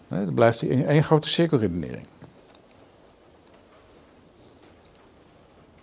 Dat 0.08 0.34
blijft 0.34 0.68
één 0.68 1.04
grote 1.04 1.30
cirkelredenering. 1.30 2.08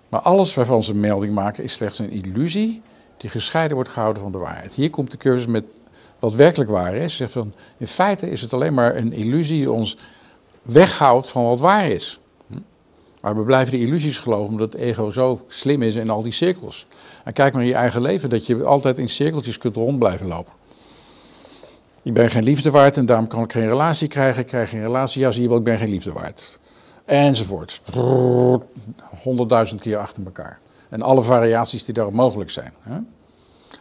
Maar 0.09 0.21
alles 0.21 0.55
waarvan 0.55 0.83
ze 0.83 0.95
melding 0.95 1.35
maken 1.35 1.65
is 1.65 1.73
slechts 1.73 1.99
een 1.99 2.11
illusie 2.11 2.83
die 3.17 3.31
gescheiden 3.31 3.77
wordt 3.77 3.91
gehouden 3.91 4.23
van 4.23 4.33
de 4.33 4.39
waarheid. 4.39 4.73
Hier 4.73 4.91
komt 4.91 5.11
de 5.11 5.17
cursus 5.17 5.47
met 5.47 5.65
wat 6.19 6.35
werkelijk 6.35 6.71
waar 6.71 6.95
is. 6.95 7.17
Zegt 7.17 7.33
van, 7.33 7.53
in 7.77 7.87
feite 7.87 8.31
is 8.31 8.41
het 8.41 8.53
alleen 8.53 8.75
maar 8.75 8.97
een 8.97 9.13
illusie 9.13 9.59
die 9.59 9.73
ons 9.73 9.97
weghoudt 10.63 11.29
van 11.29 11.45
wat 11.45 11.61
waar 11.61 11.89
is. 11.89 12.20
Maar 13.21 13.37
we 13.37 13.43
blijven 13.43 13.73
de 13.73 13.87
illusies 13.87 14.19
geloven 14.19 14.49
omdat 14.49 14.73
het 14.73 14.83
ego 14.83 15.11
zo 15.11 15.45
slim 15.49 15.83
is 15.83 15.95
in 15.95 16.11
al 16.11 16.23
die 16.23 16.33
cirkels. 16.33 16.87
En 17.25 17.33
kijk 17.33 17.53
maar 17.53 17.63
in 17.63 17.69
je 17.69 17.75
eigen 17.75 18.03
leven 18.03 18.29
dat 18.29 18.47
je 18.47 18.65
altijd 18.65 18.99
in 18.99 19.09
cirkeltjes 19.09 19.59
kunt 19.59 19.77
rond 19.77 19.99
blijven 19.99 20.27
lopen. 20.27 20.53
Ik 22.03 22.15
ben 22.15 22.31
geen 22.31 22.43
liefde 22.43 22.71
waard 22.71 22.97
en 22.97 23.07
daarom 23.07 23.27
kan 23.27 23.43
ik 23.43 23.53
geen 23.53 23.69
relatie 23.69 24.09
krijgen. 24.09 24.41
Ik 24.43 24.47
krijg 24.47 24.71
geen 24.71 24.83
relatie, 24.83 25.21
ja 25.21 25.31
zie 25.31 25.43
je 25.43 25.49
wel, 25.49 25.59
ik 25.59 25.65
ben 25.65 25.79
geen 25.79 25.91
liefde 25.91 26.13
waard. 26.13 26.59
Enzovoort. 27.05 27.81
Honderdduizend 29.23 29.81
keer 29.81 29.97
achter 29.97 30.25
elkaar. 30.25 30.59
En 30.89 31.03
alle 31.03 31.23
variaties 31.23 31.85
die 31.85 31.95
daarop 31.95 32.15
mogelijk 32.15 32.51
zijn. 32.51 32.73
Hè? 32.81 32.99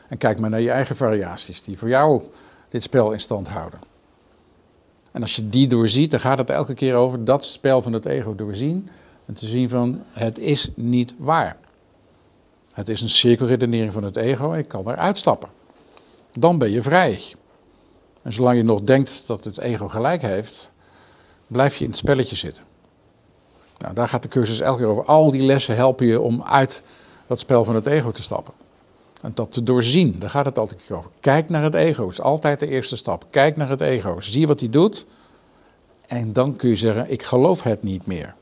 En 0.07 0.17
kijk 0.17 0.39
maar 0.39 0.49
naar 0.49 0.61
je 0.61 0.71
eigen 0.71 0.95
variaties 0.95 1.63
die 1.63 1.77
voor 1.77 1.89
jou 1.89 2.21
dit 2.69 2.83
spel 2.83 3.11
in 3.11 3.19
stand 3.19 3.47
houden. 3.47 3.79
En 5.11 5.21
als 5.21 5.35
je 5.35 5.49
die 5.49 5.67
doorziet, 5.67 6.11
dan 6.11 6.19
gaat 6.19 6.37
het 6.37 6.49
elke 6.49 6.73
keer 6.73 6.95
over 6.95 7.23
dat 7.23 7.45
spel 7.45 7.81
van 7.81 7.93
het 7.93 8.05
ego 8.05 8.35
doorzien. 8.35 8.89
En 9.29 9.35
te 9.35 9.45
zien 9.45 9.69
van, 9.69 10.03
het 10.11 10.39
is 10.39 10.69
niet 10.75 11.13
waar. 11.17 11.57
Het 12.73 12.89
is 12.89 13.01
een 13.01 13.09
cirkelredenering 13.09 13.93
van 13.93 14.03
het 14.03 14.15
ego 14.15 14.51
en 14.51 14.59
ik 14.59 14.67
kan 14.67 14.89
eruit 14.89 15.17
stappen. 15.17 15.49
Dan 16.33 16.57
ben 16.57 16.71
je 16.71 16.81
vrij. 16.81 17.21
En 18.21 18.33
zolang 18.33 18.57
je 18.57 18.63
nog 18.63 18.81
denkt 18.81 19.23
dat 19.27 19.43
het 19.43 19.57
ego 19.57 19.87
gelijk 19.87 20.21
heeft, 20.21 20.71
blijf 21.47 21.75
je 21.75 21.83
in 21.83 21.89
het 21.89 21.99
spelletje 21.99 22.35
zitten. 22.35 22.63
Nou, 23.77 23.93
daar 23.93 24.07
gaat 24.07 24.21
de 24.21 24.27
cursus 24.27 24.59
elke 24.59 24.79
keer 24.79 24.89
over. 24.89 25.05
Al 25.05 25.31
die 25.31 25.43
lessen 25.43 25.75
helpen 25.75 26.05
je 26.05 26.21
om 26.21 26.43
uit 26.43 26.83
dat 27.27 27.39
spel 27.39 27.63
van 27.63 27.75
het 27.75 27.85
ego 27.85 28.11
te 28.11 28.23
stappen. 28.23 28.53
En 29.21 29.31
dat 29.33 29.51
te 29.51 29.63
doorzien, 29.63 30.19
daar 30.19 30.29
gaat 30.29 30.45
het 30.45 30.57
altijd 30.57 30.91
over. 30.91 31.09
Kijk 31.19 31.49
naar 31.49 31.63
het 31.63 31.75
ego, 31.75 32.03
dat 32.03 32.11
is 32.11 32.21
altijd 32.21 32.59
de 32.59 32.67
eerste 32.67 32.95
stap. 32.95 33.25
Kijk 33.29 33.55
naar 33.55 33.69
het 33.69 33.81
ego, 33.81 34.19
zie 34.19 34.47
wat 34.47 34.59
hij 34.59 34.69
doet. 34.69 35.05
En 36.07 36.33
dan 36.33 36.55
kun 36.55 36.69
je 36.69 36.75
zeggen, 36.75 37.11
ik 37.11 37.23
geloof 37.23 37.63
het 37.63 37.83
niet 37.83 38.05
meer. 38.05 38.37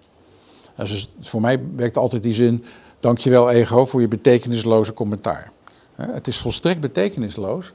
Dus 0.78 1.10
voor 1.20 1.42
mij 1.42 1.60
werkt 1.76 1.98
altijd 1.98 2.24
die 2.24 2.34
zin, 2.34 2.63
dankjewel 3.00 3.52
ego 3.52 3.86
voor 3.86 4.02
je 4.02 4.08
betekenisloze 4.08 4.94
commentaar. 4.94 5.52
Het 5.96 6.28
is 6.28 6.38
volstrekt 6.38 6.80
betekenisloos. 6.80 7.74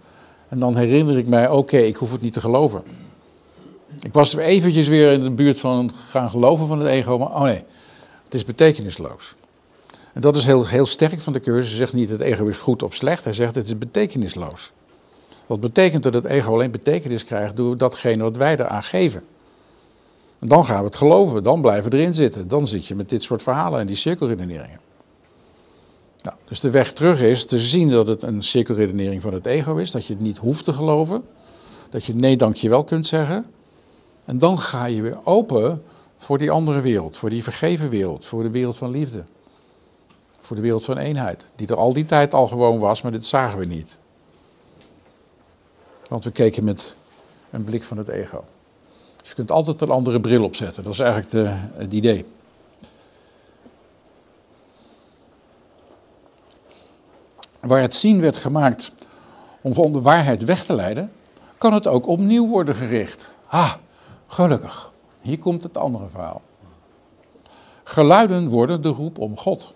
En 0.49 0.59
dan 0.59 0.77
herinner 0.77 1.19
ik 1.19 1.27
mij, 1.27 1.49
oké, 1.49 1.77
ik 1.77 1.97
hoef 1.97 2.13
het 2.13 2.21
niet 2.21 2.33
te 2.33 2.41
geloven. 2.41 2.83
Ik 4.01 4.13
was 4.13 4.37
eventjes 4.37 4.89
weer 4.89 5.13
in 5.13 5.23
de 5.23 5.31
buurt 5.31 5.59
van 5.59 5.93
gaan 6.09 6.31
geloven 6.31 6.67
van 6.67 6.79
het 6.79 6.89
ego, 6.89 7.19
maar 7.19 7.35
oh 7.35 7.43
nee, 7.43 7.65
het 8.25 8.35
is 8.35 8.45
betekenisloos. 8.45 9.35
En 10.13 10.21
dat 10.21 10.37
is 10.37 10.45
heel, 10.45 10.67
heel 10.67 10.87
sterk 10.87 11.21
van 11.21 11.33
de 11.33 11.41
cursus. 11.41 11.69
Hij 11.69 11.79
zegt 11.79 11.93
niet 11.93 12.11
het 12.11 12.21
ego 12.21 12.47
is 12.47 12.57
goed 12.57 12.83
of 12.83 12.95
slecht, 12.95 13.25
hij 13.25 13.33
zegt 13.33 13.55
het 13.55 13.67
is 13.67 13.79
betekenisloos. 13.79 14.73
Wat 15.47 15.61
betekent 15.61 16.03
dat 16.03 16.15
het 16.15 16.25
ego 16.25 16.53
alleen 16.53 16.71
betekenis 16.71 17.25
krijgt 17.25 17.57
door 17.57 17.77
datgene 17.77 18.23
wat 18.23 18.37
wij 18.37 18.53
eraan 18.53 18.83
geven. 18.83 19.25
En 20.43 20.49
dan 20.49 20.65
gaan 20.65 20.79
we 20.79 20.85
het 20.85 20.97
geloven, 20.97 21.43
dan 21.43 21.61
blijven 21.61 21.91
we 21.91 21.97
erin 21.97 22.15
zitten. 22.15 22.49
Dan 22.49 22.69
zit 22.69 22.87
je 22.87 22.95
met 22.95 23.09
dit 23.09 23.23
soort 23.23 23.43
verhalen 23.43 23.81
en 23.81 23.87
die 23.87 23.97
cirkelredeneringen. 23.97 24.81
Nou, 26.23 26.37
dus 26.45 26.61
de 26.61 26.71
weg 26.71 26.93
terug 26.93 27.21
is 27.21 27.45
te 27.45 27.59
zien 27.59 27.91
dat 27.91 28.07
het 28.07 28.23
een 28.23 28.43
cirkelredenering 28.43 29.23
van 29.23 29.33
het 29.33 29.47
ego 29.47 29.77
is, 29.77 29.91
dat 29.91 30.07
je 30.07 30.13
het 30.13 30.23
niet 30.23 30.39
hoeft 30.39 30.65
te 30.65 30.73
geloven, 30.73 31.25
dat 31.91 32.05
je 32.05 32.15
nee 32.15 32.37
dankjewel 32.37 32.85
kunt 32.85 33.07
zeggen. 33.07 33.47
En 34.25 34.39
dan 34.39 34.59
ga 34.59 34.85
je 34.85 35.03
weer 35.03 35.19
open 35.25 35.83
voor 36.19 36.39
die 36.39 36.51
andere 36.51 36.81
wereld, 36.81 37.17
voor 37.17 37.31
die 37.31 37.43
vergeven 37.43 37.89
wereld, 37.89 38.27
voor 38.27 38.43
de 38.43 38.51
wereld 38.51 38.77
van 38.77 38.91
liefde. 38.91 39.25
Voor 40.41 40.57
de 40.57 40.63
wereld 40.63 40.85
van 40.85 40.99
eenheid, 40.99 41.53
die 41.55 41.67
er 41.67 41.77
al 41.77 41.93
die 41.93 42.07
tijd 42.07 42.35
al 42.35 42.47
gewoon 42.47 42.79
was, 42.79 43.03
maar 43.03 43.13
dit 43.13 43.27
zagen 43.27 43.59
we 43.59 43.65
niet. 43.65 43.97
Want 46.09 46.25
we 46.25 46.31
keken 46.31 46.65
met 46.65 46.95
een 47.51 47.65
blik 47.65 47.83
van 47.83 47.99
het 47.99 48.09
ego. 48.09 48.45
Dus 49.23 49.31
je 49.31 49.37
kunt 49.37 49.51
altijd 49.51 49.81
een 49.81 49.91
andere 49.91 50.21
bril 50.21 50.45
opzetten, 50.45 50.85
dat 50.85 50.93
is 50.93 50.99
eigenlijk 50.99 51.31
de, 51.31 51.55
het 51.75 51.93
idee. 51.93 52.25
Waar 57.61 57.81
het 57.81 57.95
zien 57.95 58.21
werd 58.21 58.37
gemaakt 58.37 58.93
om 59.61 59.75
van 59.75 59.93
de 59.93 60.01
waarheid 60.01 60.45
weg 60.45 60.65
te 60.65 60.75
leiden, 60.75 61.13
kan 61.59 61.73
het 61.73 61.87
ook 61.87 62.07
opnieuw 62.07 62.49
worden 62.49 62.75
gericht. 62.75 63.35
Ah, 63.47 63.73
gelukkig. 64.27 64.93
Hier 65.21 65.39
komt 65.39 65.63
het 65.63 65.77
andere 65.77 66.09
verhaal. 66.09 66.43
Geluiden 67.85 68.49
worden 68.49 68.83
de 68.83 68.89
roep 68.89 69.19
om 69.19 69.37
God. 69.37 69.75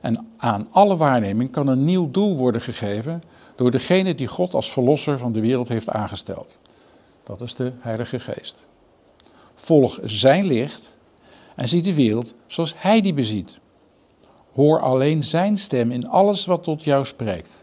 En 0.00 0.26
aan 0.36 0.68
alle 0.70 0.96
waarneming 0.96 1.50
kan 1.50 1.66
een 1.66 1.84
nieuw 1.84 2.10
doel 2.10 2.36
worden 2.36 2.60
gegeven 2.60 3.22
door 3.56 3.70
degene 3.70 4.14
die 4.14 4.26
God 4.26 4.54
als 4.54 4.72
verlosser 4.72 5.18
van 5.18 5.32
de 5.32 5.40
wereld 5.40 5.68
heeft 5.68 5.88
aangesteld. 5.88 6.58
Dat 7.28 7.40
is 7.40 7.54
de 7.54 7.72
Heilige 7.78 8.18
Geest. 8.18 8.64
Volg 9.54 9.98
zijn 10.02 10.46
licht 10.46 10.96
en 11.54 11.68
zie 11.68 11.82
de 11.82 11.94
wereld 11.94 12.34
zoals 12.46 12.74
hij 12.76 13.00
die 13.00 13.12
beziet. 13.12 13.58
Hoor 14.54 14.80
alleen 14.80 15.24
zijn 15.24 15.58
stem 15.58 15.90
in 15.90 16.08
alles 16.08 16.46
wat 16.46 16.62
tot 16.62 16.84
jou 16.84 17.04
spreekt. 17.04 17.56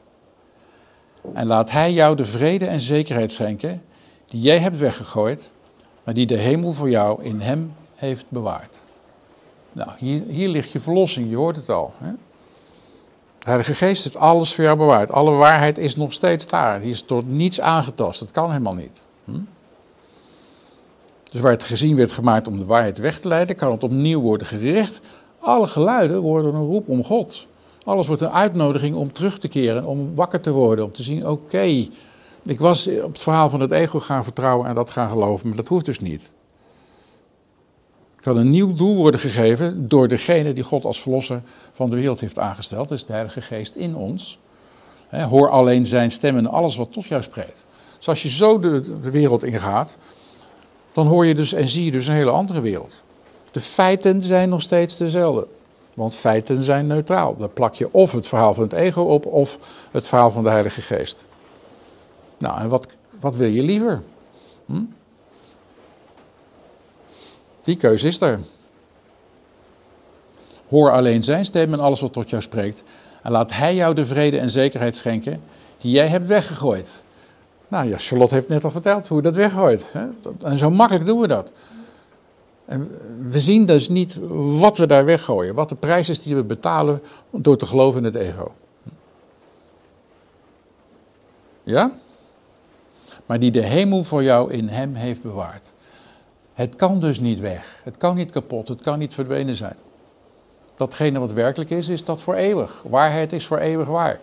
En 1.34 1.45
laat 1.45 1.71
hij 1.71 1.93
jou 1.93 2.15
de 2.15 2.25
vrede 2.25 2.65
en 2.65 2.80
zekerheid 2.80 3.32
schenken 3.32 3.82
die 4.25 4.41
jij 4.41 4.60
hebt 4.60 4.78
weggegooid, 4.78 5.49
maar 6.04 6.13
die 6.13 6.25
de 6.25 6.38
hemel 6.38 6.71
voor 6.71 6.89
jou 6.89 7.23
in 7.23 7.41
hem 7.41 7.73
heeft 7.95 8.25
bewaard. 8.30 8.75
Nou, 9.71 9.89
hier, 9.97 10.23
hier 10.28 10.47
ligt 10.47 10.71
je 10.71 10.80
verlossing, 10.80 11.30
je 11.30 11.36
hoort 11.36 11.56
het 11.56 11.69
al. 11.69 11.93
Hè? 11.97 12.12
De 13.38 13.45
Heilige 13.45 13.73
Geest 13.73 14.04
heeft 14.04 14.15
alles 14.15 14.56
voor 14.56 14.63
jou 14.63 14.78
bewaard. 14.78 15.12
Alle 15.12 15.32
waarheid 15.32 15.78
is 15.78 15.95
nog 15.95 16.13
steeds 16.13 16.47
daar. 16.47 16.82
Die 16.82 16.91
is 16.91 17.01
tot 17.01 17.28
niets 17.28 17.62
aangetast. 17.62 18.19
Dat 18.19 18.32
kan 18.32 18.51
helemaal 18.51 18.73
niet. 18.73 19.04
Hm? 19.25 19.39
Dus 21.36 21.43
waar 21.43 21.54
het 21.54 21.63
gezien 21.63 21.95
werd 21.95 22.12
gemaakt 22.12 22.48
om 22.48 22.60
de 22.60 22.65
waarheid 22.65 22.98
weg 22.98 23.19
te 23.19 23.28
leiden, 23.28 23.56
kan 23.56 23.71
het 23.71 23.84
opnieuw 23.84 24.19
worden 24.19 24.48
gericht. 24.48 25.00
Alle 25.39 25.67
geluiden 25.67 26.21
worden 26.21 26.54
een 26.54 26.65
roep 26.65 26.89
om 26.89 27.04
God. 27.04 27.48
Alles 27.84 28.08
wordt 28.08 28.21
een 28.21 28.32
uitnodiging 28.32 28.95
om 28.95 29.12
terug 29.12 29.39
te 29.39 29.48
keren, 29.48 29.86
om 29.86 30.15
wakker 30.15 30.41
te 30.41 30.52
worden, 30.52 30.86
om 30.86 30.91
te 30.91 31.04
zien: 31.04 31.28
oké, 31.28 31.88
ik 32.43 32.60
was 32.60 32.88
op 32.88 33.12
het 33.12 33.21
verhaal 33.21 33.50
van 33.50 33.60
het 33.60 33.71
ego 33.71 34.00
gaan 34.00 34.24
vertrouwen 34.24 34.67
en 34.67 34.76
dat 34.76 34.89
gaan 34.89 35.10
geloven, 35.10 35.48
maar 35.48 35.58
dat 35.58 35.67
hoeft 35.67 35.86
dus 35.86 36.00
niet 36.00 36.34
kan 38.21 38.38
een 38.38 38.50
nieuw 38.50 38.74
doel 38.74 38.95
worden 38.95 39.19
gegeven 39.19 39.88
door 39.88 40.08
degene 40.08 40.54
die 40.54 40.63
God 40.63 40.86
als 40.86 41.02
verlosser 41.02 41.41
van 41.71 41.89
de 41.89 41.95
wereld 41.95 42.19
heeft 42.19 42.39
aangesteld. 42.39 42.89
Dus 42.89 43.06
de 43.06 43.13
Heilige 43.13 43.41
Geest 43.41 43.76
in 43.76 43.95
ons. 43.95 44.39
hoor 45.10 45.49
alleen 45.49 45.86
zijn 45.86 46.12
stem 46.12 46.38
en 46.38 46.47
alles 46.47 46.76
wat 46.76 46.91
tot 46.91 47.05
jou 47.05 47.22
spreekt. 47.22 47.66
Dus 47.97 48.07
als 48.07 48.24
je 48.24 48.30
zo 48.30 48.59
de, 48.59 48.99
de 49.01 49.12
wereld 49.12 49.43
ingaat, 49.43 49.97
dan 50.96 51.08
hoor 51.08 51.26
je 51.26 51.36
dus 51.36 51.54
en 51.54 51.68
zie 51.68 51.86
je 51.86 51.91
dus 51.91 52.08
een 52.08 52.14
hele 52.14 52.32
andere 52.32 52.62
wereld. 52.62 52.93
De 53.52 53.62
feiten 53.62 54.22
zijn 54.22 54.50
nog 54.50 54.62
steeds 54.62 54.98
dezelfde. 54.98 55.48
Want 55.93 56.16
feiten 56.16 56.62
zijn 56.62 56.88
neutraal. 56.88 57.38
Dan 57.38 57.54
plak 57.54 57.76
je 57.76 57.93
of 57.93 58.12
het 58.12 58.28
verhaal 58.28 58.54
van 58.54 58.64
het 58.64 58.74
ego 58.74 59.02
op 59.02 59.26
of 59.26 59.60
het 59.91 60.08
verhaal 60.08 60.32
van 60.32 60.43
de 60.43 60.50
Heilige 60.50 60.82
Geest. 60.82 61.26
Nou, 62.38 62.60
en 62.60 62.70
wat, 62.70 62.88
wat 63.20 63.36
wil 63.36 63.48
je 63.48 63.64
liever? 63.64 64.02
Hm? 64.66 64.84
Die 67.64 67.76
keuze 67.76 68.08
is 68.08 68.22
er. 68.22 68.39
Hoor 70.68 70.91
alleen 70.91 71.24
zijn 71.24 71.46
stem 71.46 71.74
en 71.74 71.80
alles 71.80 72.02
wat 72.02 72.14
tot 72.14 72.30
jou 72.30 72.41
spreekt. 72.41 72.84
En 73.22 73.32
laat 73.32 73.52
hij 73.52 73.76
jou 73.76 73.93
de 73.93 74.06
vrede 74.06 74.39
en 74.39 74.50
zekerheid 74.50 74.96
schenken 74.96 75.41
die 75.78 75.91
jij 75.91 76.08
hebt 76.08 76.28
weggegooid. 76.28 77.04
Nou 77.68 77.88
ja, 77.88 77.97
Charlotte 77.97 78.34
heeft 78.34 78.47
net 78.47 78.63
al 78.63 78.72
verteld 78.72 79.07
hoe 79.07 79.22
dat 79.22 79.36
weggooit. 79.36 79.86
Hè? 79.91 80.05
En 80.43 80.57
zo 80.57 80.72
makkelijk 80.72 81.05
doen 81.05 81.20
we 81.20 81.28
dat. 81.28 81.51
En 82.66 82.97
we 83.30 83.39
zien 83.39 83.66
dus 83.66 83.89
niet 83.89 84.18
wat 84.59 84.78
we 84.78 84.88
daar 84.88 85.05
weggooien. 85.05 85.55
Wat 85.55 85.70
de 85.70 85.76
prijs 85.76 86.09
is 86.09 86.24
die 86.24 86.36
we 86.36 86.43
betalen 86.43 87.01
door 87.30 87.57
te 87.57 87.66
geloven 87.66 87.99
in 87.99 88.05
het 88.05 88.16
ego. 88.16 88.51
Ja? 91.63 91.91
Maar 93.26 93.39
die 93.39 93.51
de 93.51 93.63
hemel 93.63 94.03
voor 94.03 94.24
jou 94.24 94.51
in 94.51 94.68
hem 94.68 94.93
heeft 94.93 95.22
bewaard. 95.22 95.72
Het 96.53 96.76
kan 96.76 96.99
dus 96.99 97.20
niet 97.20 97.39
weg. 97.39 97.82
Het 97.84 97.97
kan 97.97 98.16
niet 98.16 98.32
kapot. 98.32 98.68
Het 98.68 98.82
kan 98.82 98.99
niet 98.99 99.13
verdwenen 99.13 99.55
zijn. 99.55 99.76
datgene 100.78 101.20
wat 101.20 101.32
werkelijk 101.32 101.70
is, 101.70 101.88
is 101.88 102.03
dat 102.03 102.22
voor 102.22 102.36
eeuwig. 102.36 102.84
Waarheid 102.88 103.34
is 103.34 103.45
voor 103.45 103.57
eeuwig 103.57 103.88
waar. 103.88 104.20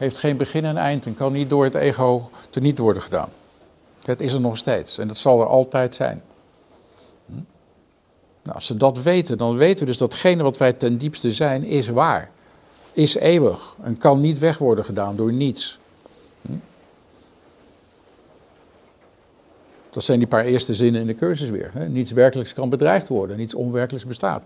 Heeft 0.00 0.18
geen 0.18 0.36
begin 0.36 0.64
en 0.64 0.76
eind 0.76 1.06
en 1.06 1.14
kan 1.14 1.32
niet 1.32 1.50
door 1.50 1.64
het 1.64 1.74
ego 1.74 2.30
teniet 2.50 2.78
worden 2.78 3.02
gedaan. 3.02 3.28
Het 4.02 4.20
is 4.20 4.32
er 4.32 4.40
nog 4.40 4.56
steeds 4.56 4.98
en 4.98 5.08
dat 5.08 5.16
zal 5.16 5.40
er 5.40 5.46
altijd 5.46 5.94
zijn. 5.94 6.22
Hm? 7.26 7.32
Nou, 8.42 8.54
als 8.54 8.66
ze 8.66 8.74
dat 8.74 9.02
weten, 9.02 9.38
dan 9.38 9.56
weten 9.56 9.78
we 9.78 9.84
dus 9.84 9.98
datgene 9.98 10.42
wat 10.42 10.56
wij 10.56 10.72
ten 10.72 10.96
diepste 10.96 11.32
zijn, 11.32 11.64
is 11.64 11.88
waar. 11.88 12.30
Is 12.92 13.14
eeuwig 13.14 13.76
en 13.82 13.98
kan 13.98 14.20
niet 14.20 14.38
weg 14.38 14.58
worden 14.58 14.84
gedaan 14.84 15.16
door 15.16 15.32
niets. 15.32 15.78
Hm? 16.42 16.52
Dat 19.90 20.04
zijn 20.04 20.18
die 20.18 20.28
paar 20.28 20.44
eerste 20.44 20.74
zinnen 20.74 21.00
in 21.00 21.06
de 21.06 21.14
cursus 21.14 21.50
weer. 21.50 21.72
Niets 21.88 22.10
werkelijks 22.10 22.52
kan 22.52 22.68
bedreigd 22.68 23.08
worden, 23.08 23.36
niets 23.36 23.54
onwerkelijks 23.54 24.06
bestaat. 24.06 24.42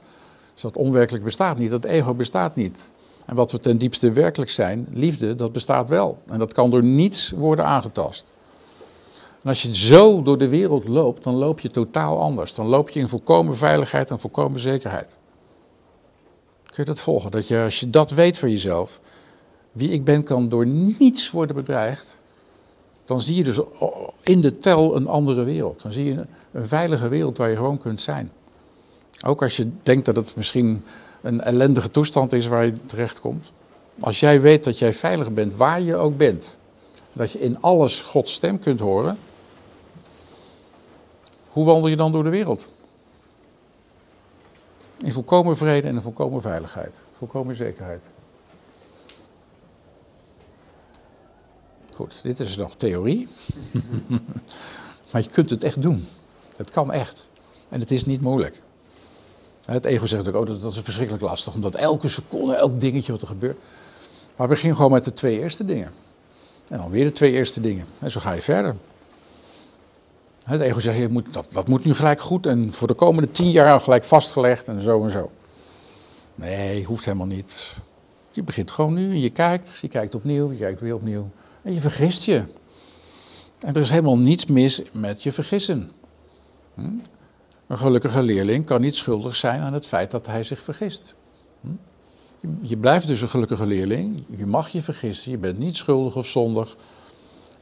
Dus 0.53 0.63
dat 0.63 0.77
onwerkelijk 0.77 1.25
bestaat 1.25 1.59
niet, 1.59 1.71
dat 1.71 1.85
ego 1.85 2.15
bestaat 2.15 2.57
niet. 2.57 2.79
En 3.27 3.35
wat 3.35 3.53
we 3.53 3.59
ten 3.59 3.79
diepste 3.79 4.13
werkelijk 4.13 4.51
zijn, 4.51 4.87
liefde, 4.91 5.35
dat 5.35 5.53
bestaat 5.53 5.89
wel. 5.89 6.19
En 6.27 6.39
dat 6.39 6.53
kan 6.53 6.71
door 6.71 6.83
niets 6.85 7.31
worden 7.31 7.65
aangetast. 7.65 8.33
En 9.43 9.49
als 9.49 9.63
je 9.63 9.77
zo 9.77 10.23
door 10.23 10.39
de 10.39 10.49
wereld 10.49 10.89
loopt, 10.89 11.23
dan 11.23 11.35
loop 11.35 11.61
je 11.61 11.71
totaal 11.71 12.21
anders. 12.21 12.55
Dan 12.55 12.67
loop 12.67 12.91
je 12.91 13.01
in 13.01 13.09
volkomen 13.09 13.57
veiligheid 13.57 14.11
en 14.11 14.19
volkomen 14.19 14.61
zekerheid. 14.61 15.17
Kun 16.67 16.85
je 16.85 16.85
dat 16.85 17.01
volgen? 17.01 17.31
Dat 17.31 17.49
je, 17.49 17.63
als 17.65 17.81
je 17.81 17.91
dat 17.91 18.11
weet 18.11 18.39
van 18.39 18.51
jezelf, 18.51 19.01
wie 19.73 19.91
ik 19.91 20.05
ben 20.05 20.23
kan 20.23 20.49
door 20.49 20.67
niets 20.67 21.31
worden 21.31 21.57
bedreigd, 21.57 22.19
dan 23.05 23.23
zie 23.23 23.37
je 23.37 23.45
dus 23.45 23.61
in 24.23 24.41
de 24.41 24.59
tel 24.59 24.97
een 24.97 25.07
andere 25.07 25.45
wereld. 25.45 25.83
Dan 25.83 25.93
zie 25.93 26.05
je 26.05 26.27
een 26.53 26.69
veilige 26.69 27.09
wereld 27.09 27.37
waar 27.37 27.51
je 27.51 27.57
gewoon 27.57 27.79
kunt 27.79 28.01
zijn. 28.01 28.33
Ook 29.27 29.43
als 29.43 29.57
je 29.57 29.71
denkt 29.83 30.05
dat 30.05 30.17
het 30.17 30.37
misschien 30.37 30.85
een 31.25 31.41
ellendige 31.41 31.91
toestand 31.91 32.33
is 32.33 32.47
waar 32.47 32.65
je 32.65 32.73
terecht 32.87 33.21
komt. 33.21 33.53
Als 34.01 34.21
jij 34.21 34.41
weet 34.41 34.65
dat 34.65 34.79
jij 34.79 34.93
veilig 34.93 35.33
bent 35.33 35.57
waar 35.57 35.81
je 35.81 35.97
ook 35.97 36.17
bent, 36.17 36.45
dat 37.13 37.33
je 37.33 37.41
in 37.41 37.61
alles 37.61 38.01
Gods 38.01 38.33
stem 38.33 38.59
kunt 38.59 38.81
horen, 38.81 39.19
hoe 41.49 41.65
wandel 41.65 41.89
je 41.89 41.97
dan 41.97 42.13
door 42.13 42.23
de 42.23 42.29
wereld? 42.31 42.69
In 44.99 45.13
volkomen 45.13 45.57
vrede 45.57 45.89
en 45.89 45.95
in 45.95 46.01
volkomen 46.01 46.41
veiligheid, 46.41 46.95
volkomen 47.19 47.55
zekerheid. 47.55 48.03
Goed, 51.91 52.23
dit 52.23 52.41
is 52.41 52.57
nog 52.57 52.77
theorie. 52.77 53.29
maar 55.11 55.23
je 55.23 55.31
kunt 55.31 55.51
het 55.51 55.65
echt 55.65 55.83
doen. 55.83 56.09
Het 56.57 56.71
kan 56.71 56.93
echt. 56.93 57.29
En 57.69 57.81
het 57.81 57.91
is 57.91 58.05
niet 58.05 58.21
moeilijk. 58.21 58.63
Het 59.65 59.85
ego 59.85 60.07
zegt 60.07 60.29
ook, 60.29 60.49
oh, 60.49 60.61
dat, 60.61 60.73
is 60.73 60.81
verschrikkelijk 60.81 61.25
lastig, 61.25 61.55
omdat 61.55 61.75
elke 61.75 62.09
seconde, 62.09 62.55
elk 62.55 62.81
dingetje 62.81 63.13
wat 63.13 63.21
er 63.21 63.27
gebeurt. 63.27 63.59
Maar 64.37 64.49
begin 64.49 64.77
gewoon 64.77 64.91
met 64.91 65.05
de 65.05 65.13
twee 65.13 65.41
eerste 65.41 65.65
dingen. 65.65 65.93
En 66.69 66.79
dan 66.79 66.91
weer 66.91 67.05
de 67.05 67.13
twee 67.13 67.33
eerste 67.33 67.61
dingen. 67.61 67.87
En 67.99 68.11
zo 68.11 68.21
ga 68.21 68.33
je 68.33 68.43
verder. 68.43 68.77
Het 70.45 70.61
ego 70.61 70.81
zegt, 70.81 70.99
je 70.99 71.09
moet, 71.09 71.33
dat, 71.33 71.47
dat 71.53 71.69
moet 71.69 71.85
nu 71.85 71.95
gelijk 71.95 72.21
goed 72.21 72.47
en 72.47 72.73
voor 72.73 72.89
de 72.89 72.95
komende 72.95 73.31
tien 73.31 73.51
jaar 73.51 73.81
gelijk 73.81 74.05
vastgelegd 74.05 74.69
en 74.69 74.83
zo 74.83 75.05
en 75.05 75.11
zo. 75.11 75.31
Nee, 76.35 76.85
hoeft 76.85 77.05
helemaal 77.05 77.27
niet. 77.27 77.73
Je 78.33 78.43
begint 78.43 78.71
gewoon 78.71 78.95
nu 78.95 79.11
en 79.11 79.21
je 79.21 79.31
kijkt, 79.31 79.79
je 79.81 79.89
kijkt 79.89 80.15
opnieuw, 80.15 80.51
je 80.51 80.59
kijkt 80.59 80.81
weer 80.81 80.95
opnieuw. 80.95 81.29
En 81.63 81.75
je 81.75 81.81
vergist 81.81 82.23
je. 82.23 82.43
En 83.59 83.75
er 83.75 83.81
is 83.81 83.91
helemaal 83.91 84.19
niets 84.19 84.47
mis 84.47 84.83
met 84.93 85.23
je 85.23 85.33
vergissen. 85.33 85.91
Hm? 86.75 86.83
Een 87.67 87.79
gelukkige 87.79 88.23
leerling 88.23 88.67
kan 88.67 88.81
niet 88.81 88.97
schuldig 88.97 89.37
zijn 89.37 89.61
aan 89.61 89.73
het 89.73 89.87
feit 89.87 90.11
dat 90.11 90.27
hij 90.27 90.45
zich 90.45 90.63
vergist. 90.63 91.15
Hm? 91.61 91.69
Je 92.61 92.77
blijft 92.77 93.07
dus 93.07 93.21
een 93.21 93.29
gelukkige 93.29 93.67
leerling. 93.67 94.25
Je 94.37 94.47
mag 94.47 94.69
je 94.69 94.83
vergissen. 94.83 95.31
Je 95.31 95.39
bent 95.39 95.59
niet 95.59 95.77
schuldig 95.77 96.17
of 96.17 96.27
zondig. 96.27 96.77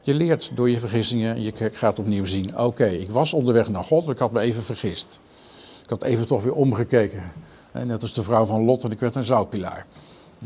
Je 0.01 0.13
leert 0.13 0.51
door 0.55 0.69
je 0.69 0.79
vergissingen. 0.79 1.41
Je 1.41 1.69
gaat 1.71 1.99
opnieuw 1.99 2.25
zien: 2.25 2.57
oké, 2.57 2.85
ik 2.85 3.09
was 3.09 3.33
onderweg 3.33 3.69
naar 3.69 3.83
God, 3.83 4.09
ik 4.09 4.17
had 4.17 4.31
me 4.31 4.39
even 4.39 4.63
vergist. 4.63 5.19
Ik 5.83 5.89
had 5.89 6.03
even 6.03 6.27
toch 6.27 6.43
weer 6.43 6.53
omgekeken. 6.53 7.23
Net 7.71 8.01
als 8.01 8.13
de 8.13 8.23
vrouw 8.23 8.45
van 8.45 8.63
Lot 8.63 8.83
en 8.83 8.91
ik 8.91 8.99
werd 8.99 9.15
een 9.15 9.23
zoutpilaar. 9.23 9.85
Hm? 10.39 10.45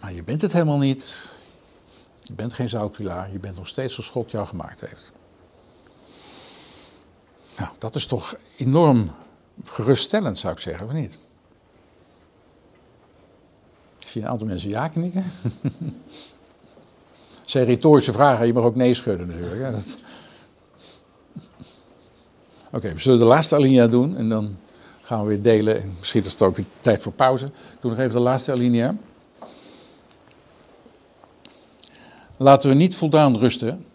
Maar 0.00 0.12
je 0.12 0.22
bent 0.22 0.42
het 0.42 0.52
helemaal 0.52 0.78
niet. 0.78 1.30
Je 2.22 2.32
bent 2.32 2.52
geen 2.52 2.68
zoutpilaar. 2.68 3.32
Je 3.32 3.38
bent 3.38 3.56
nog 3.56 3.68
steeds 3.68 3.94
zoals 3.94 4.10
God 4.10 4.30
jou 4.30 4.46
gemaakt 4.46 4.80
heeft. 4.80 5.12
Nou, 7.58 7.70
dat 7.78 7.94
is 7.94 8.06
toch 8.06 8.36
enorm 8.56 9.10
geruststellend, 9.64 10.38
zou 10.38 10.52
ik 10.52 10.60
zeggen, 10.60 10.86
of 10.86 10.92
niet? 10.92 11.18
Ik 13.98 14.08
zie 14.08 14.22
een 14.22 14.28
aantal 14.28 14.46
mensen 14.46 14.70
ja 14.70 14.88
knikken. 14.88 15.24
zijn 17.44 17.64
retorische 17.66 18.12
vragen, 18.12 18.46
je 18.46 18.52
mag 18.52 18.64
ook 18.64 18.76
nee 18.76 18.94
schudden 18.94 19.26
natuurlijk. 19.26 19.72
Dat... 19.72 19.96
Oké, 22.72 22.92
we 22.92 23.00
zullen 23.00 23.18
de 23.18 23.24
laatste 23.24 23.54
alinea 23.54 23.86
doen 23.86 24.16
en 24.16 24.28
dan 24.28 24.56
gaan 25.02 25.22
we 25.22 25.28
weer 25.28 25.42
delen. 25.42 25.82
En 25.82 25.96
misschien 25.98 26.24
is 26.24 26.32
het 26.32 26.42
ook 26.42 26.56
weer 26.56 26.66
tijd 26.80 27.02
voor 27.02 27.12
pauze. 27.12 27.50
Doe 27.80 27.90
nog 27.90 28.00
even 28.00 28.12
de 28.12 28.20
laatste 28.20 28.52
alinea. 28.52 28.94
Laten 32.36 32.68
we 32.68 32.74
niet 32.74 32.96
voldaan 32.96 33.36
rusten 33.36 33.86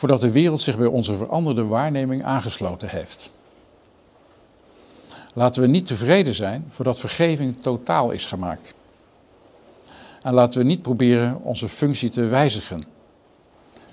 voordat 0.00 0.20
de 0.20 0.30
wereld 0.30 0.62
zich 0.62 0.78
bij 0.78 0.86
onze 0.86 1.16
veranderde 1.16 1.64
waarneming 1.64 2.24
aangesloten 2.24 2.88
heeft. 2.88 3.30
Laten 5.34 5.62
we 5.62 5.68
niet 5.68 5.86
tevreden 5.86 6.34
zijn 6.34 6.64
voordat 6.68 6.98
vergeving 6.98 7.60
totaal 7.62 8.10
is 8.10 8.26
gemaakt. 8.26 8.74
En 10.22 10.34
laten 10.34 10.60
we 10.60 10.66
niet 10.66 10.82
proberen 10.82 11.40
onze 11.40 11.68
functie 11.68 12.08
te 12.08 12.24
wijzigen. 12.24 12.80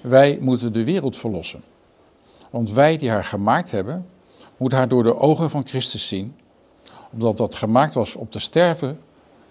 Wij 0.01 0.37
moeten 0.41 0.73
de 0.73 0.83
wereld 0.83 1.17
verlossen. 1.17 1.63
Want 2.49 2.71
wij 2.71 2.97
die 2.97 3.09
haar 3.09 3.23
gemaakt 3.23 3.71
hebben, 3.71 4.05
moeten 4.57 4.77
haar 4.77 4.87
door 4.87 5.03
de 5.03 5.17
ogen 5.17 5.49
van 5.49 5.67
Christus 5.67 6.07
zien, 6.07 6.35
omdat 7.11 7.37
dat 7.37 7.55
gemaakt 7.55 7.93
was 7.93 8.15
om 8.15 8.29
te 8.29 8.39
sterven, 8.39 8.99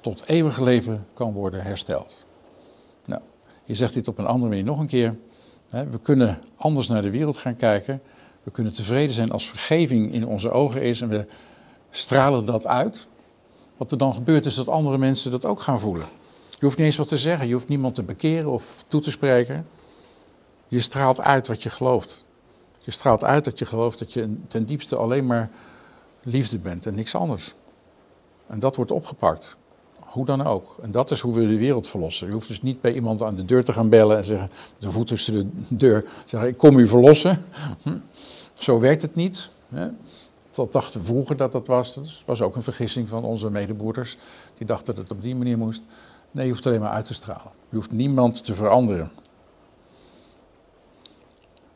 tot 0.00 0.24
eeuwig 0.26 0.60
leven 0.60 1.06
kan 1.14 1.32
worden 1.32 1.62
hersteld. 1.62 2.24
Nou, 3.04 3.22
je 3.64 3.74
zegt 3.74 3.94
dit 3.94 4.08
op 4.08 4.18
een 4.18 4.26
andere 4.26 4.48
manier 4.48 4.64
nog 4.64 4.78
een 4.78 4.86
keer. 4.86 5.16
We 5.68 5.98
kunnen 6.02 6.38
anders 6.56 6.88
naar 6.88 7.02
de 7.02 7.10
wereld 7.10 7.38
gaan 7.38 7.56
kijken. 7.56 8.00
We 8.42 8.50
kunnen 8.50 8.72
tevreden 8.72 9.14
zijn 9.14 9.30
als 9.30 9.48
vergeving 9.48 10.12
in 10.12 10.26
onze 10.26 10.50
ogen 10.50 10.82
is 10.82 11.00
en 11.00 11.08
we 11.08 11.26
stralen 11.90 12.44
dat 12.44 12.66
uit. 12.66 13.06
Wat 13.76 13.90
er 13.90 13.98
dan 13.98 14.14
gebeurt 14.14 14.46
is 14.46 14.54
dat 14.54 14.68
andere 14.68 14.98
mensen 14.98 15.30
dat 15.30 15.44
ook 15.44 15.60
gaan 15.60 15.80
voelen. 15.80 16.06
Je 16.50 16.64
hoeft 16.64 16.76
niet 16.76 16.86
eens 16.86 16.96
wat 16.96 17.08
te 17.08 17.16
zeggen, 17.16 17.46
je 17.46 17.52
hoeft 17.52 17.68
niemand 17.68 17.94
te 17.94 18.02
bekeren 18.02 18.50
of 18.50 18.84
toe 18.88 19.00
te 19.00 19.10
spreken. 19.10 19.66
Je 20.68 20.80
straalt 20.80 21.20
uit 21.20 21.46
wat 21.46 21.62
je 21.62 21.70
gelooft. 21.70 22.24
Je 22.78 22.90
straalt 22.90 23.24
uit 23.24 23.44
dat 23.44 23.58
je 23.58 23.64
gelooft 23.64 23.98
dat 23.98 24.12
je 24.12 24.36
ten 24.48 24.66
diepste 24.66 24.96
alleen 24.96 25.26
maar 25.26 25.50
liefde 26.22 26.58
bent 26.58 26.86
en 26.86 26.94
niks 26.94 27.14
anders. 27.14 27.54
En 28.46 28.58
dat 28.58 28.76
wordt 28.76 28.90
opgepakt. 28.90 29.56
Hoe 30.16 30.24
dan 30.24 30.46
ook. 30.46 30.76
En 30.82 30.90
dat 30.90 31.10
is 31.10 31.20
hoe 31.20 31.34
we 31.34 31.46
de 31.46 31.56
wereld 31.56 31.88
verlossen. 31.88 32.26
Je 32.26 32.32
hoeft 32.32 32.48
dus 32.48 32.62
niet 32.62 32.80
bij 32.80 32.92
iemand 32.92 33.22
aan 33.22 33.34
de 33.34 33.44
deur 33.44 33.64
te 33.64 33.72
gaan 33.72 33.88
bellen 33.88 34.16
en 34.16 34.24
zeggen, 34.24 34.48
de 34.78 34.90
voet 34.90 35.06
tussen 35.06 35.34
de 35.34 35.46
deur, 35.68 36.04
zeggen, 36.24 36.48
ik 36.48 36.56
kom 36.56 36.78
u 36.78 36.88
verlossen. 36.88 37.44
Hm? 37.82 37.96
Zo 38.52 38.80
werkt 38.80 39.02
het 39.02 39.14
niet. 39.14 39.50
Hè? 39.68 39.88
Dat 40.50 40.72
dachten 40.72 41.04
vroeger 41.04 41.36
dat 41.36 41.52
dat 41.52 41.66
was. 41.66 41.94
Dat 41.94 42.04
was 42.24 42.42
ook 42.42 42.56
een 42.56 42.62
vergissing 42.62 43.08
van 43.08 43.24
onze 43.24 43.50
medebroeders. 43.50 44.16
Die 44.54 44.66
dachten 44.66 44.94
dat 44.94 45.08
het 45.08 45.16
op 45.16 45.22
die 45.22 45.36
manier 45.36 45.58
moest. 45.58 45.82
Nee, 46.30 46.46
je 46.46 46.52
hoeft 46.52 46.66
alleen 46.66 46.80
maar 46.80 46.90
uit 46.90 47.06
te 47.06 47.14
stralen. 47.14 47.52
Je 47.68 47.76
hoeft 47.76 47.92
niemand 47.92 48.44
te 48.44 48.54
veranderen. 48.54 49.10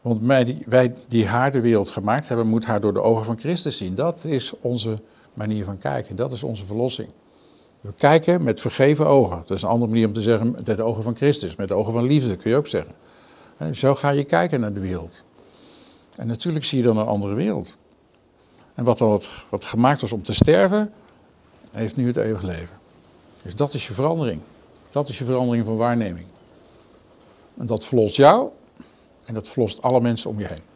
Want 0.00 0.20
wij 0.20 0.44
die, 0.44 0.62
wij 0.66 0.94
die 1.08 1.26
haar 1.26 1.52
de 1.52 1.60
wereld 1.60 1.90
gemaakt 1.90 2.28
hebben, 2.28 2.46
moet 2.46 2.64
haar 2.64 2.80
door 2.80 2.92
de 2.92 3.02
ogen 3.02 3.24
van 3.24 3.38
Christus 3.38 3.76
zien. 3.76 3.94
Dat 3.94 4.24
is 4.24 4.52
onze 4.60 4.98
manier 5.34 5.64
van 5.64 5.78
kijken. 5.78 6.16
Dat 6.16 6.32
is 6.32 6.42
onze 6.42 6.64
verlossing. 6.64 7.08
We 7.80 7.92
kijken 7.96 8.42
met 8.42 8.60
vergeven 8.60 9.06
ogen. 9.06 9.42
Dat 9.46 9.56
is 9.56 9.62
een 9.62 9.68
andere 9.68 9.90
manier 9.90 10.06
om 10.06 10.12
te 10.12 10.22
zeggen 10.22 10.50
met 10.50 10.76
de 10.76 10.82
ogen 10.82 11.02
van 11.02 11.16
Christus, 11.16 11.56
met 11.56 11.68
de 11.68 11.74
ogen 11.74 11.92
van 11.92 12.04
liefde 12.04 12.36
kun 12.36 12.50
je 12.50 12.56
ook 12.56 12.66
zeggen. 12.66 12.94
Zo 13.72 13.94
ga 13.94 14.10
je 14.10 14.24
kijken 14.24 14.60
naar 14.60 14.72
de 14.72 14.80
wereld. 14.80 15.22
En 16.16 16.26
natuurlijk 16.26 16.64
zie 16.64 16.78
je 16.78 16.84
dan 16.84 16.96
een 16.96 17.06
andere 17.06 17.34
wereld. 17.34 17.76
En 18.74 18.84
wat 18.84 18.98
dan 18.98 19.20
wat, 19.48 19.64
gemaakt 19.64 20.00
was 20.00 20.12
om 20.12 20.22
te 20.22 20.34
sterven, 20.34 20.92
heeft 21.70 21.96
nu 21.96 22.06
het 22.06 22.16
eeuwig 22.16 22.42
leven. 22.42 22.78
Dus 23.42 23.54
dat 23.54 23.74
is 23.74 23.86
je 23.86 23.92
verandering. 23.92 24.40
Dat 24.90 25.08
is 25.08 25.18
je 25.18 25.24
verandering 25.24 25.64
van 25.64 25.76
waarneming. 25.76 26.26
En 27.56 27.66
dat 27.66 27.84
verlost 27.84 28.16
jou 28.16 28.48
en 29.24 29.34
dat 29.34 29.48
verlost 29.48 29.82
alle 29.82 30.00
mensen 30.00 30.30
om 30.30 30.38
je 30.38 30.46
heen. 30.46 30.69